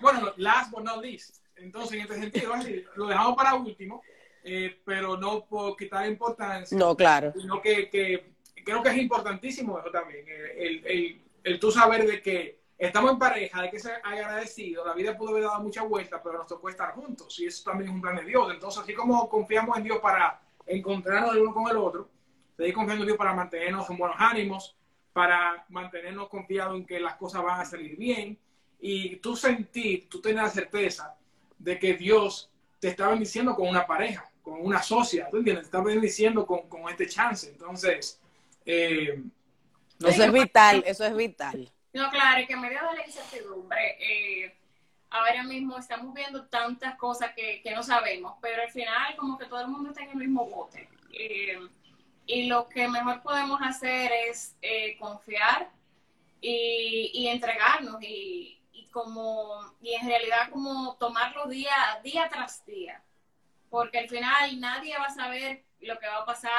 bueno, 0.00 0.32
last 0.36 0.70
but 0.70 0.82
not 0.82 1.02
least. 1.02 1.36
Entonces, 1.56 1.92
en 1.92 2.00
este 2.00 2.14
sentido, 2.14 2.54
lo 2.96 3.06
dejamos 3.06 3.36
para 3.36 3.54
último. 3.54 4.02
eh, 4.44 4.80
pero 4.84 5.16
no 5.16 5.44
por 5.44 5.76
quitar 5.76 6.06
importancia. 6.08 6.76
No, 6.76 6.96
claro. 6.96 7.32
Sino 7.36 7.60
que, 7.60 7.88
que 7.88 8.31
creo 8.64 8.82
que 8.82 8.90
es 8.90 8.96
importantísimo 8.96 9.78
eso 9.78 9.90
también, 9.90 10.24
el, 10.28 10.86
el, 10.86 11.22
el, 11.44 11.60
tú 11.60 11.70
saber 11.70 12.06
de 12.06 12.20
que 12.20 12.60
estamos 12.78 13.12
en 13.12 13.18
pareja, 13.18 13.60
hay 13.60 13.70
que 13.70 13.78
ser 13.78 14.00
agradecido, 14.02 14.84
la 14.84 14.94
vida 14.94 15.16
pudo 15.16 15.30
haber 15.30 15.44
dado 15.44 15.62
muchas 15.62 15.88
vueltas, 15.88 16.20
pero 16.22 16.38
nos 16.38 16.46
tocó 16.46 16.68
estar 16.68 16.92
juntos 16.94 17.38
y 17.38 17.46
eso 17.46 17.62
también 17.70 17.90
es 17.90 17.94
un 17.94 18.02
plan 18.02 18.16
de 18.16 18.24
Dios. 18.24 18.52
Entonces, 18.52 18.82
así 18.82 18.94
como 18.94 19.28
confiamos 19.28 19.76
en 19.76 19.84
Dios 19.84 19.98
para 20.00 20.40
encontrarnos 20.66 21.34
el 21.34 21.42
uno 21.42 21.54
con 21.54 21.70
el 21.70 21.76
otro, 21.76 22.08
seguir 22.56 22.74
confiando 22.74 23.04
en 23.04 23.08
Dios 23.08 23.18
para 23.18 23.34
mantenernos 23.34 23.88
en 23.88 23.98
buenos 23.98 24.16
ánimos, 24.18 24.76
para 25.12 25.64
mantenernos 25.68 26.28
confiados 26.28 26.76
en 26.76 26.86
que 26.86 26.98
las 26.98 27.16
cosas 27.16 27.42
van 27.42 27.60
a 27.60 27.64
salir 27.64 27.96
bien 27.96 28.38
y 28.80 29.16
tú 29.16 29.36
sentir, 29.36 30.08
tú 30.08 30.20
tener 30.20 30.42
la 30.42 30.50
certeza 30.50 31.16
de 31.58 31.78
que 31.78 31.94
Dios 31.94 32.50
te 32.80 32.88
está 32.88 33.08
bendiciendo 33.08 33.54
con 33.54 33.68
una 33.68 33.86
pareja, 33.86 34.28
con 34.42 34.60
una 34.60 34.82
socia, 34.82 35.28
¿tú 35.30 35.36
entiendes? 35.36 35.64
Te 35.64 35.76
está 35.76 35.80
bendiciendo 35.80 36.44
con, 36.46 36.68
con 36.68 36.88
este 36.88 37.06
chance. 37.06 37.48
Entonces, 37.48 38.20
eh, 38.66 39.22
eso 40.08 40.24
es 40.24 40.32
vital, 40.32 40.82
eso 40.86 41.04
es 41.04 41.16
vital. 41.16 41.70
No, 41.92 42.10
claro, 42.10 42.46
que 42.46 42.54
en 42.54 42.60
medio 42.60 42.80
de 42.90 42.96
la 42.96 43.06
incertidumbre, 43.06 43.96
eh, 44.00 44.56
ahora 45.10 45.42
mismo 45.42 45.78
estamos 45.78 46.14
viendo 46.14 46.46
tantas 46.46 46.96
cosas 46.96 47.32
que, 47.34 47.60
que, 47.62 47.70
no 47.72 47.82
sabemos, 47.82 48.36
pero 48.40 48.62
al 48.62 48.70
final 48.70 49.14
como 49.16 49.38
que 49.38 49.44
todo 49.46 49.60
el 49.60 49.68
mundo 49.68 49.90
está 49.90 50.02
en 50.02 50.10
el 50.10 50.16
mismo 50.16 50.46
bote. 50.46 50.88
Eh, 51.12 51.60
y 52.26 52.46
lo 52.46 52.68
que 52.68 52.88
mejor 52.88 53.20
podemos 53.22 53.60
hacer 53.62 54.10
es 54.28 54.56
eh, 54.62 54.96
confiar 54.98 55.70
y, 56.40 57.10
y 57.12 57.28
entregarnos 57.28 58.02
y, 58.02 58.58
y, 58.72 58.86
como, 58.86 59.74
y 59.82 59.94
en 59.94 60.06
realidad 60.06 60.50
como 60.50 60.96
tomarlo 60.96 61.46
día, 61.46 62.00
día 62.02 62.28
tras 62.30 62.64
día. 62.64 63.02
Porque 63.68 63.98
al 63.98 64.08
final 64.08 64.60
nadie 64.60 64.96
va 64.98 65.06
a 65.06 65.14
saber 65.14 65.64
lo 65.82 65.98
que 65.98 66.06
va 66.06 66.18
a 66.18 66.24
pasar 66.24 66.50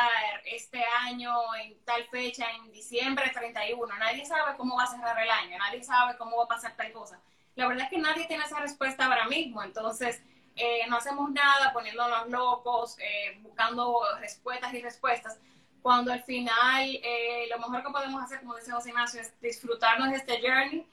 este 0.46 0.84
año, 1.02 1.34
en 1.56 1.78
tal 1.86 2.04
fecha, 2.06 2.46
en 2.52 2.72
diciembre 2.72 3.30
31. 3.34 3.96
Nadie 3.98 4.26
sabe 4.26 4.56
cómo 4.58 4.76
va 4.76 4.84
a 4.84 4.88
cerrar 4.88 5.20
el 5.20 5.30
año, 5.30 5.58
nadie 5.58 5.84
sabe 5.84 6.18
cómo 6.18 6.38
va 6.38 6.44
a 6.44 6.48
pasar 6.48 6.76
tal 6.76 6.92
cosa. 6.92 7.20
La 7.56 7.68
verdad 7.68 7.86
es 7.86 7.90
que 7.90 7.98
nadie 8.00 8.26
tiene 8.28 8.44
esa 8.44 8.60
respuesta 8.60 9.06
ahora 9.06 9.28
mismo, 9.28 9.64
entonces 9.64 10.22
eh, 10.56 10.82
no 10.90 10.98
hacemos 10.98 11.32
nada 11.32 11.72
poniéndonos 11.72 12.30
locos, 12.30 12.98
eh, 13.00 13.40
buscando 13.42 14.02
respuestas 14.20 14.74
y 14.74 14.82
respuestas, 14.82 15.40
cuando 15.82 16.12
al 16.12 16.24
final 16.24 17.00
eh, 17.04 17.48
lo 17.50 17.60
mejor 17.60 17.84
que 17.84 17.92
podemos 17.92 18.24
hacer, 18.24 18.40
como 18.40 18.56
dice 18.56 18.72
José 18.72 18.90
Ignacio, 18.90 19.22
es 19.22 19.40
disfrutarnos 19.42 20.12
de 20.12 20.18
este 20.18 20.42
journey. 20.42 20.86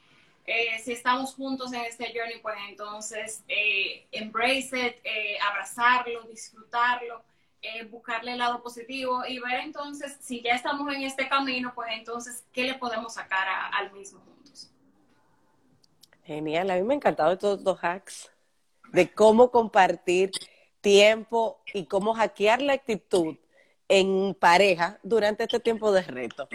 si 0.82 0.92
estamos 0.92 1.34
juntos 1.34 1.72
en 1.72 1.82
este 1.82 2.12
journey, 2.14 2.40
pues 2.40 2.56
entonces 2.68 3.44
embrace 4.10 4.86
it, 4.86 4.96
abrazarlo, 5.42 6.22
disfrutarlo 6.22 7.22
eh, 7.62 7.84
buscarle 7.84 8.32
el 8.32 8.38
lado 8.38 8.62
positivo 8.62 9.24
y 9.26 9.38
ver 9.38 9.60
entonces, 9.60 10.16
si 10.20 10.42
ya 10.42 10.54
estamos 10.54 10.92
en 10.94 11.02
este 11.02 11.28
camino, 11.28 11.72
pues 11.74 11.90
entonces, 11.92 12.44
¿qué 12.52 12.64
le 12.64 12.74
podemos 12.74 13.14
sacar 13.14 13.46
al 13.72 13.92
mismo 13.92 14.20
juntos? 14.20 14.70
Genial, 16.24 16.70
a 16.70 16.76
mí 16.76 16.82
me 16.82 16.94
ha 16.94 16.96
encantado 16.96 17.32
estos 17.32 17.62
dos 17.62 17.78
hacks 17.82 18.30
de 18.92 19.12
cómo 19.12 19.50
compartir 19.50 20.30
tiempo 20.80 21.60
y 21.72 21.86
cómo 21.86 22.14
hackear 22.14 22.62
la 22.62 22.72
actitud 22.72 23.36
en 23.88 24.34
pareja 24.34 24.98
durante 25.02 25.44
este 25.44 25.60
tiempo 25.60 25.92
de 25.92 26.02
reto. 26.02 26.48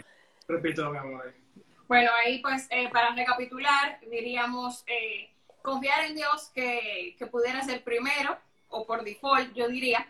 Repito, 0.47 0.89
mi 0.89 0.97
amor. 0.97 1.33
Bueno, 1.87 2.09
ahí 2.23 2.39
pues 2.39 2.67
eh, 2.71 2.89
para 2.91 3.13
recapitular, 3.13 3.99
diríamos 4.09 4.83
eh, 4.87 5.29
confiar 5.61 6.05
en 6.05 6.15
Dios 6.15 6.49
que, 6.53 7.15
que 7.19 7.27
pudiera 7.27 7.61
ser 7.63 7.83
primero 7.83 8.37
o 8.69 8.85
por 8.85 9.03
default, 9.03 9.53
yo 9.53 9.67
diría, 9.67 10.07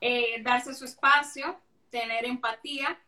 eh, 0.00 0.42
darse 0.42 0.74
su 0.74 0.84
espacio, 0.84 1.58
tener 1.90 2.24
empatía, 2.24 2.98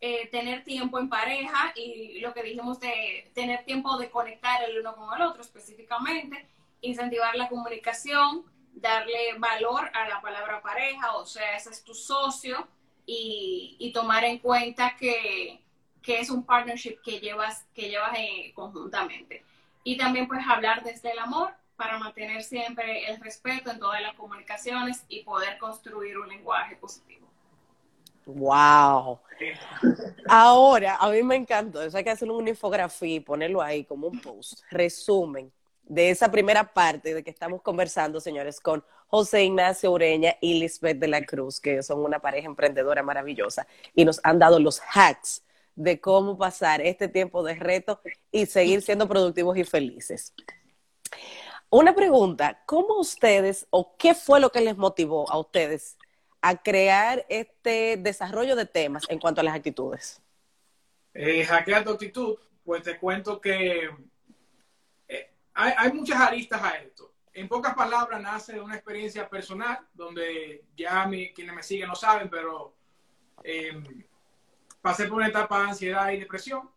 eh, 0.00 0.28
tener 0.28 0.64
tiempo 0.64 0.98
en 0.98 1.10
pareja 1.10 1.72
y 1.76 2.20
lo 2.20 2.32
que 2.32 2.42
dijimos 2.42 2.80
de 2.80 3.30
tener 3.34 3.64
tiempo 3.64 3.98
de 3.98 4.10
conectar 4.10 4.62
el 4.62 4.78
uno 4.78 4.96
con 4.96 5.14
el 5.14 5.22
otro 5.22 5.42
específicamente, 5.42 6.48
incentivar 6.80 7.36
la 7.36 7.48
comunicación, 7.48 8.44
darle 8.72 9.34
valor 9.38 9.90
a 9.94 10.08
la 10.08 10.22
palabra 10.22 10.62
pareja, 10.62 11.16
o 11.16 11.26
sea, 11.26 11.54
ese 11.56 11.70
es 11.70 11.84
tu 11.84 11.94
socio 11.94 12.66
y, 13.04 13.90
tomar 13.92 14.24
en 14.24 14.38
cuenta 14.38 14.96
que, 14.96 15.60
que, 16.02 16.20
es 16.20 16.30
un 16.30 16.44
partnership 16.44 16.98
que 17.04 17.18
llevas, 17.18 17.66
que 17.74 17.90
llevas 17.90 18.12
eh, 18.16 18.52
conjuntamente. 18.54 19.44
Y 19.82 19.96
también 19.96 20.28
pues 20.28 20.46
hablar 20.46 20.82
desde 20.84 21.10
el 21.12 21.18
amor, 21.18 21.52
para 21.80 21.98
mantener 21.98 22.42
siempre 22.42 23.10
el 23.10 23.18
respeto 23.22 23.70
en 23.70 23.78
todas 23.78 24.02
las 24.02 24.14
comunicaciones 24.14 25.02
y 25.08 25.24
poder 25.24 25.56
construir 25.56 26.18
un 26.18 26.28
lenguaje 26.28 26.76
positivo. 26.76 27.26
Wow. 28.26 29.18
Ahora, 30.28 30.96
a 30.96 31.08
mí 31.08 31.22
me 31.22 31.36
encantó. 31.36 31.82
Eso 31.82 31.96
hay 31.96 32.04
que 32.04 32.10
hacer 32.10 32.30
una 32.30 32.50
infografía 32.50 33.16
y 33.16 33.20
ponerlo 33.20 33.62
ahí 33.62 33.84
como 33.84 34.08
un 34.08 34.20
post. 34.20 34.60
Resumen 34.70 35.50
de 35.82 36.10
esa 36.10 36.30
primera 36.30 36.70
parte 36.70 37.14
de 37.14 37.24
que 37.24 37.30
estamos 37.30 37.62
conversando, 37.62 38.20
señores, 38.20 38.60
con 38.60 38.84
José 39.06 39.44
Ignacio 39.44 39.90
Ureña 39.90 40.36
y 40.42 40.60
Lisbeth 40.60 40.98
de 40.98 41.08
la 41.08 41.24
Cruz, 41.24 41.60
que 41.60 41.82
son 41.82 42.00
una 42.00 42.18
pareja 42.18 42.46
emprendedora 42.46 43.02
maravillosa 43.02 43.66
y 43.94 44.04
nos 44.04 44.20
han 44.22 44.38
dado 44.38 44.60
los 44.60 44.82
hacks 44.94 45.42
de 45.76 45.98
cómo 45.98 46.36
pasar 46.36 46.82
este 46.82 47.08
tiempo 47.08 47.42
de 47.42 47.54
reto 47.54 48.02
y 48.30 48.44
seguir 48.44 48.82
siendo 48.82 49.08
productivos 49.08 49.56
y 49.56 49.64
felices. 49.64 50.34
Una 51.72 51.94
pregunta, 51.94 52.60
¿cómo 52.66 52.98
ustedes 52.98 53.68
o 53.70 53.96
qué 53.96 54.12
fue 54.12 54.40
lo 54.40 54.50
que 54.50 54.60
les 54.60 54.76
motivó 54.76 55.30
a 55.30 55.38
ustedes 55.38 55.96
a 56.40 56.60
crear 56.60 57.24
este 57.28 57.96
desarrollo 57.96 58.56
de 58.56 58.66
temas 58.66 59.04
en 59.08 59.20
cuanto 59.20 59.40
a 59.40 59.44
las 59.44 59.54
actitudes? 59.54 60.20
Eh, 61.14 61.44
hackear 61.44 61.84
tu 61.84 61.90
actitud, 61.90 62.36
pues 62.64 62.82
te 62.82 62.98
cuento 62.98 63.40
que 63.40 63.88
eh, 65.06 65.30
hay, 65.54 65.92
muchas 65.92 66.20
aristas 66.20 66.60
a 66.60 66.70
esto. 66.70 67.14
En 67.32 67.46
pocas 67.46 67.72
palabras, 67.74 68.20
nace 68.20 68.54
de 68.54 68.60
una 68.60 68.74
experiencia 68.74 69.28
personal, 69.28 69.78
donde 69.94 70.64
ya 70.76 71.08
quienes 71.08 71.54
me 71.54 71.62
siguen 71.62 71.88
lo 71.88 71.94
saben, 71.94 72.28
pero 72.28 72.74
em, 73.44 74.04
pasé 74.80 75.06
por 75.06 75.18
una 75.18 75.28
etapa 75.28 75.60
de 75.60 75.68
ansiedad 75.68 76.10
y 76.10 76.18
depresión, 76.18 76.68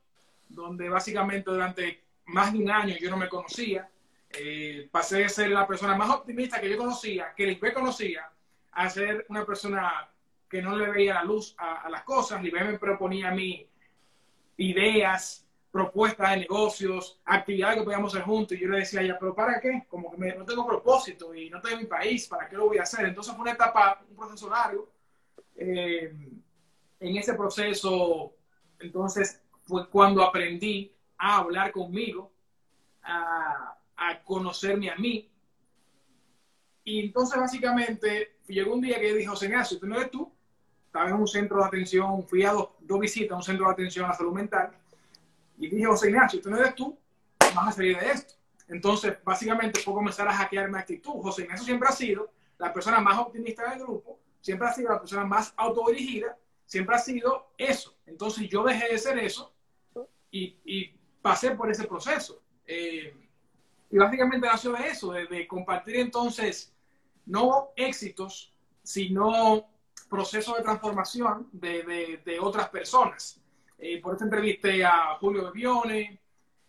donde 0.48 0.88
básicamente 0.88 1.50
durante 1.50 2.04
más 2.26 2.54
de 2.54 2.60
un 2.60 2.70
año 2.70 2.96
yo 3.00 3.10
no 3.10 3.18
me 3.18 3.28
conocía, 3.28 3.89
eh, 4.34 4.90
pasé 4.92 5.20
de 5.20 5.30
ser 5.30 5.50
la 5.52 5.68
persona 5.68 5.96
más 5.96 6.10
optimista 6.10 6.60
que 6.60 6.70
yo 6.70 6.78
conocía, 6.78 7.34
que 7.36 7.46
Lisbeth 7.46 7.74
conocía, 7.74 8.30
a 8.72 8.90
ser 8.90 9.26
una 9.30 9.46
persona 9.46 10.10
que 10.50 10.62
no 10.62 10.76
le 10.76 10.90
veía 10.90 11.16
la 11.16 11.24
luz 11.24 11.56
a, 11.58 11.90
las 11.90 12.04
cosas. 12.04 12.42
Lisbeth 12.42 12.66
me 12.66 12.80
proponía 12.80 13.30
a 13.30 13.36
mí 13.36 13.68
ideas, 14.58 15.48
propuestas 15.72 16.32
de 16.32 16.38
negocios, 16.38 17.20
actividades 17.26 17.78
que 17.78 17.84
podíamos 17.84 18.14
hacer 18.14 18.26
juntos. 18.26 18.58
Y 18.58 18.62
yo 18.62 18.70
le 18.70 18.80
decía 18.80 19.00
a 19.00 19.04
ella, 19.04 19.18
¿pero 19.20 19.36
para 19.36 19.60
qué? 19.60 19.86
Como 19.88 20.12
que 20.12 20.36
no 20.36 20.46
tengo 20.46 20.66
propósito 20.66 21.34
y 21.34 21.50
no 21.50 21.62
tengo 21.62 21.78
mi 21.78 21.86
país, 21.86 22.28
¿para 22.28 22.48
qué 22.48 22.56
lo 22.56 22.68
voy 22.68 22.78
a 22.78 22.84
hacer? 22.84 23.06
Entonces 23.06 23.34
fue 23.34 23.42
una 23.44 23.54
etapa, 23.54 24.04
un 24.10 24.16
proceso 24.16 24.50
largo. 24.50 24.90
Eh, 25.56 26.14
en 27.00 27.18
ese 27.18 27.34
proceso, 27.34 28.34
entonces, 28.80 29.42
fue 29.64 29.88
cuando 29.90 30.24
aprendí 30.24 30.94
a 31.18 31.38
hablar 31.38 31.72
conmigo, 31.72 32.32
a 33.04 33.76
a 34.10 34.24
conocerme 34.24 34.89
a 34.89 34.95
mí. 34.95 35.30
Y 36.84 36.99
entonces 37.06 37.39
básicamente 37.39 38.38
llegó 38.47 38.74
un 38.74 38.82
día 38.82 38.99
que 38.99 39.14
dije, 39.14 39.28
José 39.28 39.45
Ignacio, 39.45 39.80
tú 39.80 39.88
no 39.88 39.95
eres 39.95 40.12
tú. 40.12 40.32
Estaba 40.86 41.10
en 41.10 41.16
un 41.16 41.28
centro 41.28 41.58
de 41.60 41.66
atención, 41.66 42.28
fui 42.28 42.43
a 42.43 42.51
dos, 42.51 42.99
visitas 42.99 43.32
a 43.32 43.38
un 43.38 43.43
centro 43.43 43.66
de 43.66 43.72
atención 43.72 44.06
a 44.06 44.10
la 44.10 44.14
salud 44.16 44.34
mental. 44.34 44.72
Y 45.58 45.70
dije, 45.70 45.86
José 45.86 46.10
Ignacio, 46.10 46.41
tú 46.41 46.49
no 46.49 46.58
eres 46.58 46.76
tú, 46.76 46.97
vas 47.39 47.68
a 47.68 47.72
salir 47.72 47.97
de 47.97 48.12
esto. 48.12 48.36
Entonces, 48.68 49.18
básicamente 49.24 49.80
fue 49.80 49.93
comenzar 49.93 50.28
a 50.28 50.34
hackear 50.34 50.70
mi 50.70 50.78
actitud. 50.78 51.14
José 51.22 51.43
Ignacio 51.43 51.66
siempre 51.66 51.89
ha 51.89 51.91
sido 51.91 52.32
la 52.58 52.72
persona 52.72 52.99
más 52.99 53.18
optimista 53.18 53.70
del 53.70 53.80
grupo, 53.80 54.20
siempre 54.39 54.68
ha 54.68 54.74
sido 54.74 54.89
la 54.89 54.99
persona 54.99 55.26
más 55.26 55.54
autodirigida, 55.58 56.38
siempre 56.66 56.95
ha 56.95 56.99
sido 56.99 57.54
eso. 57.58 57.95
Entonces 58.06 58.47
yo 58.49 58.64
dejé 58.64 58.89
de 58.89 58.97
ser 58.97 59.18
eso 59.20 59.54
y, 60.30 60.58
y 60.64 60.93
pasé 61.22 61.51
por 61.51 61.72
ese 61.72 61.86
proceso. 61.86 62.41
Eh, 62.66 63.22
y 63.94 63.98
básicamente 64.00 64.48
nació 64.48 64.72
de 64.72 64.88
eso, 64.88 65.12
de, 65.12 65.48
compartir 65.48 65.98
entonces 65.98 66.74
no 67.28 67.74
éxitos, 67.76 68.52
sino 68.82 69.70
procesos 70.10 70.58
de 70.58 70.64
transformación 70.64 71.48
de, 71.52 72.39
otras 72.41 72.70
personas. 72.70 73.39
Eh, 73.78 74.02
por 74.02 74.16
eso 74.16 74.24
entrevisté 74.24 74.84
a 74.84 75.16
Julio 75.20 75.44
Bebione, 75.46 76.20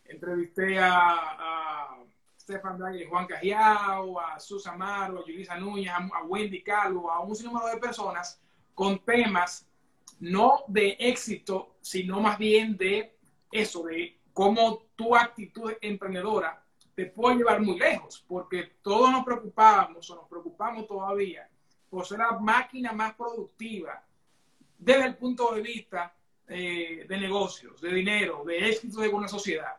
entrevisté 0.05 0.79
a, 0.79 1.14
a 1.39 2.05
Stefan 2.39 2.77
Dyer, 2.77 3.09
Juan 3.09 3.27
Cajiao, 3.27 4.20
a 4.20 4.39
Susan 4.39 4.75
Amaro, 4.75 5.20
a 5.20 5.25
Yulisa 5.25 5.57
Núñez, 5.57 5.93
a, 5.95 6.25
Wendy 6.25 6.62
Calvo, 6.62 7.11
a 7.11 7.20
un 7.20 7.35
sinnúmero 7.35 7.68
de 7.68 7.79
personas 7.79 8.39
con 8.75 8.99
temas 8.99 9.66
no 10.20 10.64
de 10.68 10.95
éxito, 11.01 11.77
sino 11.81 12.20
más 12.20 12.37
bien 12.37 12.77
de 12.77 13.16
eso, 13.51 13.85
de 13.85 14.20
cómo 14.35 14.83
tu 14.95 15.16
actitud 15.16 15.72
emprendedora 15.81 16.64
te 16.95 17.07
puede 17.07 17.36
llevar 17.36 17.61
muy 17.61 17.78
lejos, 17.78 18.24
porque 18.26 18.72
todos 18.82 19.11
nos 19.11 19.24
preocupábamos 19.24 20.09
o 20.11 20.16
nos 20.16 20.28
preocupamos 20.28 20.86
todavía 20.86 21.49
por 21.90 22.07
ser 22.07 22.18
la 22.18 22.38
máquina 22.38 22.92
más 22.92 23.14
productiva 23.14 24.03
desde 24.78 25.07
el 25.07 25.16
punto 25.16 25.55
de 25.55 25.62
vista 25.62 26.14
eh, 26.47 27.07
de 27.09 27.18
negocios, 27.18 27.80
de 27.80 27.92
dinero, 27.92 28.45
de 28.45 28.68
éxito 28.68 29.01
de 29.01 29.09
una 29.09 29.28
sociedad. 29.28 29.74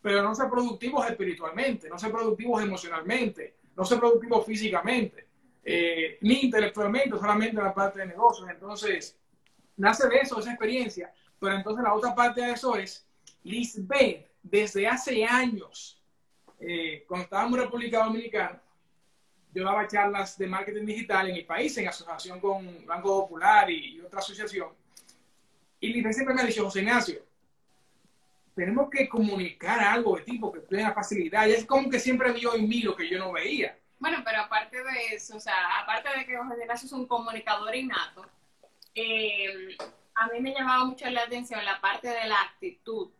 Pero 0.00 0.22
no 0.22 0.34
ser 0.34 0.48
productivos 0.48 1.08
espiritualmente, 1.08 1.88
no 1.88 1.98
ser 1.98 2.12
productivos 2.12 2.62
emocionalmente, 2.62 3.56
no 3.76 3.84
ser 3.84 3.98
productivos 3.98 4.46
físicamente, 4.46 5.26
eh, 5.64 6.18
ni 6.22 6.42
intelectualmente, 6.42 7.10
solamente 7.10 7.56
en 7.56 7.64
la 7.64 7.74
parte 7.74 8.00
de 8.00 8.06
negocios. 8.06 8.48
Entonces, 8.48 9.18
nace 9.76 10.08
de 10.08 10.18
eso, 10.18 10.38
esa 10.38 10.50
experiencia. 10.50 11.12
Pero 11.38 11.54
entonces 11.54 11.82
la 11.82 11.94
otra 11.94 12.14
parte 12.14 12.40
de 12.40 12.52
eso 12.52 12.76
es, 12.76 13.06
Lisbeth, 13.42 14.30
desde 14.42 14.86
hace 14.86 15.24
años, 15.24 15.95
eh, 16.60 17.04
cuando 17.06 17.24
estábamos 17.24 17.58
en 17.58 17.64
República 17.64 18.04
Dominicana, 18.04 18.60
yo 19.52 19.64
daba 19.64 19.86
charlas 19.86 20.36
de 20.36 20.46
marketing 20.46 20.84
digital 20.84 21.30
en 21.30 21.36
el 21.36 21.46
país, 21.46 21.76
en 21.78 21.88
asociación 21.88 22.40
con 22.40 22.84
Banco 22.84 23.22
Popular 23.22 23.70
y, 23.70 24.00
otra 24.00 24.18
asociación. 24.18 24.68
Y 25.80 25.88
Lisbeth 25.88 26.12
siempre 26.12 26.34
me 26.34 26.42
ha 26.42 26.44
dicho, 26.44 26.64
José 26.64 26.80
Ignacio, 26.80 27.22
tenemos 28.54 28.90
que 28.90 29.08
comunicar 29.08 29.80
algo 29.80 30.16
de 30.16 30.22
tipo 30.22 30.52
que 30.52 30.60
tenga 30.60 30.92
facilidad. 30.92 31.46
Y 31.46 31.52
es 31.52 31.64
como 31.64 31.88
que 31.88 31.98
siempre 31.98 32.32
vio 32.32 32.54
en 32.54 32.68
mí 32.68 32.82
lo 32.82 32.94
que 32.94 33.08
yo 33.08 33.18
no 33.18 33.32
veía. 33.32 33.78
Bueno, 33.98 34.18
pero 34.24 34.42
aparte 34.42 34.76
de 34.82 35.14
eso, 35.14 35.36
o 35.36 35.40
sea, 35.40 35.80
aparte 35.80 36.08
de 36.18 36.26
que 36.26 36.36
José 36.36 36.60
Ignacio 36.60 36.86
es 36.86 36.92
un 36.92 37.06
comunicador 37.06 37.74
innato, 37.74 38.26
eh, 38.94 39.76
a 40.14 40.26
mí 40.28 40.40
me 40.40 40.52
llamaba 40.52 40.84
mucho 40.84 41.08
la 41.08 41.22
atención 41.22 41.64
la 41.64 41.80
parte 41.80 42.08
de 42.08 42.26
la 42.26 42.42
actitud, 42.42 43.10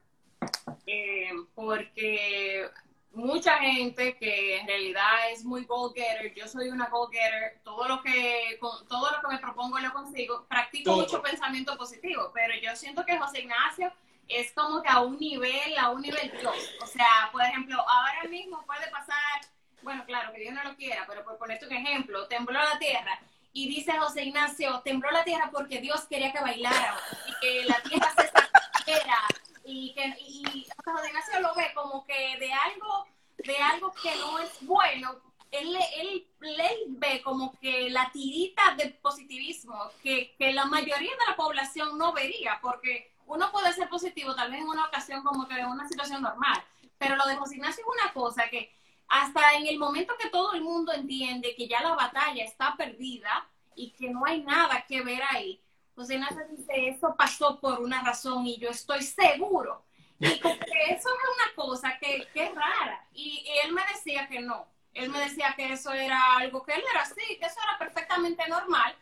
eh, 0.87 1.31
porque 1.55 2.69
mucha 3.13 3.59
gente 3.59 4.17
que 4.19 4.59
en 4.59 4.67
realidad 4.67 5.31
es 5.31 5.45
muy 5.45 5.65
goal-getter, 5.65 6.35
yo 6.35 6.47
soy 6.47 6.69
una 6.69 6.89
goal-getter, 6.89 7.61
todo 7.65 7.89
lo 7.89 8.03
que 8.03 8.59
todo 8.61 9.11
lo 9.11 9.21
que 9.21 9.35
me 9.35 9.39
propongo 9.39 9.79
lo 9.79 9.93
consigo, 9.93 10.47
practico 10.49 10.97
mucho 10.97 11.23
pensamiento 11.23 11.77
positivo, 11.77 12.31
pero 12.35 12.55
yo 12.63 12.77
siento 12.77 13.05
que 13.05 13.19
José 13.19 13.41
Ignacio 13.41 13.93
es 14.29 14.53
como 14.53 14.83
que 14.83 14.89
a 14.89 15.01
un 15.01 15.19
nivel, 15.19 15.79
a 15.79 15.91
un 15.91 16.03
nivel 16.03 16.31
Dios. 16.39 16.75
O 16.83 16.87
sea, 16.87 17.31
por 17.33 17.43
ejemplo, 17.43 17.77
ahora 17.89 18.25
mismo 18.29 18.65
puede 18.67 18.91
pasar, 18.91 19.41
bueno, 19.83 20.05
claro, 20.05 20.33
que 20.33 20.41
Dios 20.41 20.55
no 20.55 20.65
lo 20.65 20.77
quiera, 20.77 21.05
pero 21.07 21.25
por 21.25 21.39
ponerte 21.39 21.67
un 21.67 21.73
ejemplo, 21.73 22.27
tembló 22.29 22.59
la 22.59 22.79
tierra 22.79 23.19
y 23.53 23.69
dice 23.69 23.93
José 23.99 24.25
Ignacio, 24.25 24.81
tembló 24.85 25.11
la 25.11 25.25
tierra 25.25 25.51
porque 25.51 25.81
Dios 25.81 26.05
quería 26.07 26.33
que 26.33 26.41
bailara 26.41 26.97
y 27.27 27.41
que 27.41 27.65
la 27.65 27.81
tierra 27.83 28.13
se 28.17 28.27
sacara 28.29 29.19
y 29.67 29.93
que 29.95 30.15
y 30.21 30.67
José 30.85 31.09
Ignacio 31.09 31.41
lo 31.41 31.55
ve 31.55 31.73
como 31.75 32.05
que 32.07 32.37
de 32.39 32.53
algo 32.53 33.07
de 33.39 33.57
algo 33.59 33.93
que 34.01 34.15
no 34.17 34.39
es 34.39 34.67
bueno 34.67 35.21
él, 35.51 35.77
él, 35.97 36.27
él, 36.41 36.79
ve 36.89 37.23
como 37.23 37.59
que 37.61 37.91
la 37.91 38.11
tirita 38.13 38.75
de 38.77 38.91
positivismo 39.03 39.91
que, 40.03 40.35
que, 40.39 40.53
la 40.53 40.67
mayoría 40.67 41.13
de 41.13 41.27
la 41.29 41.37
población 41.37 41.97
no 41.97 42.13
vería, 42.13 42.59
porque 42.61 43.13
uno 43.27 43.51
puede 43.53 43.73
ser 43.73 43.89
positivo 43.89 44.35
tal 44.35 44.51
vez 44.51 44.61
en 44.61 44.69
una 44.69 44.87
ocasión 44.87 45.23
como 45.23 45.47
que 45.47 45.59
en 45.59 45.67
una 45.67 45.89
situación 45.89 46.23
normal, 46.23 46.63
pero 46.99 47.17
lo 47.17 47.27
de 47.27 47.37
José 47.37 47.57
Ignacio 47.57 47.85
es 47.85 48.03
una 48.03 48.13
cosa 48.13 48.49
que 48.49 48.75
hasta 49.09 49.55
en 49.55 49.67
el 49.67 49.79
momento 49.79 50.15
que 50.19 50.31
todo 50.31 50.53
el 50.55 50.63
mundo 50.63 50.93
entiende 50.93 51.55
que 51.57 51.69
ya 51.69 51.81
la 51.81 51.95
batalla 51.95 52.45
está 52.45 52.75
perdida 52.77 53.49
y 53.77 53.91
que 53.91 54.11
no 54.11 54.25
hay 54.25 54.43
nada 54.43 54.85
que 54.87 55.03
ver 55.03 55.23
ahí, 55.31 55.61
José 55.97 56.15
Ignacio 56.15 56.47
dice, 56.51 56.89
eso 56.89 57.17
pasó 57.17 57.59
por 57.59 57.81
una 57.81 58.03
razón 58.03 58.47
y 58.47 58.59
yo 58.59 58.71
estoy 58.71 59.03
seguro 59.03 59.87
y 60.19 60.41
como 60.41 60.59
que 60.59 60.95
eso 60.95 61.09
es 61.09 61.29
una 61.35 61.55
cosa 61.55 61.99
que, 61.99 62.27
que 62.33 62.45
es 62.45 62.55
rara. 62.55 63.07
Y, 63.13 63.45
él 63.65 63.73
me 63.73 63.83
decía 63.93 64.29
que 64.29 64.41
no. 64.41 64.67
Él 64.95 65.11
me 65.11 65.21
decía 65.21 65.53
que 65.57 65.73
eso 65.73 65.93
era 65.93 66.37
algo 66.37 66.63
que 66.63 66.73
él 66.73 66.83
era 66.91 67.03
así, 67.03 67.37
que 67.39 67.47
eso 67.47 67.61
era 67.63 67.79
perfectamente 67.79 68.47
normal. 68.49 68.95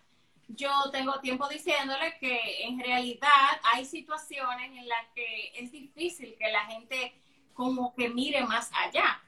Yo 0.49 0.71
tengo 0.91 1.21
tiempo 1.21 1.49
diciéndole 1.49 2.19
que 2.19 2.65
en 2.65 2.81
realidad 2.81 3.61
hay 3.73 3.85
situaciones 3.85 4.73
en 4.77 4.89
las 4.89 5.07
que 5.15 5.53
es 5.55 5.71
difícil 5.71 6.37
que 6.39 6.51
la 6.51 6.65
gente 6.67 7.15
como 7.55 7.95
que 7.95 8.09
mire 8.09 8.45
más 8.45 8.71
allá. 8.75 9.23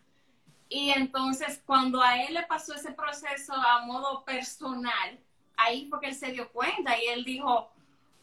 Y 0.69 0.91
entonces 0.91 1.63
cuando 1.65 2.03
a 2.03 2.21
él 2.23 2.35
le 2.35 2.43
pasó 2.43 2.75
ese 2.75 2.93
proceso 2.93 3.55
a 3.55 3.87
modo 3.87 4.25
personal, 4.25 5.21
ahí 5.57 5.89
fue 5.89 6.01
que 6.01 6.09
él 6.09 6.15
se 6.15 6.33
dio 6.33 6.51
cuenta 6.51 6.97
y 7.01 7.07
él 7.07 7.25
dijo, 7.25 7.71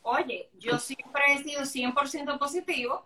oye, 0.01 0.49
yo 0.59 0.77
siempre 0.77 1.21
he 1.33 1.43
sido 1.43 1.61
100% 1.61 2.37
positivo, 2.37 3.05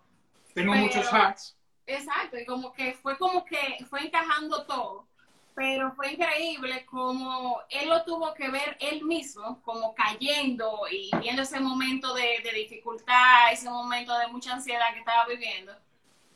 tengo 0.53 0.73
muchos 0.73 1.13
hacks. 1.13 1.55
Exacto, 1.85 2.37
y 2.37 2.45
como 2.45 2.73
que 2.73 2.93
fue 2.93 3.17
como 3.17 3.45
que 3.45 3.77
fue 3.89 4.01
encajando 4.01 4.65
todo. 4.65 5.05
Pero 5.53 5.91
fue 5.93 6.13
increíble 6.13 6.85
como 6.85 7.61
él 7.69 7.89
lo 7.89 8.03
tuvo 8.03 8.33
que 8.33 8.49
ver 8.49 8.77
él 8.79 9.03
mismo, 9.03 9.61
como 9.63 9.95
cayendo 9.95 10.81
y 10.91 11.09
viendo 11.19 11.41
ese 11.41 11.59
momento 11.59 12.13
de, 12.13 12.43
dificultad, 12.53 13.51
ese 13.51 13.69
momento 13.69 14.15
de 14.17 14.27
mucha 14.27 14.53
ansiedad 14.53 14.93
que 14.93 14.99
estaba 14.99 15.25
viviendo, 15.25 15.73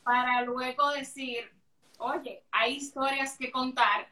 para 0.03 0.41
luego 0.41 0.89
decir, 0.91 1.51
oye, 1.99 2.43
hay 2.51 2.75
historias 2.75 3.37
que 3.37 3.51
contar. 3.51 4.07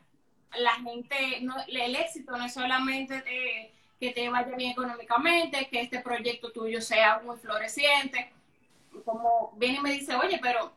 La 0.57 0.75
gente, 0.75 1.41
no, 1.41 1.55
el 1.67 1.95
éxito 1.95 2.35
no 2.35 2.45
es 2.45 2.53
solamente 2.53 3.23
que 3.99 4.11
te 4.11 4.29
vaya 4.29 4.55
bien 4.55 4.71
económicamente, 4.71 5.67
que 5.69 5.81
este 5.81 5.99
proyecto 5.99 6.51
tuyo 6.51 6.81
sea 6.81 7.19
muy 7.19 7.37
floreciente, 7.37 8.31
como 9.05 9.53
viene 9.57 9.77
y 9.77 9.81
me 9.81 9.91
dice, 9.91 10.15
oye, 10.15 10.39
pero 10.41 10.73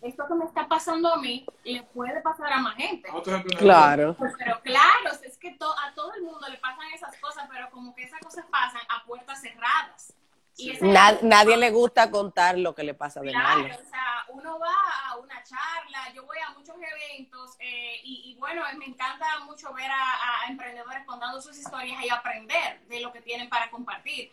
esto 0.00 0.26
que 0.26 0.34
me 0.34 0.44
está 0.44 0.66
pasando 0.68 1.12
a 1.12 1.18
mí 1.18 1.44
le 1.64 1.82
puede 1.82 2.20
pasar 2.20 2.52
a 2.52 2.58
más 2.58 2.76
gente. 2.76 3.08
Claro. 3.58 4.16
Pero 4.18 4.60
claro, 4.62 5.10
es 5.22 5.36
que 5.36 5.56
a 5.58 5.94
todo 5.94 6.14
el 6.14 6.22
mundo 6.22 6.48
le 6.48 6.58
pasan 6.58 6.86
esas 6.94 7.16
cosas, 7.18 7.48
pero 7.52 7.68
como 7.70 7.94
que 7.94 8.04
esas 8.04 8.20
cosas 8.20 8.44
pasan 8.50 8.82
a 8.88 9.04
puertas 9.04 9.40
cerradas. 9.40 10.14
Y 10.58 10.76
nadie 10.80 11.56
le 11.56 11.70
gusta 11.70 12.10
contar 12.10 12.58
lo 12.58 12.74
que 12.74 12.82
le 12.82 12.92
pasa 12.92 13.20
de 13.20 13.30
claro, 13.30 13.64
o 13.64 13.90
sea, 13.90 14.24
uno 14.30 14.58
va 14.58 14.74
a 15.06 15.16
una 15.16 15.42
charla, 15.44 16.12
yo 16.14 16.26
voy 16.26 16.38
a 16.38 16.50
muchos 16.50 16.74
eventos 16.76 17.56
eh, 17.60 18.00
y, 18.02 18.36
bueno, 18.38 18.62
me 18.76 18.86
encanta 18.86 19.26
mucho 19.46 19.72
ver 19.72 19.90
a, 19.90 20.42
a 20.42 20.50
emprendedores 20.50 21.06
contando 21.06 21.40
sus 21.40 21.56
historias 21.56 22.04
y 22.04 22.08
aprender 22.08 22.80
de 22.88 23.00
lo 23.00 23.12
que 23.12 23.22
tienen 23.22 23.48
para 23.48 23.70
compartir. 23.70 24.32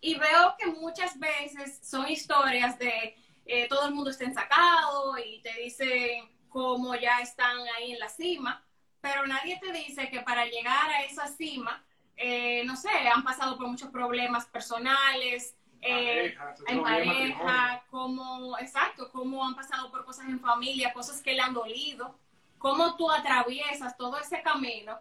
Y 0.00 0.16
veo 0.16 0.54
que 0.58 0.66
muchas 0.66 1.18
veces 1.18 1.80
son 1.82 2.08
historias 2.08 2.78
de 2.78 3.16
eh, 3.46 3.66
todo 3.68 3.88
el 3.88 3.94
mundo 3.94 4.10
está 4.10 4.24
ensacado 4.24 5.18
y 5.18 5.40
te 5.42 5.52
dicen 5.54 6.30
cómo 6.48 6.94
ya 6.94 7.20
están 7.20 7.56
ahí 7.76 7.92
en 7.92 7.98
la 7.98 8.08
cima, 8.08 8.62
pero 9.00 9.26
nadie 9.26 9.58
te 9.60 9.72
dice 9.72 10.08
que 10.10 10.20
para 10.20 10.44
llegar 10.44 10.90
a 10.90 11.02
esa 11.02 11.26
cima, 11.26 11.84
eh, 12.16 12.62
no 12.64 12.76
sé, 12.76 12.90
han 12.90 13.24
pasado 13.24 13.56
por 13.56 13.66
muchos 13.66 13.90
problemas 13.90 14.46
personales, 14.46 15.56
eh, 15.82 16.34
en 16.68 16.82
pareja, 16.82 17.84
como, 17.90 18.56
exacto, 18.58 19.10
cómo 19.10 19.44
han 19.44 19.54
pasado 19.54 19.90
por 19.90 20.04
cosas 20.04 20.26
en 20.26 20.40
familia, 20.40 20.92
cosas 20.92 21.20
que 21.20 21.34
le 21.34 21.40
han 21.40 21.52
dolido, 21.52 22.14
cómo 22.58 22.96
tú 22.96 23.10
atraviesas 23.10 23.96
todo 23.96 24.16
ese 24.18 24.40
camino 24.42 24.98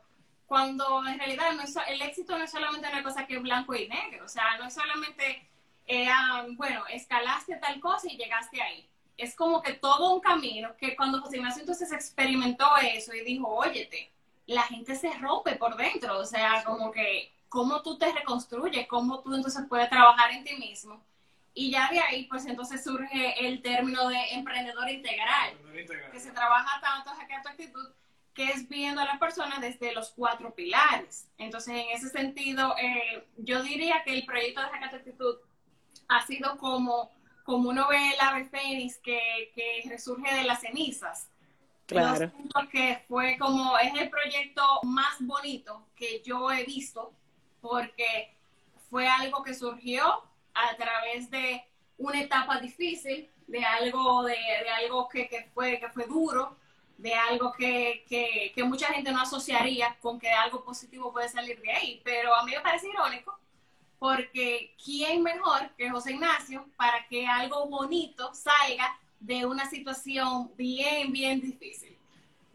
cuando 0.52 1.08
en 1.08 1.18
realidad 1.18 1.54
no 1.54 1.64
el 1.88 2.02
éxito 2.02 2.38
no 2.38 2.44
es 2.44 2.52
solamente 2.52 2.90
una 2.90 3.04
cosa 3.04 3.26
que 3.26 3.36
es 3.36 3.42
blanco 3.42 3.74
y 3.74 3.88
negro, 3.88 4.26
o 4.26 4.28
sea, 4.28 4.58
no 4.58 4.66
es 4.66 4.74
solamente, 4.74 5.48
eh, 5.88 6.10
ah, 6.10 6.46
bueno, 6.58 6.84
escalaste 6.90 7.56
tal 7.56 7.80
cosa 7.80 8.12
y 8.12 8.18
llegaste 8.18 8.62
ahí. 8.62 8.86
Es 9.16 9.34
como 9.34 9.62
que 9.62 9.74
todo 9.74 10.14
un 10.14 10.20
camino 10.20 10.76
que 10.78 10.96
cuando 10.98 11.22
José 11.22 11.38
Ignacio 11.38 11.62
entonces 11.62 11.92
experimentó 11.94 12.68
eso 12.82 13.14
y 13.14 13.24
dijo, 13.24 13.48
óyete, 13.48 14.12
la 14.48 14.64
gente 14.64 14.96
se 14.96 15.14
rompe 15.20 15.56
por 15.56 15.78
dentro, 15.78 16.18
o 16.18 16.26
sea, 16.26 16.64
como 16.66 16.92
que 16.92 17.32
cómo 17.52 17.82
tú 17.82 17.98
te 17.98 18.10
reconstruyes, 18.14 18.88
cómo 18.88 19.20
tú 19.20 19.36
entonces 19.36 19.66
puedes 19.68 19.90
trabajar 19.90 20.32
en 20.32 20.46
ti 20.46 20.56
mismo. 20.56 21.04
Y 21.54 21.70
ya 21.70 21.90
de 21.90 22.00
ahí, 22.00 22.24
pues 22.28 22.46
entonces 22.46 22.82
surge 22.82 23.46
el 23.46 23.62
término 23.62 24.08
de 24.08 24.22
emprendedor 24.32 24.90
integral, 24.90 25.58
que 26.14 26.20
se 26.22 26.32
trabaja 26.32 26.80
tanto 26.80 27.12
en 27.12 27.42
tu 27.42 27.50
actitud 27.50 27.90
que 28.34 28.46
es 28.46 28.70
viendo 28.70 29.02
a 29.02 29.06
la 29.06 29.20
persona 29.20 29.60
desde 29.60 29.94
los 29.94 30.12
cuatro 30.12 30.56
pilares. 30.56 31.28
Entonces, 31.38 31.74
en 31.76 31.90
ese 31.90 32.08
sentido, 32.08 32.74
eh, 32.82 33.28
yo 33.36 33.62
diría 33.62 34.02
que 34.06 34.14
el 34.14 34.26
proyecto 34.26 34.62
de 34.62 34.68
Hackathon 34.68 35.00
Actitud 35.00 35.36
ha 36.08 36.26
sido 36.26 36.58
como, 36.58 37.12
como 37.44 37.68
uno 37.68 37.90
ve 37.90 38.14
el 38.14 38.20
ave 38.22 38.46
fénix 38.46 38.98
que, 39.00 39.52
que 39.54 39.84
resurge 39.90 40.34
de 40.34 40.46
las 40.46 40.62
cenizas. 40.62 41.28
Claro. 41.86 42.32
que 42.72 43.04
fue 43.10 43.38
como, 43.38 43.78
es 43.78 43.94
el 44.00 44.10
proyecto 44.10 44.64
más 44.84 45.18
bonito 45.20 45.90
que 45.94 46.22
yo 46.24 46.50
he 46.50 46.64
visto, 46.64 47.14
porque 47.62 48.36
fue 48.90 49.08
algo 49.08 49.44
que 49.44 49.54
surgió 49.54 50.04
a 50.54 50.76
través 50.76 51.30
de 51.30 51.64
una 51.98 52.20
etapa 52.20 52.60
difícil, 52.60 53.30
de 53.48 53.64
algo, 53.64 54.24
de, 54.24 54.34
de 54.34 54.70
algo 54.70 55.08
que, 55.08 55.28
que, 55.28 55.50
fue, 55.54 55.80
que 55.80 55.90
fue 55.90 56.06
duro, 56.08 56.58
de 56.98 57.14
algo 57.14 57.52
que, 57.54 58.04
que, 58.08 58.52
que, 58.54 58.64
mucha 58.64 58.88
gente 58.88 59.12
no 59.12 59.22
asociaría 59.22 59.98
con 60.02 60.20
que 60.20 60.30
algo 60.30 60.64
positivo 60.64 61.12
puede 61.12 61.30
salir 61.30 61.60
de 61.62 61.72
ahí. 61.72 62.02
Pero 62.04 62.36
a 62.36 62.44
mí 62.46 62.52
me 62.52 62.62
parece 62.62 62.90
irónico 62.90 63.40
porque 63.98 64.74
¿quién 64.84 65.22
mejor 65.22 65.70
que 65.78 65.90
José 65.90 66.14
Ignacio 66.14 66.66
para 66.76 67.06
que 67.08 67.28
algo 67.28 67.68
bonito 67.68 68.34
salga 68.34 69.00
de 69.20 69.46
una 69.46 69.70
situación 69.70 70.52
bien, 70.56 71.12
bien 71.12 71.40
difícil? 71.40 71.96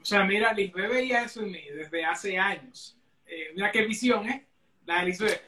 O 0.01 0.05
sea, 0.05 0.25
mira, 0.25 0.53
Lisbeth 0.53 0.91
veía 0.91 1.23
eso 1.23 1.43
en 1.43 1.53
mí 1.53 1.63
desde 1.75 2.05
hace 2.05 2.39
años. 2.39 2.97
eh, 3.27 3.53
mira 3.55 3.71
qué 3.73 3.85
visión, 3.85 4.29
¿eh? 4.29 4.47
La 4.87 5.05
de 5.05 5.41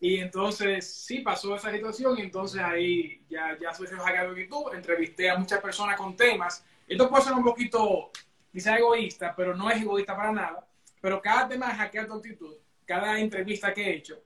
Y 0.00 0.18
entonces 0.18 0.88
sí 0.88 1.20
pasó 1.20 1.56
esa 1.56 1.70
situación 1.72 2.16
y 2.18 2.22
entonces 2.22 2.62
ahí 2.62 3.24
ya, 3.28 3.58
ya 3.60 3.74
soy 3.74 3.88
hackeado 3.88 4.32
de 4.32 4.44
YouTube, 4.44 4.72
entrevisté 4.72 5.28
a 5.28 5.36
muchas 5.36 5.60
personas 5.60 5.96
con 5.96 6.16
temas. 6.16 6.64
Esto 6.86 7.10
puede 7.10 7.24
ser 7.24 7.32
un 7.32 7.44
poquito, 7.44 8.10
quizá 8.52 8.78
egoísta, 8.78 9.34
pero 9.36 9.54
no 9.54 9.68
es 9.68 9.82
egoísta 9.82 10.16
para 10.16 10.32
nada. 10.32 10.66
Pero 11.00 11.20
cada 11.20 11.48
tema 11.48 11.68
de 11.68 11.74
hackear 11.74 12.06
tu 12.06 12.14
actitud, 12.14 12.54
cada 12.86 13.18
entrevista 13.18 13.74
que 13.74 13.82
he 13.82 13.96
hecho, 13.96 14.22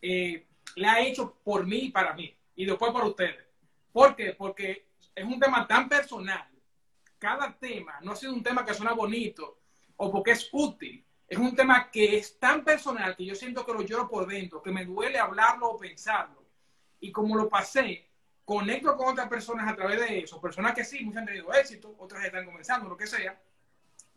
eh, 0.00 0.46
la 0.76 1.00
he 1.00 1.08
hecho 1.08 1.36
por 1.44 1.66
mí 1.66 1.84
y 1.84 1.90
para 1.90 2.14
mí, 2.14 2.34
y 2.56 2.64
después 2.64 2.90
por 2.90 3.04
ustedes. 3.04 3.44
¿Por 3.92 4.16
qué? 4.16 4.32
Porque 4.32 4.88
es 5.14 5.24
un 5.24 5.38
tema 5.38 5.66
tan 5.66 5.88
personal. 5.88 6.48
Cada 7.18 7.54
tema 7.56 7.98
no 8.02 8.12
ha 8.12 8.16
sido 8.16 8.32
un 8.32 8.42
tema 8.42 8.64
que 8.64 8.74
suena 8.74 8.92
bonito 8.92 9.58
o 9.96 10.10
porque 10.10 10.32
es 10.32 10.48
útil. 10.52 11.04
Es 11.26 11.38
un 11.38 11.54
tema 11.54 11.90
que 11.90 12.18
es 12.18 12.38
tan 12.38 12.64
personal 12.64 13.16
que 13.16 13.24
yo 13.24 13.34
siento 13.34 13.64
que 13.64 13.72
lo 13.72 13.82
lloro 13.82 14.08
por 14.08 14.26
dentro, 14.26 14.62
que 14.62 14.70
me 14.70 14.84
duele 14.84 15.18
hablarlo 15.18 15.70
o 15.70 15.78
pensarlo. 15.78 16.44
Y 17.00 17.10
como 17.10 17.36
lo 17.36 17.48
pasé, 17.48 18.08
conecto 18.44 18.96
con 18.96 19.08
otras 19.08 19.28
personas 19.28 19.70
a 19.70 19.74
través 19.74 20.00
de 20.00 20.20
eso. 20.20 20.40
Personas 20.40 20.74
que 20.74 20.84
sí, 20.84 21.04
muchas 21.04 21.20
han 21.20 21.26
tenido 21.26 21.52
éxito, 21.52 21.94
otras 21.98 22.24
están 22.24 22.44
comenzando, 22.44 22.88
lo 22.88 22.96
que 22.96 23.06
sea. 23.06 23.40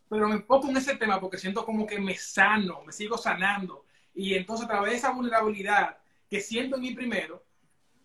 Pero 0.10 0.28
me 0.28 0.36
enfoco 0.36 0.70
en 0.70 0.78
ese 0.78 0.96
tema 0.96 1.20
porque 1.20 1.38
siento 1.38 1.66
como 1.66 1.86
que 1.86 2.00
me 2.00 2.16
sano, 2.16 2.84
me 2.86 2.92
sigo 2.92 3.18
sanando. 3.18 3.86
Y 4.14 4.36
entonces 4.36 4.66
a 4.66 4.70
través 4.70 4.92
de 4.92 4.98
esa 4.98 5.12
vulnerabilidad 5.12 5.98
que 6.30 6.42
siento 6.42 6.76
en 6.76 6.82
mí 6.82 6.94
primero, 6.94 7.44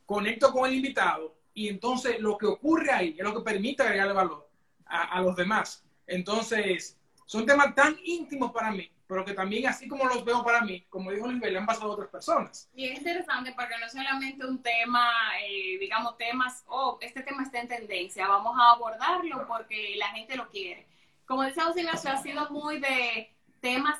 conecto 0.06 0.52
con 0.52 0.68
el 0.68 0.76
invitado 0.76 1.36
y 1.54 1.68
entonces 1.68 2.20
lo 2.20 2.38
que 2.38 2.46
ocurre 2.46 2.90
ahí 2.90 3.16
es 3.18 3.24
lo 3.24 3.34
que 3.34 3.40
permite 3.40 3.82
agregarle 3.82 4.12
valor 4.12 4.48
a, 4.84 5.20
los 5.22 5.34
demás. 5.36 5.84
Entonces, 6.06 6.98
son 7.24 7.46
temas 7.46 7.74
tan 7.74 7.96
íntimos 8.04 8.52
para 8.52 8.70
mí, 8.70 8.90
pero 9.06 9.24
que 9.24 9.34
también 9.34 9.66
así 9.66 9.88
como 9.88 10.04
los 10.06 10.24
veo 10.24 10.44
para 10.44 10.62
mí, 10.62 10.84
como 10.88 11.10
dijo 11.10 11.26
Luis, 11.26 11.40
le 11.40 11.58
han 11.58 11.66
pasado 11.66 11.92
otras 11.92 12.08
personas. 12.08 12.68
Y 12.74 12.88
es 12.88 12.98
interesante 12.98 13.52
porque 13.52 13.78
no 13.78 13.86
es 13.86 13.92
solamente 13.92 14.46
un 14.46 14.62
tema, 14.62 15.10
eh, 15.44 15.78
digamos, 15.78 16.16
temas, 16.16 16.64
oh, 16.66 16.98
este 17.00 17.22
tema 17.22 17.42
está 17.42 17.60
en 17.60 17.68
tendencia, 17.68 18.26
vamos 18.26 18.56
a 18.58 18.72
abordarlo 18.72 19.46
porque 19.46 19.94
la 19.96 20.08
gente 20.08 20.36
lo 20.36 20.48
quiere. 20.48 20.86
Como 21.26 21.42
José 21.42 21.80
Ignacio, 21.80 22.10
ha 22.10 22.22
sido 22.22 22.50
muy 22.50 22.78
de 22.78 23.34
temas, 23.60 23.98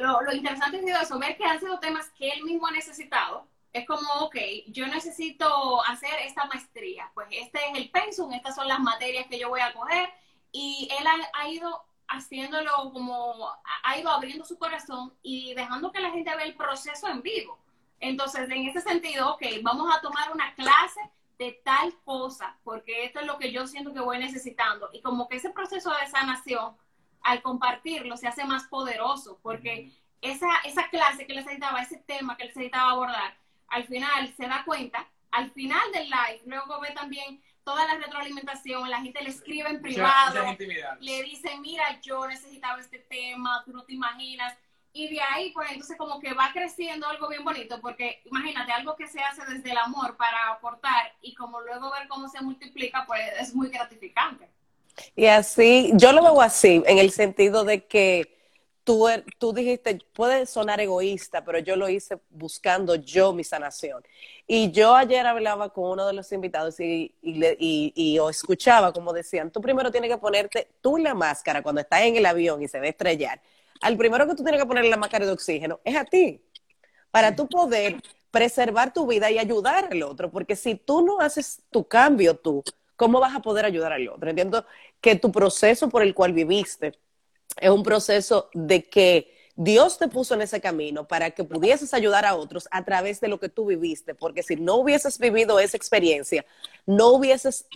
lo, 0.00 0.20
lo 0.22 0.32
interesante 0.32 0.78
ha 0.78 0.80
sido 0.80 1.00
eso, 1.00 1.18
ver 1.18 1.36
que 1.36 1.44
han 1.44 1.60
sido 1.60 1.78
temas 1.78 2.10
que 2.10 2.28
él 2.30 2.42
mismo 2.44 2.66
ha 2.66 2.72
necesitado, 2.72 3.46
es 3.76 3.86
como, 3.86 4.10
ok, 4.20 4.36
yo 4.68 4.86
necesito 4.86 5.84
hacer 5.84 6.14
esta 6.24 6.46
maestría, 6.46 7.10
pues 7.14 7.28
este 7.30 7.58
es 7.58 7.78
el 7.78 7.90
pensum, 7.90 8.32
estas 8.32 8.54
son 8.54 8.68
las 8.68 8.80
materias 8.80 9.26
que 9.28 9.38
yo 9.38 9.50
voy 9.50 9.60
a 9.60 9.72
coger, 9.74 10.08
y 10.50 10.88
él 10.98 11.06
ha, 11.34 11.48
ido 11.48 11.84
haciéndolo 12.08 12.92
como, 12.92 13.50
ha 13.82 13.98
ido 13.98 14.10
abriendo 14.10 14.44
su 14.44 14.58
corazón 14.58 15.12
y 15.22 15.54
dejando 15.54 15.92
que 15.92 16.00
la 16.00 16.10
gente 16.10 16.34
vea 16.34 16.44
el 16.44 16.54
proceso 16.54 17.08
en 17.08 17.22
vivo. 17.22 17.58
Entonces, 18.00 18.48
en 18.50 18.68
ese 18.68 18.80
sentido, 18.80 19.34
ok, 19.34 19.42
vamos 19.62 19.94
a 19.94 20.00
tomar 20.00 20.32
una 20.32 20.54
clase 20.54 21.00
de 21.38 21.60
tal 21.64 21.94
cosa, 22.04 22.56
porque 22.64 23.04
esto 23.04 23.20
es 23.20 23.26
lo 23.26 23.38
que 23.38 23.52
yo 23.52 23.66
siento 23.66 23.92
que 23.92 24.00
voy 24.00 24.18
necesitando. 24.18 24.88
Y 24.92 25.00
como 25.02 25.28
que 25.28 25.36
ese 25.36 25.50
proceso 25.50 25.90
de 25.90 26.06
sanación, 26.06 26.76
al 27.22 27.42
compartirlo, 27.42 28.16
se 28.16 28.28
hace 28.28 28.44
más 28.44 28.64
poderoso, 28.64 29.38
porque 29.42 29.92
esa, 30.20 30.48
esa 30.64 30.88
clase 30.88 31.26
que 31.26 31.32
él 31.32 31.40
necesitaba, 31.40 31.82
ese 31.82 31.98
tema 31.98 32.36
que 32.36 32.44
él 32.44 32.48
necesitaba 32.48 32.92
abordar, 32.92 33.36
al 33.68 33.84
final 33.84 34.32
se 34.36 34.46
da 34.46 34.64
cuenta, 34.64 35.08
al 35.30 35.50
final 35.50 35.92
del 35.92 36.08
live, 36.08 36.42
luego 36.46 36.80
ve 36.80 36.92
también 36.92 37.42
toda 37.66 37.84
la 37.84 37.96
retroalimentación, 37.96 38.88
la 38.88 39.00
gente 39.00 39.20
le 39.24 39.30
escribe 39.30 39.68
en 39.68 39.82
privado, 39.82 40.56
le 41.00 41.22
dice, 41.24 41.58
mira, 41.58 42.00
yo 42.00 42.24
necesitaba 42.28 42.80
este 42.80 43.00
tema, 43.00 43.60
tú 43.64 43.72
no 43.72 43.82
te 43.82 43.92
imaginas. 43.92 44.54
Y 44.92 45.08
de 45.08 45.20
ahí, 45.20 45.50
pues 45.50 45.72
entonces 45.72 45.96
como 45.98 46.20
que 46.20 46.32
va 46.32 46.50
creciendo 46.52 47.08
algo 47.08 47.28
bien 47.28 47.44
bonito, 47.44 47.80
porque 47.80 48.22
imagínate, 48.24 48.70
algo 48.70 48.94
que 48.94 49.08
se 49.08 49.20
hace 49.20 49.44
desde 49.46 49.72
el 49.72 49.78
amor 49.78 50.16
para 50.16 50.52
aportar 50.52 51.12
y 51.20 51.34
como 51.34 51.60
luego 51.60 51.90
ver 51.90 52.06
cómo 52.06 52.28
se 52.28 52.40
multiplica, 52.40 53.04
pues 53.04 53.20
es 53.40 53.52
muy 53.52 53.68
gratificante. 53.68 54.48
Y 55.16 55.26
así, 55.26 55.90
yo 55.94 56.12
lo 56.12 56.22
veo 56.22 56.40
así, 56.40 56.84
en 56.86 56.98
el 56.98 57.10
sentido 57.10 57.64
de 57.64 57.84
que 57.84 58.35
tú, 58.86 59.08
er, 59.08 59.24
tú 59.38 59.52
dijiste, 59.52 59.98
puede 60.14 60.46
sonar 60.46 60.80
egoísta, 60.80 61.44
pero 61.44 61.58
yo 61.58 61.74
lo 61.74 61.88
hice 61.88 62.20
buscando 62.30 62.94
yo 62.94 63.32
mi 63.32 63.42
sanación. 63.42 64.02
Y 64.46 64.70
yo 64.70 64.94
ayer 64.94 65.26
hablaba 65.26 65.70
con 65.70 65.90
uno 65.90 66.06
de 66.06 66.12
los 66.12 66.30
invitados 66.30 66.78
y, 66.78 67.12
y, 67.20 67.92
y, 67.96 68.18
escuchaba 68.30 68.92
como 68.92 69.12
decían, 69.12 69.50
tú 69.50 69.60
primero 69.60 69.90
tienes 69.90 70.08
que 70.08 70.18
ponerte 70.18 70.68
tú 70.80 70.98
la 70.98 71.14
máscara 71.14 71.62
cuando 71.62 71.80
estás 71.80 72.02
en 72.02 72.14
el 72.14 72.24
avión 72.26 72.62
y 72.62 72.68
se 72.68 72.78
ve 72.78 72.90
estrellar. 72.90 73.42
Al 73.80 73.96
primero 73.96 74.24
que 74.28 74.36
tú 74.36 74.44
tienes 74.44 74.60
que 74.62 74.68
poner 74.68 74.84
la 74.84 74.96
máscara 74.96 75.26
de 75.26 75.32
oxígeno 75.32 75.80
es 75.84 75.96
a 75.96 76.04
ti, 76.04 76.40
para 77.10 77.34
tú 77.34 77.48
poder 77.48 78.00
preservar 78.30 78.92
tu 78.92 79.04
vida 79.08 79.32
y 79.32 79.38
ayudar 79.38 79.88
al 79.90 80.02
otro, 80.04 80.30
porque 80.30 80.54
si 80.54 80.76
tú 80.76 81.04
no 81.04 81.18
haces 81.18 81.60
tu 81.70 81.88
cambio 81.88 82.36
tú, 82.36 82.62
¿cómo 82.94 83.18
vas 83.18 83.34
a 83.34 83.40
poder 83.40 83.64
ayudar 83.64 83.92
al 83.92 84.08
otro? 84.08 84.30
Entiendo 84.30 84.64
que 85.00 85.16
tu 85.16 85.32
proceso 85.32 85.88
por 85.88 86.02
el 86.02 86.14
cual 86.14 86.32
viviste, 86.32 86.92
es 87.56 87.70
un 87.70 87.82
proceso 87.82 88.50
de 88.52 88.84
que 88.84 89.34
Dios 89.56 89.98
te 89.98 90.08
puso 90.08 90.34
en 90.34 90.42
ese 90.42 90.60
camino 90.60 91.08
para 91.08 91.30
que 91.30 91.42
pudieses 91.42 91.94
ayudar 91.94 92.26
a 92.26 92.36
otros 92.36 92.68
a 92.70 92.84
través 92.84 93.20
de 93.20 93.28
lo 93.28 93.40
que 93.40 93.48
tú 93.48 93.64
viviste, 93.64 94.14
porque 94.14 94.42
si 94.42 94.56
no 94.56 94.76
hubieses 94.76 95.18
vivido 95.18 95.58
esa 95.58 95.78
experiencia, 95.78 96.44
no 96.84 97.08
hubieses 97.08 97.66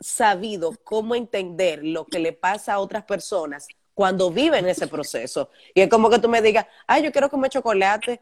sabido 0.00 0.72
cómo 0.84 1.16
entender 1.16 1.84
lo 1.84 2.04
que 2.04 2.20
le 2.20 2.32
pasa 2.32 2.74
a 2.74 2.78
otras 2.78 3.04
personas 3.04 3.66
cuando 3.94 4.30
viven 4.30 4.68
ese 4.68 4.86
proceso. 4.86 5.50
Y 5.74 5.80
es 5.80 5.88
como 5.88 6.08
que 6.08 6.20
tú 6.20 6.28
me 6.28 6.40
digas, 6.40 6.66
ay, 6.86 7.02
yo 7.02 7.10
quiero 7.10 7.28
comer 7.28 7.50
chocolate 7.50 8.20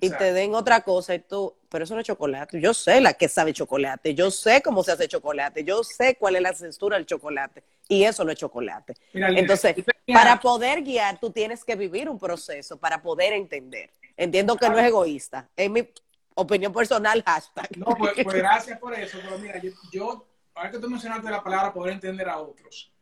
y 0.00 0.10
te 0.10 0.32
den 0.32 0.54
otra 0.54 0.82
cosa 0.82 1.14
y 1.14 1.20
tú, 1.20 1.54
pero 1.70 1.84
eso 1.84 1.94
no 1.94 2.00
es 2.00 2.06
chocolate. 2.06 2.60
Yo 2.60 2.74
sé 2.74 3.00
la 3.00 3.14
que 3.14 3.28
sabe 3.28 3.54
chocolate, 3.54 4.14
yo 4.14 4.30
sé 4.30 4.60
cómo 4.60 4.82
se 4.84 4.92
hace 4.92 5.08
chocolate, 5.08 5.64
yo 5.64 5.82
sé 5.84 6.16
cuál 6.16 6.36
es 6.36 6.42
la 6.42 6.52
textura 6.52 6.96
del 6.96 7.06
chocolate 7.06 7.62
y 7.88 8.04
eso 8.04 8.24
no 8.24 8.32
es 8.32 8.38
chocolate. 8.38 8.94
Entonces, 9.12 9.76
para 10.06 10.40
poder 10.40 10.82
guiar, 10.82 11.18
tú 11.18 11.30
tienes 11.30 11.64
que 11.64 11.76
vivir 11.76 12.08
un 12.08 12.18
proceso 12.18 12.78
para 12.78 13.02
poder 13.02 13.32
entender. 13.32 13.90
Entiendo 14.16 14.56
que 14.56 14.68
no 14.68 14.78
es 14.78 14.86
egoísta, 14.86 15.48
es 15.56 15.70
mi 15.70 15.88
opinión 16.34 16.72
personal, 16.72 17.22
hashtag. 17.26 17.76
No, 17.76 17.86
pues, 17.96 18.12
pues 18.22 18.36
gracias 18.36 18.78
por 18.78 18.94
eso, 18.94 19.18
pero 19.22 19.38
mira, 19.38 19.60
yo, 19.90 20.26
ahora 20.54 20.70
que 20.70 20.78
tú 20.78 20.88
mencionaste 20.88 21.30
la 21.30 21.42
palabra 21.42 21.72
poder 21.72 21.94
entender 21.94 22.28
a 22.28 22.38
otros, 22.38 22.92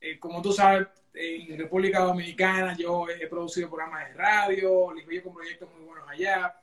eh, 0.00 0.18
como 0.18 0.42
tú 0.42 0.52
sabes, 0.52 0.88
en 1.14 1.58
República 1.58 2.00
Dominicana 2.00 2.74
yo 2.76 3.06
he 3.08 3.26
producido 3.26 3.68
programas 3.68 4.08
de 4.08 4.14
radio, 4.14 4.94
yo 4.96 5.22
con 5.22 5.34
proyectos 5.34 5.68
muy 5.74 5.84
buenos 5.84 6.08
allá. 6.08 6.56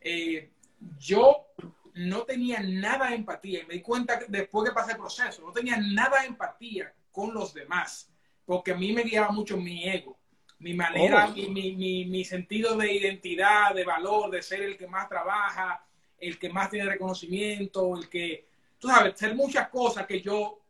Eh, 0.00 0.50
yo 0.98 1.46
no 1.94 2.24
tenía 2.24 2.60
nada 2.60 3.08
de 3.08 3.16
empatía 3.16 3.62
y 3.62 3.66
me 3.66 3.74
di 3.74 3.80
cuenta 3.80 4.20
después 4.28 4.68
que 4.68 4.74
pasé 4.74 4.92
el 4.92 4.98
proceso, 4.98 5.42
no 5.42 5.52
tenía 5.52 5.76
nada 5.76 6.20
de 6.20 6.26
empatía 6.26 6.92
con 7.12 7.32
los 7.32 7.54
demás, 7.54 8.10
porque 8.44 8.72
a 8.72 8.76
mí 8.76 8.92
me 8.92 9.02
guiaba 9.02 9.30
mucho 9.30 9.56
mi 9.56 9.88
ego, 9.88 10.18
mi 10.58 10.74
manera, 10.74 11.28
oh. 11.28 11.32
mi, 11.32 11.48
mi, 11.48 12.04
mi, 12.06 12.24
sentido 12.24 12.76
de 12.76 12.92
identidad, 12.92 13.74
de 13.74 13.84
valor, 13.84 14.30
de 14.30 14.42
ser 14.42 14.62
el 14.62 14.76
que 14.76 14.86
más 14.86 15.08
trabaja, 15.08 15.84
el 16.18 16.38
que 16.38 16.48
más 16.48 16.70
tiene 16.70 16.90
reconocimiento, 16.90 17.96
el 17.96 18.08
que, 18.08 18.48
tú 18.78 18.88
sabes, 18.88 19.18
ser 19.18 19.34
muchas 19.34 19.68
cosas 19.68 20.06
que 20.06 20.20
yo 20.20 20.60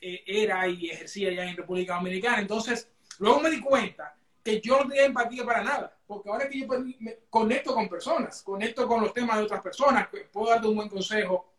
eh, 0.00 0.22
era 0.26 0.68
y 0.68 0.90
ejercía 0.90 1.32
ya 1.32 1.44
en 1.44 1.56
República 1.56 1.94
Dominicana. 1.94 2.40
Entonces, 2.40 2.90
luego 3.18 3.40
me 3.40 3.50
di 3.50 3.60
cuenta 3.60 4.14
que 4.44 4.60
yo 4.60 4.78
no 4.78 4.88
tenía 4.88 5.06
empatía 5.06 5.44
para 5.44 5.64
nada, 5.64 5.96
porque 6.06 6.28
ahora 6.28 6.48
que 6.48 6.60
yo 6.60 6.66
me 7.00 7.20
conecto 7.30 7.74
con 7.74 7.88
personas, 7.88 8.42
conecto 8.42 8.86
con 8.86 9.00
los 9.00 9.14
temas 9.14 9.38
de 9.38 9.44
otras 9.44 9.62
personas, 9.62 10.08
puedo 10.30 10.50
darte 10.50 10.68
un 10.68 10.76
buen 10.76 10.88
consejo, 10.90 11.50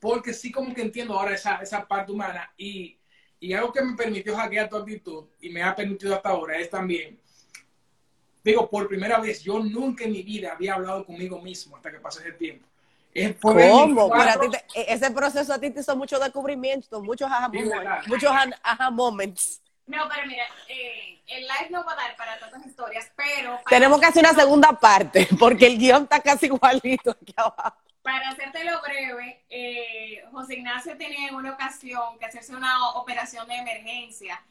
porque 0.00 0.34
sí 0.34 0.50
como 0.50 0.74
que 0.74 0.82
entiendo 0.82 1.14
ahora 1.14 1.34
esa, 1.34 1.56
esa 1.56 1.86
parte 1.86 2.10
humana 2.10 2.52
y, 2.56 2.98
y 3.38 3.52
algo 3.52 3.72
que 3.72 3.82
me 3.82 3.96
permitió 3.96 4.36
hackear 4.36 4.68
tu 4.68 4.76
actitud 4.76 5.26
y 5.40 5.50
me 5.50 5.62
ha 5.62 5.76
permitido 5.76 6.16
hasta 6.16 6.30
ahora 6.30 6.58
es 6.58 6.68
también, 6.68 7.20
digo, 8.42 8.68
por 8.68 8.88
primera 8.88 9.20
vez, 9.20 9.40
yo 9.44 9.60
nunca 9.60 10.04
en 10.04 10.12
mi 10.12 10.22
vida 10.22 10.52
había 10.52 10.74
hablado 10.74 11.06
conmigo 11.06 11.40
mismo 11.40 11.76
hasta 11.76 11.92
que 11.92 12.00
pasé 12.00 12.20
ese 12.22 12.32
tiempo. 12.32 12.66
¿Cómo? 13.40 14.10
E, 14.74 14.86
ese 14.92 15.10
proceso 15.12 15.52
a 15.52 15.58
ti 15.60 15.70
te 15.70 15.80
hizo 15.80 15.96
mucho 15.96 16.18
descubrimiento, 16.18 17.00
muchos 17.00 17.30
aha, 17.30 17.48
moments, 17.48 18.08
muchos 18.08 18.30
aha 18.62 18.90
moments. 18.90 19.62
No, 19.88 20.06
pero 20.06 20.26
mira, 20.26 20.44
eh, 20.68 21.18
el 21.26 21.42
live 21.42 21.70
no 21.70 21.82
va 21.82 21.94
a 21.94 21.96
dar 21.96 22.16
para 22.16 22.38
tantas 22.38 22.64
historias, 22.66 23.10
pero... 23.16 23.58
Tenemos 23.68 23.98
que 23.98 24.06
hacer 24.06 24.22
una 24.22 24.38
segunda 24.38 24.72
parte, 24.72 25.26
porque 25.40 25.66
el 25.66 25.78
guion 25.78 26.02
está 26.02 26.20
casi 26.20 26.46
igualito 26.46 27.10
aquí 27.10 27.34
abajo. 27.36 27.78
Para 28.02 28.28
hacértelo 28.28 28.80
breve, 28.82 29.44
eh, 29.48 30.24
José 30.30 30.56
Ignacio 30.56 30.96
tenía 30.96 31.28
en 31.28 31.34
una 31.34 31.52
ocasión 31.52 32.18
que 32.18 32.26
hacerse 32.26 32.54
una 32.54 32.90
operación 32.90 33.48
de 33.48 33.56
emergencia. 33.56 34.42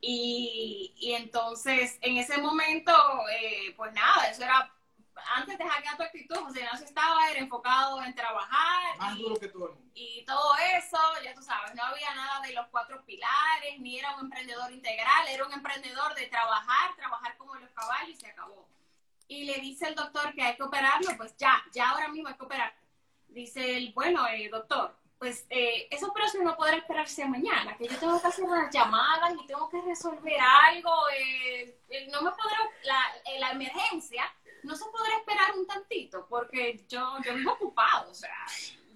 Y, 0.00 0.94
y 0.98 1.12
entonces, 1.12 1.98
en 2.00 2.16
ese 2.16 2.38
momento, 2.38 2.92
eh, 3.38 3.74
pues 3.76 3.92
nada, 3.92 4.30
eso 4.30 4.44
era 4.44 4.70
antes 5.34 5.58
de 5.58 5.64
hackear 5.64 5.96
tu 5.96 6.02
actitud, 6.02 6.36
José 6.36 6.60
Ignacio 6.60 6.86
estaba 6.86 7.30
era 7.30 7.40
enfocado 7.40 8.02
en 8.02 8.14
trabajar. 8.14 8.98
Más 8.98 9.16
y, 9.16 9.22
duro 9.22 9.36
que 9.36 9.48
todo 9.48 9.76
Y 9.94 10.24
todo 10.24 10.54
eso, 10.76 10.98
ya 11.22 11.34
tú 11.34 11.42
sabes, 11.42 11.74
no 11.74 11.82
había 11.84 12.14
nada 12.14 12.40
de 12.40 12.52
los 12.52 12.66
cuatro 12.68 13.04
pilares, 13.04 13.78
ni 13.78 13.98
era 13.98 14.14
un 14.16 14.26
emprendedor 14.26 14.70
integral, 14.72 15.28
era 15.28 15.46
un 15.46 15.52
emprendedor 15.52 16.14
de 16.14 16.26
trabajar, 16.26 16.94
trabajar 16.96 17.36
como 17.36 17.54
los 17.56 17.70
caballos 17.70 18.10
y 18.10 18.16
se 18.16 18.28
acabó. 18.28 18.68
y 19.28 19.44
le 19.44 19.54
dice 19.60 19.88
el 19.88 19.94
doctor 19.96 20.32
que 20.34 20.42
hay 20.42 20.56
que 20.56 20.62
operarlo, 20.62 21.16
pues 21.16 21.36
ya, 21.36 21.64
ya 21.72 21.90
ahora 21.90 22.08
mismo 22.08 22.28
hay 22.28 22.34
que 22.34 22.44
operar. 22.44 22.74
Dice 23.28 23.76
el, 23.76 23.92
bueno, 23.92 24.26
eh, 24.28 24.48
doctor, 24.48 24.96
pues 25.18 25.46
eh, 25.48 25.88
esa 25.90 26.06
operación 26.06 26.44
no 26.44 26.56
podrá 26.56 26.76
esperarse 26.76 27.22
a 27.22 27.28
mañana, 27.28 27.76
que 27.76 27.88
yo 27.88 27.98
tengo 27.98 28.20
que 28.20 28.26
hacer 28.26 28.44
unas 28.44 28.72
llamadas 28.72 29.32
y 29.42 29.46
tengo 29.46 29.68
que 29.70 29.80
resolver 29.80 30.38
algo, 30.40 30.92
eh, 31.16 31.80
eh, 31.88 32.08
no 32.12 32.22
me 32.22 32.30
podrá, 32.32 32.58
la, 32.84 33.00
la, 33.40 33.50
emergencia 33.52 34.24
no 34.66 34.76
se 34.76 34.84
podrá 34.86 35.16
esperar 35.18 35.52
un 35.56 35.66
tantito, 35.66 36.26
porque 36.28 36.84
yo, 36.88 37.18
yo 37.24 37.34
vivo 37.34 37.52
ocupado, 37.52 38.10
o 38.10 38.14
sea, 38.14 38.44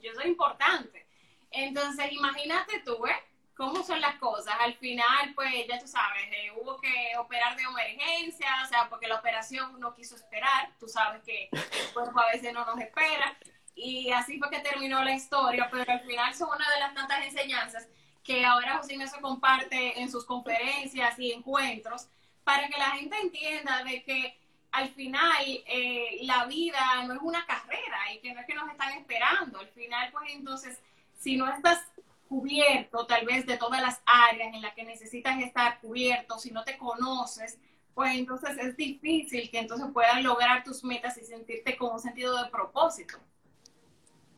yo 0.03 0.13
soy 0.15 0.27
importante. 0.27 1.07
Entonces, 1.51 2.13
imagínate 2.13 2.81
tú, 2.81 3.07
¿eh? 3.07 3.25
cómo 3.61 3.83
son 3.83 4.01
las 4.01 4.17
cosas. 4.17 4.55
Al 4.59 4.75
final, 4.75 5.35
pues 5.35 5.53
ya 5.69 5.79
tú 5.79 5.87
sabes, 5.87 6.25
eh, 6.33 6.51
hubo 6.59 6.81
que 6.81 7.13
operar 7.19 7.57
de 7.57 7.63
emergencia, 7.63 8.49
o 8.65 8.69
sea, 8.69 8.89
porque 8.89 9.07
la 9.07 9.17
operación 9.17 9.79
no 9.79 9.95
quiso 9.95 10.17
esperar, 10.17 10.73
tú 10.79 10.89
sabes 10.89 11.23
que 11.23 11.51
el 11.53 11.93
cuerpo 11.93 12.19
a 12.21 12.33
veces 12.33 12.55
no 12.55 12.65
nos 12.65 12.81
espera. 12.81 13.37
Y 13.75 14.11
así 14.13 14.39
fue 14.39 14.51
que 14.51 14.61
terminó 14.61 15.05
la 15.05 15.15
historia, 15.15 15.69
pero 15.71 15.93
al 15.93 16.01
final 16.01 16.35
son 16.35 16.49
una 16.49 16.71
de 16.71 16.81
las 16.81 16.95
tantas 16.95 17.23
enseñanzas 17.25 17.87
que 18.25 18.47
ahora 18.47 18.79
José 18.79 18.97
se 19.07 19.21
comparte 19.21 20.01
en 20.01 20.11
sus 20.11 20.25
conferencias 20.25 21.19
y 21.19 21.33
encuentros 21.33 22.09
para 22.45 22.67
que 22.69 22.79
la 22.79 22.91
gente 22.93 23.17
entienda 23.19 23.85
de 23.85 24.03
que 24.03 24.40
al 24.73 24.89
final 24.91 25.45
eh, 25.67 26.19
la 26.23 26.47
vida 26.47 27.05
no 27.07 27.15
es 27.15 27.21
una 27.23 27.45
carrera 27.47 27.99
y 28.15 28.19
que 28.21 28.33
no 28.33 28.41
es 28.41 28.47
que 28.47 28.55
nos 28.55 28.71
están 28.71 28.93
esperando. 28.99 29.59
Al 29.59 29.69
final, 29.69 30.11
pues 30.13 30.33
entonces, 30.33 30.79
si 31.19 31.37
no 31.37 31.49
estás 31.53 31.81
cubierto 32.29 33.07
tal 33.07 33.27
vez 33.27 33.45
de 33.45 33.57
todas 33.57 33.83
las 33.83 34.01
áreas 34.07 34.55
en 34.55 34.63
las 34.63 34.75
que 34.75 34.85
necesitas 34.85 35.41
estar 35.43 35.81
cubierto, 35.81 36.39
si 36.39 36.53
no 36.53 36.63
te 36.63 36.79
conoces, 36.79 37.59
pues 37.93 38.15
entonces 38.15 38.57
es 38.59 38.77
difícil 38.77 39.51
que 39.51 39.59
entonces 39.59 39.89
puedas 39.93 40.23
lograr 40.23 40.63
tus 40.63 40.85
metas 40.85 41.19
y 41.19 41.25
sentirte 41.25 41.77
con 41.77 41.95
un 41.95 42.01
sentido 42.01 42.41
de 42.43 42.49
propósito. 42.51 43.19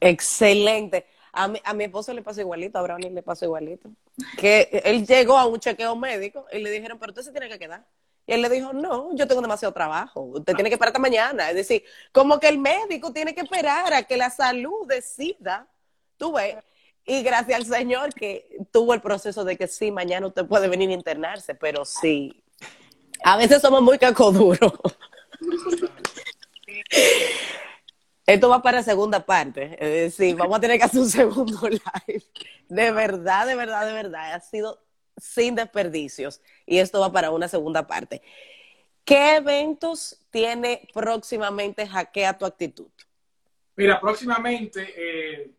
Excelente. 0.01 1.07
A 1.33 1.49
mi, 1.49 1.61
a 1.65 1.75
mi 1.75 1.85
esposo 1.85 2.13
le 2.13 2.23
pasó 2.23 2.41
igualito, 2.41 2.79
a 2.79 2.83
Brownie 2.83 3.11
le 3.11 3.23
pasó 3.23 3.45
igualito. 3.45 3.91
Que 4.39 4.83
él 4.85 5.07
llegó 5.07 5.39
a 5.39 5.47
un 5.47 5.61
chequeo 5.61 5.95
médico 5.95 6.47
y 6.51 6.59
le 6.59 6.71
dijeron, 6.71 6.99
pero 6.99 7.13
usted 7.13 7.23
se 7.23 7.33
tiene 7.33 7.49
que 7.49 7.59
quedar. 7.59 7.87
Y 8.33 8.35
él 8.35 8.41
le 8.41 8.49
dijo, 8.49 8.73
no, 8.73 9.15
yo 9.15 9.29
tengo 9.29 9.43
demasiado 9.43 9.75
trabajo, 9.75 10.23
usted 10.23 10.55
tiene 10.55 10.71
que 10.71 10.77
esperar 10.77 10.89
hasta 10.89 10.99
mañana. 10.99 11.51
Es 11.51 11.55
decir, 11.55 11.85
como 12.13 12.41
que 12.41 12.49
el 12.49 12.57
médico 12.57 13.13
tiene 13.13 13.35
que 13.35 13.43
esperar 13.43 13.93
a 13.93 14.05
que 14.05 14.17
la 14.17 14.31
salud 14.31 14.87
decida. 14.89 15.69
Tú 16.17 16.33
ves, 16.33 16.57
y 17.05 17.23
gracias 17.23 17.61
al 17.61 17.67
Señor 17.67 18.15
que 18.15 18.57
tuvo 18.71 18.95
el 18.95 19.03
proceso 19.03 19.45
de 19.45 19.59
que 19.59 19.69
sí, 19.69 19.91
mañana 19.91 20.29
usted 20.29 20.47
puede 20.47 20.67
venir 20.69 20.89
a 20.89 20.95
internarse, 20.95 21.55
pero 21.55 21.85
sí, 21.85 22.43
a 23.23 23.37
veces 23.37 23.61
somos 23.61 23.83
muy 23.83 23.99
cacoduros. 23.99 24.73
Esto 28.25 28.49
va 28.49 28.63
para 28.63 28.79
la 28.79 28.83
segunda 28.83 29.21
parte, 29.27 29.77
es 29.79 30.19
decir, 30.19 30.37
vamos 30.37 30.57
a 30.57 30.61
tener 30.61 30.79
que 30.79 30.85
hacer 30.85 31.01
un 31.01 31.11
segundo 31.11 31.69
live. 31.69 32.25
De 32.71 32.93
verdad, 32.93 33.47
de 33.47 33.57
verdad, 33.57 33.85
de 33.85 33.93
verdad, 33.93 34.33
ha 34.33 34.41
sido 34.41 34.81
sin 35.17 35.55
desperdicios 35.55 36.41
y 36.67 36.79
esto 36.79 37.01
va 37.01 37.13
para 37.13 37.31
una 37.31 37.49
segunda 37.49 37.87
parte. 37.87 38.23
¿Qué 39.05 39.37
eventos 39.37 40.21
tiene 40.31 40.89
próximamente 40.95 41.87
Hackea 41.87 42.39
tu 42.39 42.47
actitud? 42.47 42.91
Mira, 43.77 44.01
próximamente 44.01 44.93
eh, 44.97 45.51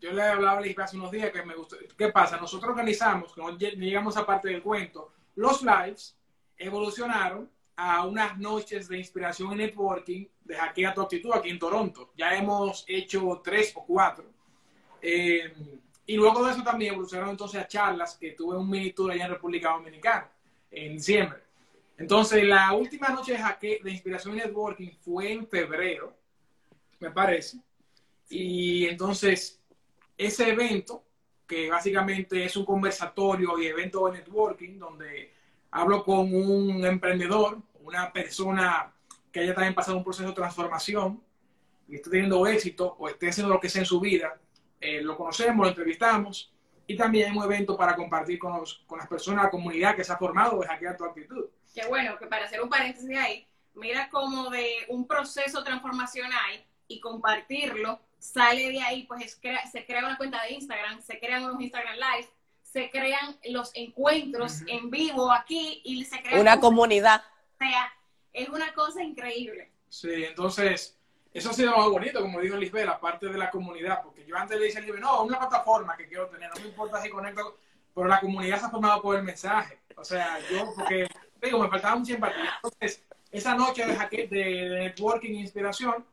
yo 0.00 0.12
le 0.12 0.22
hablaba 0.22 0.58
a 0.58 0.60
Lisbeth 0.60 0.86
hace 0.86 0.96
unos 0.96 1.10
días 1.10 1.30
que 1.30 1.42
me 1.42 1.54
gustó. 1.54 1.76
¿Qué 1.96 2.08
pasa? 2.08 2.38
Nosotros 2.38 2.70
organizamos, 2.70 3.32
cuando 3.34 3.58
llegamos 3.58 4.16
a 4.16 4.26
parte 4.26 4.48
del 4.48 4.62
cuento, 4.62 5.12
los 5.36 5.62
lives 5.62 6.16
evolucionaron 6.56 7.48
a 7.76 8.06
unas 8.06 8.38
noches 8.38 8.88
de 8.88 8.98
inspiración 8.98 9.52
y 9.52 9.56
networking 9.56 10.26
de 10.44 10.56
Hackea 10.56 10.92
tu 10.92 11.00
actitud 11.02 11.32
aquí 11.32 11.50
en 11.50 11.58
Toronto. 11.58 12.12
Ya 12.16 12.34
hemos 12.34 12.84
hecho 12.88 13.40
tres 13.42 13.72
o 13.74 13.84
cuatro. 13.86 14.26
Eh, 15.00 15.52
y 16.10 16.16
luego 16.16 16.44
de 16.44 16.50
eso 16.50 16.64
también 16.64 16.94
evolucionaron 16.94 17.30
entonces 17.30 17.60
a 17.60 17.68
charlas 17.68 18.16
que 18.16 18.32
tuve 18.32 18.56
un 18.56 18.68
mini 18.68 18.92
tour 18.92 19.12
allá 19.12 19.26
en 19.26 19.30
República 19.30 19.70
Dominicana 19.70 20.28
en 20.68 20.96
diciembre. 20.96 21.38
Entonces, 21.96 22.42
la 22.42 22.72
última 22.72 23.10
noche 23.10 23.38
de, 23.60 23.80
de 23.80 23.90
inspiración 23.92 24.34
y 24.34 24.38
networking 24.38 24.90
fue 25.04 25.30
en 25.30 25.46
febrero, 25.46 26.12
me 26.98 27.12
parece. 27.12 27.58
Y 28.28 28.86
entonces 28.86 29.60
ese 30.18 30.48
evento, 30.48 31.04
que 31.46 31.70
básicamente 31.70 32.44
es 32.44 32.56
un 32.56 32.64
conversatorio 32.64 33.56
y 33.60 33.66
evento 33.66 34.08
de 34.08 34.18
networking, 34.18 34.80
donde 34.80 35.32
hablo 35.70 36.02
con 36.02 36.34
un 36.34 36.84
emprendedor, 36.84 37.58
una 37.84 38.12
persona 38.12 38.92
que 39.30 39.38
haya 39.38 39.54
también 39.54 39.76
pasado 39.76 39.96
un 39.96 40.02
proceso 40.02 40.30
de 40.30 40.34
transformación 40.34 41.22
y 41.86 41.94
esté 41.94 42.10
teniendo 42.10 42.44
éxito 42.48 42.96
o 42.98 43.08
esté 43.08 43.28
haciendo 43.28 43.54
lo 43.54 43.60
que 43.60 43.68
sea 43.68 43.82
en 43.82 43.86
su 43.86 44.00
vida, 44.00 44.40
eh, 44.80 45.02
lo 45.02 45.16
conocemos, 45.16 45.64
lo 45.64 45.68
entrevistamos 45.68 46.52
y 46.86 46.96
también 46.96 47.36
un 47.36 47.44
evento 47.44 47.76
para 47.76 47.94
compartir 47.94 48.38
con, 48.38 48.62
con 48.86 48.98
las 48.98 49.08
personas, 49.08 49.44
la 49.44 49.50
comunidad 49.50 49.94
que 49.94 50.02
se 50.02 50.12
ha 50.12 50.16
formado 50.16 50.60
de 50.60 50.66
hackear 50.66 50.96
tu 50.96 51.04
actitud. 51.04 51.46
Qué 51.74 51.86
bueno, 51.86 52.18
que 52.18 52.26
para 52.26 52.46
hacer 52.46 52.60
un 52.60 52.68
paréntesis 52.68 53.16
ahí, 53.16 53.46
mira 53.74 54.08
como 54.10 54.50
de 54.50 54.86
un 54.88 55.06
proceso 55.06 55.62
transformacional 55.62 56.64
y 56.88 57.00
compartirlo 57.00 58.00
sale 58.18 58.70
de 58.70 58.82
ahí, 58.82 59.04
pues 59.04 59.38
se 59.72 59.86
crea 59.86 60.04
una 60.04 60.16
cuenta 60.16 60.42
de 60.42 60.52
Instagram, 60.52 61.00
se 61.00 61.18
crean 61.18 61.44
unos 61.44 61.60
Instagram 61.60 61.94
Live, 61.94 62.28
se 62.62 62.90
crean 62.90 63.36
los 63.46 63.70
encuentros 63.74 64.62
en 64.66 64.90
vivo 64.90 65.32
aquí 65.32 65.80
y 65.84 66.04
se 66.04 66.22
crea 66.22 66.40
una 66.40 66.60
comunidad. 66.60 67.22
O 67.54 67.58
sea, 67.58 67.92
es 68.32 68.48
una 68.48 68.72
cosa 68.74 69.02
increíble. 69.02 69.72
Sí, 69.88 70.24
entonces, 70.24 70.99
eso 71.32 71.50
ha 71.50 71.52
sido 71.52 71.76
muy 71.76 71.90
bonito, 71.90 72.20
como 72.20 72.40
dijo 72.40 72.56
Lisbeth, 72.56 72.86
la 72.86 72.98
parte 73.00 73.26
de 73.26 73.38
la 73.38 73.50
comunidad, 73.50 74.02
porque 74.02 74.24
yo 74.26 74.36
antes 74.36 74.58
le 74.58 74.66
dije 74.66 74.78
a 74.78 74.80
Lisbeth, 74.80 75.00
no, 75.00 75.22
una 75.22 75.38
plataforma 75.38 75.96
que 75.96 76.08
quiero 76.08 76.26
tener, 76.28 76.50
no 76.50 76.60
me 76.60 76.68
importa 76.68 77.00
si 77.00 77.08
conecto, 77.08 77.58
pero 77.94 78.08
la 78.08 78.20
comunidad 78.20 78.58
se 78.58 78.66
ha 78.66 78.70
formado 78.70 79.00
por 79.02 79.16
el 79.16 79.22
mensaje. 79.22 79.78
O 79.96 80.04
sea, 80.04 80.38
yo, 80.50 80.72
porque, 80.74 81.06
digo, 81.40 81.58
me 81.58 81.68
faltaba 81.68 81.96
mucha 81.96 82.14
empatía. 82.14 82.58
Entonces, 82.62 83.04
esa 83.30 83.54
noche 83.54 83.84
de, 83.86 84.26
de 84.26 84.68
networking 84.80 85.30
e 85.30 85.40
inspiración, 85.40 86.04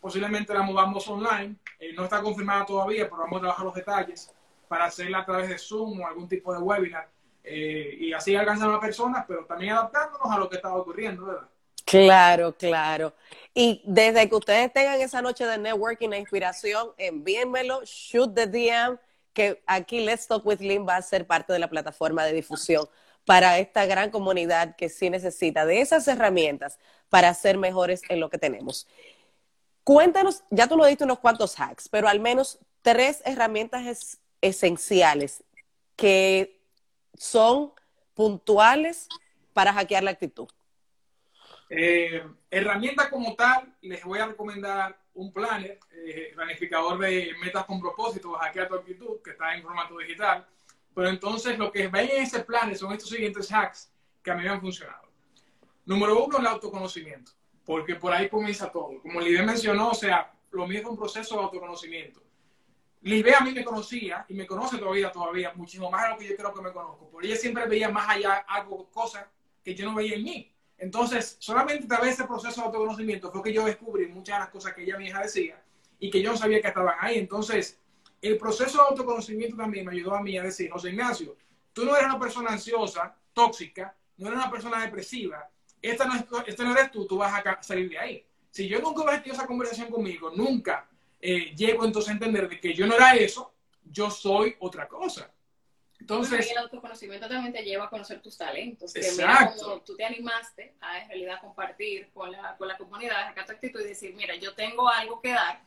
posiblemente 0.00 0.52
la 0.52 0.62
movamos 0.62 1.06
online. 1.08 1.56
Eh, 1.78 1.92
no 1.94 2.04
está 2.04 2.20
confirmada 2.20 2.66
todavía, 2.66 3.04
pero 3.04 3.22
vamos 3.22 3.38
a 3.38 3.40
trabajar 3.40 3.64
los 3.64 3.74
detalles 3.74 4.34
para 4.68 4.86
hacerla 4.86 5.18
a 5.18 5.24
través 5.24 5.48
de 5.48 5.58
Zoom 5.58 6.00
o 6.00 6.06
algún 6.06 6.28
tipo 6.28 6.52
de 6.52 6.58
webinar. 6.58 7.08
Eh, 7.44 7.96
y 8.00 8.12
así 8.12 8.34
alcanzar 8.34 8.68
a 8.68 8.72
más 8.72 8.80
personas, 8.80 9.24
pero 9.26 9.44
también 9.44 9.72
adaptándonos 9.72 10.30
a 10.30 10.38
lo 10.38 10.48
que 10.48 10.56
está 10.56 10.74
ocurriendo, 10.74 11.26
¿verdad? 11.26 11.48
Claro, 11.86 12.56
claro. 12.56 13.14
Y 13.54 13.80
desde 13.86 14.28
que 14.28 14.34
ustedes 14.34 14.72
tengan 14.72 15.00
esa 15.00 15.22
noche 15.22 15.46
de 15.46 15.56
networking 15.56 16.12
e 16.12 16.18
inspiración, 16.18 16.90
envíenmelo, 16.98 17.82
shoot 17.84 18.34
the 18.34 18.46
DM, 18.48 18.98
que 19.32 19.62
aquí 19.66 20.00
Let's 20.00 20.26
Talk 20.26 20.44
with 20.44 20.58
Lynn 20.58 20.86
va 20.86 20.96
a 20.96 21.02
ser 21.02 21.26
parte 21.26 21.52
de 21.52 21.60
la 21.60 21.70
plataforma 21.70 22.24
de 22.24 22.32
difusión 22.32 22.88
para 23.24 23.58
esta 23.58 23.86
gran 23.86 24.10
comunidad 24.10 24.74
que 24.74 24.88
sí 24.88 25.10
necesita 25.10 25.64
de 25.64 25.80
esas 25.80 26.08
herramientas 26.08 26.78
para 27.08 27.32
ser 27.34 27.56
mejores 27.56 28.02
en 28.08 28.18
lo 28.18 28.30
que 28.30 28.38
tenemos. 28.38 28.88
Cuéntanos, 29.84 30.42
ya 30.50 30.66
tú 30.66 30.76
lo 30.76 30.86
diste 30.86 31.04
unos 31.04 31.20
cuantos 31.20 31.54
hacks, 31.60 31.88
pero 31.88 32.08
al 32.08 32.18
menos 32.18 32.58
tres 32.82 33.22
herramientas 33.24 34.18
esenciales 34.40 35.44
que 35.94 36.60
son 37.16 37.72
puntuales 38.14 39.08
para 39.52 39.72
hackear 39.72 40.02
la 40.02 40.10
actitud. 40.10 40.48
Eh, 41.68 42.22
herramienta 42.50 43.10
como 43.10 43.34
tal, 43.34 43.74
les 43.82 44.04
voy 44.04 44.18
a 44.18 44.26
recomendar 44.26 44.98
un 45.14 45.32
planner, 45.32 45.78
eh, 45.92 46.32
planificador 46.34 46.98
de 46.98 47.34
metas 47.42 47.64
con 47.64 47.80
propósito, 47.80 48.32
hackear 48.32 48.68
tu 48.68 48.74
actitud, 48.74 49.22
que 49.22 49.30
está 49.30 49.54
en 49.54 49.62
formato 49.62 49.96
digital. 49.98 50.46
Pero 50.94 51.08
entonces 51.08 51.58
lo 51.58 51.70
que 51.70 51.88
ven 51.88 52.08
en 52.10 52.22
ese 52.22 52.40
planner 52.40 52.76
son 52.76 52.92
estos 52.92 53.10
siguientes 53.10 53.50
hacks 53.52 53.92
que 54.22 54.30
a 54.30 54.34
mí 54.34 54.42
me 54.42 54.50
han 54.50 54.60
funcionado. 54.60 55.08
Número 55.84 56.24
uno, 56.24 56.38
el 56.38 56.46
autoconocimiento 56.46 57.32
porque 57.66 57.96
por 57.96 58.12
ahí 58.12 58.28
comienza 58.28 58.70
todo. 58.70 59.02
Como 59.02 59.20
Libe 59.20 59.42
mencionó, 59.42 59.90
o 59.90 59.94
sea, 59.94 60.32
lo 60.52 60.70
es 60.70 60.84
un 60.84 60.96
proceso 60.96 61.34
de 61.34 61.42
autoconocimiento. 61.42 62.22
Libe 63.02 63.34
a 63.34 63.40
mí 63.40 63.52
me 63.52 63.64
conocía 63.64 64.24
y 64.28 64.34
me 64.34 64.46
conoce 64.46 64.78
todavía, 64.78 65.12
todavía, 65.12 65.52
muchísimo 65.54 65.90
más 65.90 66.04
de 66.04 66.10
lo 66.10 66.16
que 66.16 66.28
yo 66.28 66.36
creo 66.36 66.54
que 66.54 66.62
me 66.62 66.72
conozco. 66.72 67.10
Por 67.10 67.24
ella 67.24 67.36
siempre 67.36 67.66
veía 67.66 67.88
más 67.88 68.08
allá 68.08 68.44
algo, 68.48 68.88
cosas 68.90 69.26
que 69.62 69.74
yo 69.74 69.84
no 69.84 69.96
veía 69.96 70.14
en 70.14 70.22
mí. 70.22 70.52
Entonces, 70.78 71.36
solamente 71.38 71.84
a 71.84 71.88
través 71.88 72.06
de 72.06 72.12
ese 72.12 72.24
proceso 72.24 72.60
de 72.60 72.66
autoconocimiento 72.66 73.30
fue 73.30 73.42
que 73.42 73.52
yo 73.52 73.64
descubrí 73.64 74.06
muchas 74.08 74.36
de 74.36 74.40
las 74.40 74.50
cosas 74.50 74.74
que 74.74 74.82
ella 74.82 74.98
mi 74.98 75.06
hija 75.06 75.22
decía 75.22 75.62
y 75.98 76.10
que 76.10 76.20
yo 76.20 76.32
no 76.32 76.36
sabía 76.36 76.60
que 76.60 76.68
estaban 76.68 76.94
ahí. 77.00 77.18
Entonces, 77.18 77.78
el 78.20 78.36
proceso 78.36 78.78
de 78.78 78.88
autoconocimiento 78.88 79.56
también 79.56 79.86
me 79.86 79.92
ayudó 79.92 80.14
a 80.14 80.22
mí 80.22 80.36
a 80.36 80.42
decir, 80.42 80.70
José 80.70 80.90
Ignacio, 80.90 81.36
tú 81.72 81.84
no 81.84 81.96
eres 81.96 82.08
una 82.08 82.18
persona 82.18 82.50
ansiosa, 82.50 83.16
tóxica, 83.32 83.94
no 84.18 84.28
eres 84.28 84.38
una 84.38 84.50
persona 84.50 84.82
depresiva, 84.82 85.48
esta 85.80 86.06
no, 86.06 86.14
este 86.46 86.64
no 86.64 86.72
eres 86.72 86.90
tú, 86.90 87.06
tú 87.06 87.18
vas 87.18 87.32
a 87.32 87.62
salir 87.62 87.88
de 87.90 87.98
ahí. 87.98 88.26
Si 88.50 88.66
yo 88.68 88.80
nunca 88.80 89.02
hubiera 89.02 89.22
tenido 89.22 89.36
esa 89.36 89.46
conversación 89.46 89.90
conmigo, 89.90 90.30
nunca 90.34 90.88
eh, 91.20 91.54
llego 91.54 91.84
entonces 91.84 92.10
a 92.10 92.12
entender 92.12 92.48
de 92.48 92.58
que 92.58 92.74
yo 92.74 92.86
no 92.86 92.94
era 92.94 93.14
eso, 93.14 93.52
yo 93.84 94.10
soy 94.10 94.56
otra 94.60 94.88
cosa. 94.88 95.30
Entonces, 96.08 96.52
el 96.52 96.58
autoconocimiento 96.58 97.28
también 97.28 97.52
te 97.52 97.64
lleva 97.64 97.86
a 97.86 97.90
conocer 97.90 98.22
tus 98.22 98.38
talentos. 98.38 98.92
Que 98.92 99.10
mira 99.10 99.52
cómo 99.58 99.80
tú 99.80 99.96
te 99.96 100.04
animaste 100.04 100.74
a 100.80 101.02
en 101.02 101.08
realidad 101.08 101.40
compartir 101.40 102.10
con 102.14 102.30
la, 102.30 102.56
con 102.56 102.68
la 102.68 102.78
comunidad 102.78 103.36
esta 103.36 103.52
actitud 103.52 103.80
y 103.80 103.88
decir, 103.88 104.14
mira, 104.14 104.36
yo 104.36 104.54
tengo 104.54 104.88
algo 104.88 105.20
que 105.20 105.30
dar, 105.30 105.60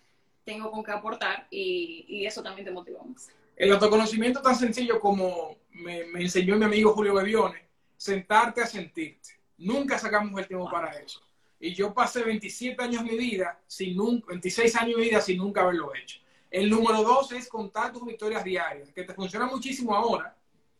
tengo 0.45 0.71
con 0.71 0.81
qué 0.81 0.91
aportar 0.91 1.45
y, 1.51 2.05
y 2.07 2.25
eso 2.25 2.41
también 2.41 2.63
te 2.63 2.71
motiva 2.71 3.03
más. 3.03 3.29
El 3.57 3.73
autoconocimiento 3.73 4.41
tan 4.41 4.55
sencillo 4.55 4.97
como 5.01 5.57
me, 5.71 6.05
me 6.05 6.21
enseñó 6.21 6.55
mi 6.55 6.63
amigo 6.63 6.93
Julio 6.93 7.15
Bebione, 7.15 7.61
sentarte 7.97 8.61
a 8.61 8.65
sentirte. 8.65 9.31
Nunca 9.57 9.99
sacamos 9.99 10.39
el 10.39 10.47
tiempo 10.47 10.71
para 10.71 10.97
eso. 10.97 11.21
Y 11.59 11.73
yo 11.73 11.93
pasé 11.93 12.23
27 12.23 12.81
años 12.81 13.03
de 13.03 13.11
mi 13.11 13.17
vida, 13.17 13.59
sin 13.67 13.97
nunca, 13.97 14.27
26 14.29 14.73
años 14.77 14.95
de 14.95 15.01
mi 15.01 15.09
vida 15.09 15.19
sin 15.19 15.37
nunca 15.37 15.63
haberlo 15.63 15.93
hecho. 15.93 16.21
El 16.49 16.69
número 16.69 17.03
dos 17.03 17.31
es 17.31 17.47
contar 17.47 17.93
tus 17.93 18.05
victorias 18.05 18.43
diarias, 18.43 18.91
que 18.91 19.03
te 19.03 19.13
funciona 19.13 19.45
muchísimo 19.45 19.95
ahora, 19.95 20.35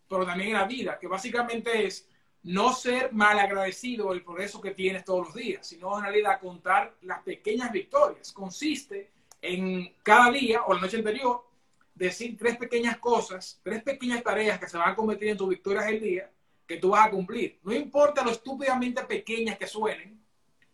pero 0.08 0.26
también 0.26 0.50
en 0.50 0.56
la 0.56 0.66
vida, 0.66 0.98
que 0.98 1.08
básicamente 1.08 1.86
es 1.86 2.08
no 2.44 2.74
ser 2.74 3.14
mal 3.14 3.38
agradecido 3.38 4.06
por 4.06 4.16
el 4.16 4.24
progreso 4.24 4.62
que 4.62 4.72
tienes 4.72 5.04
todos 5.04 5.28
los 5.28 5.36
días, 5.36 5.68
sino 5.68 5.98
en 5.98 6.06
realidad 6.06 6.40
contar 6.40 6.96
las 7.02 7.22
pequeñas 7.22 7.72
victorias. 7.72 8.32
Consiste 8.32 9.12
en 9.42 9.94
cada 10.04 10.32
día 10.32 10.64
o 10.64 10.74
la 10.74 10.82
noche 10.82 10.98
anterior 10.98 11.46
decir 11.94 12.38
tres 12.38 12.58
pequeñas 12.58 12.98
cosas, 12.98 13.60
tres 13.62 13.84
pequeñas 13.84 14.24
tareas 14.24 14.60
que 14.60 14.68
se 14.68 14.78
van 14.78 14.90
a 14.90 14.96
convertir 14.96 15.30
en 15.30 15.38
tus 15.38 15.50
victorias 15.50 15.86
del 15.86 16.00
día 16.00 16.32
que 16.66 16.78
tú 16.78 16.90
vas 16.90 17.08
a 17.08 17.12
cumplir. 17.12 17.60
No 17.64 17.74
importa 17.74 18.24
lo 18.24 18.32
estúpidamente 18.32 19.04
pequeñas 19.04 19.58
que 19.58 19.68
suenen, 19.68 20.24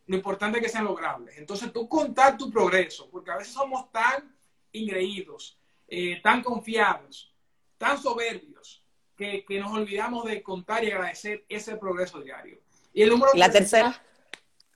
lo 0.08 0.16
importante 0.16 0.60
es 0.60 0.64
que 0.64 0.70
sean 0.70 0.86
logrables. 0.86 1.38
Entonces 1.38 1.74
tú 1.74 1.90
contar 1.90 2.38
tu 2.38 2.52
progreso, 2.52 3.10
porque 3.10 3.32
a 3.32 3.38
veces 3.38 3.54
somos 3.54 3.92
tan 3.92 4.35
ingreídos, 4.76 5.58
eh, 5.88 6.22
tan 6.22 6.42
confiados, 6.44 7.34
tan 7.78 8.02
soberbios, 8.02 8.84
que, 9.16 9.46
nos 9.60 9.72
olvidamos 9.72 10.26
de 10.26 10.44
contar 10.44 10.84
y 10.84 10.92
agradecer 10.92 11.46
ese 11.48 11.78
progreso 11.78 12.20
diario. 12.22 12.60
Y 12.94 13.02
el 13.04 13.10
número 13.10 13.32
La 13.34 13.50
tercera 13.50 14.02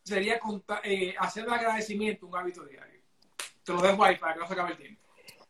sería 0.03 0.39
eh, 0.83 1.15
hacer 1.19 1.43
el 1.43 1.53
agradecimiento 1.53 2.25
un 2.27 2.37
hábito 2.37 2.65
diario. 2.65 3.01
Te 3.63 3.73
lo 3.73 3.81
dejo 3.81 4.03
ahí 4.03 4.17
para 4.17 4.33
que 4.33 4.39
no 4.39 4.47
se 4.47 4.53
acabe 4.53 4.71
el 4.71 4.77
tiempo. 4.77 5.01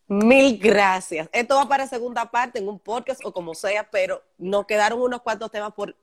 Mil 0.08 0.58
gracias. 0.58 1.30
Esto 1.32 1.56
va 1.56 1.68
para 1.68 1.88
segunda 1.88 2.30
parte 2.30 2.60
en 2.60 2.68
un 2.68 2.80
podcast 2.80 3.22
o 3.24 3.32
como 3.32 3.54
sea, 3.54 3.90
pero 3.90 4.24
nos 4.38 4.66
quedaron 4.66 5.00
unos 5.00 5.22
cuantos 5.22 5.52
temas 5.52 5.72
por, 5.74 5.96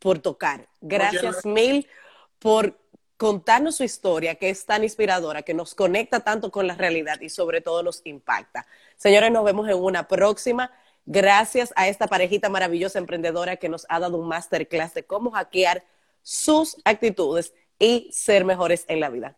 por 0.00 0.18
tocar. 0.18 0.66
Gracias 0.80 1.44
mil 1.44 1.86
por 2.38 2.78
contarnos 3.18 3.76
su 3.76 3.84
historia, 3.84 4.36
que 4.36 4.48
es 4.48 4.64
tan 4.64 4.84
inspiradora, 4.84 5.42
que 5.42 5.52
nos 5.52 5.74
conecta 5.74 6.20
tanto 6.20 6.50
con 6.50 6.66
la 6.66 6.76
realidad 6.76 7.20
y 7.20 7.28
sobre 7.28 7.60
todo 7.60 7.82
nos 7.82 8.00
impacta. 8.04 8.66
Señores, 8.96 9.30
nos 9.30 9.44
vemos 9.44 9.68
en 9.68 9.76
una 9.76 10.08
próxima. 10.08 10.70
Gracias 11.04 11.72
a 11.76 11.88
esta 11.88 12.06
parejita 12.06 12.48
maravillosa 12.48 12.98
emprendedora 12.98 13.56
que 13.56 13.68
nos 13.68 13.84
ha 13.88 13.98
dado 13.98 14.16
un 14.16 14.28
masterclass 14.28 14.94
de 14.94 15.04
cómo 15.04 15.32
hackear 15.32 15.84
sus 16.22 16.76
actitudes 16.84 17.52
y 17.78 18.08
ser 18.12 18.44
mejores 18.44 18.84
en 18.88 19.00
la 19.00 19.10
vida. 19.10 19.36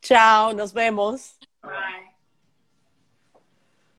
Chao, 0.00 0.52
nos 0.52 0.72
vemos. 0.72 1.36
Bye. 1.62 2.15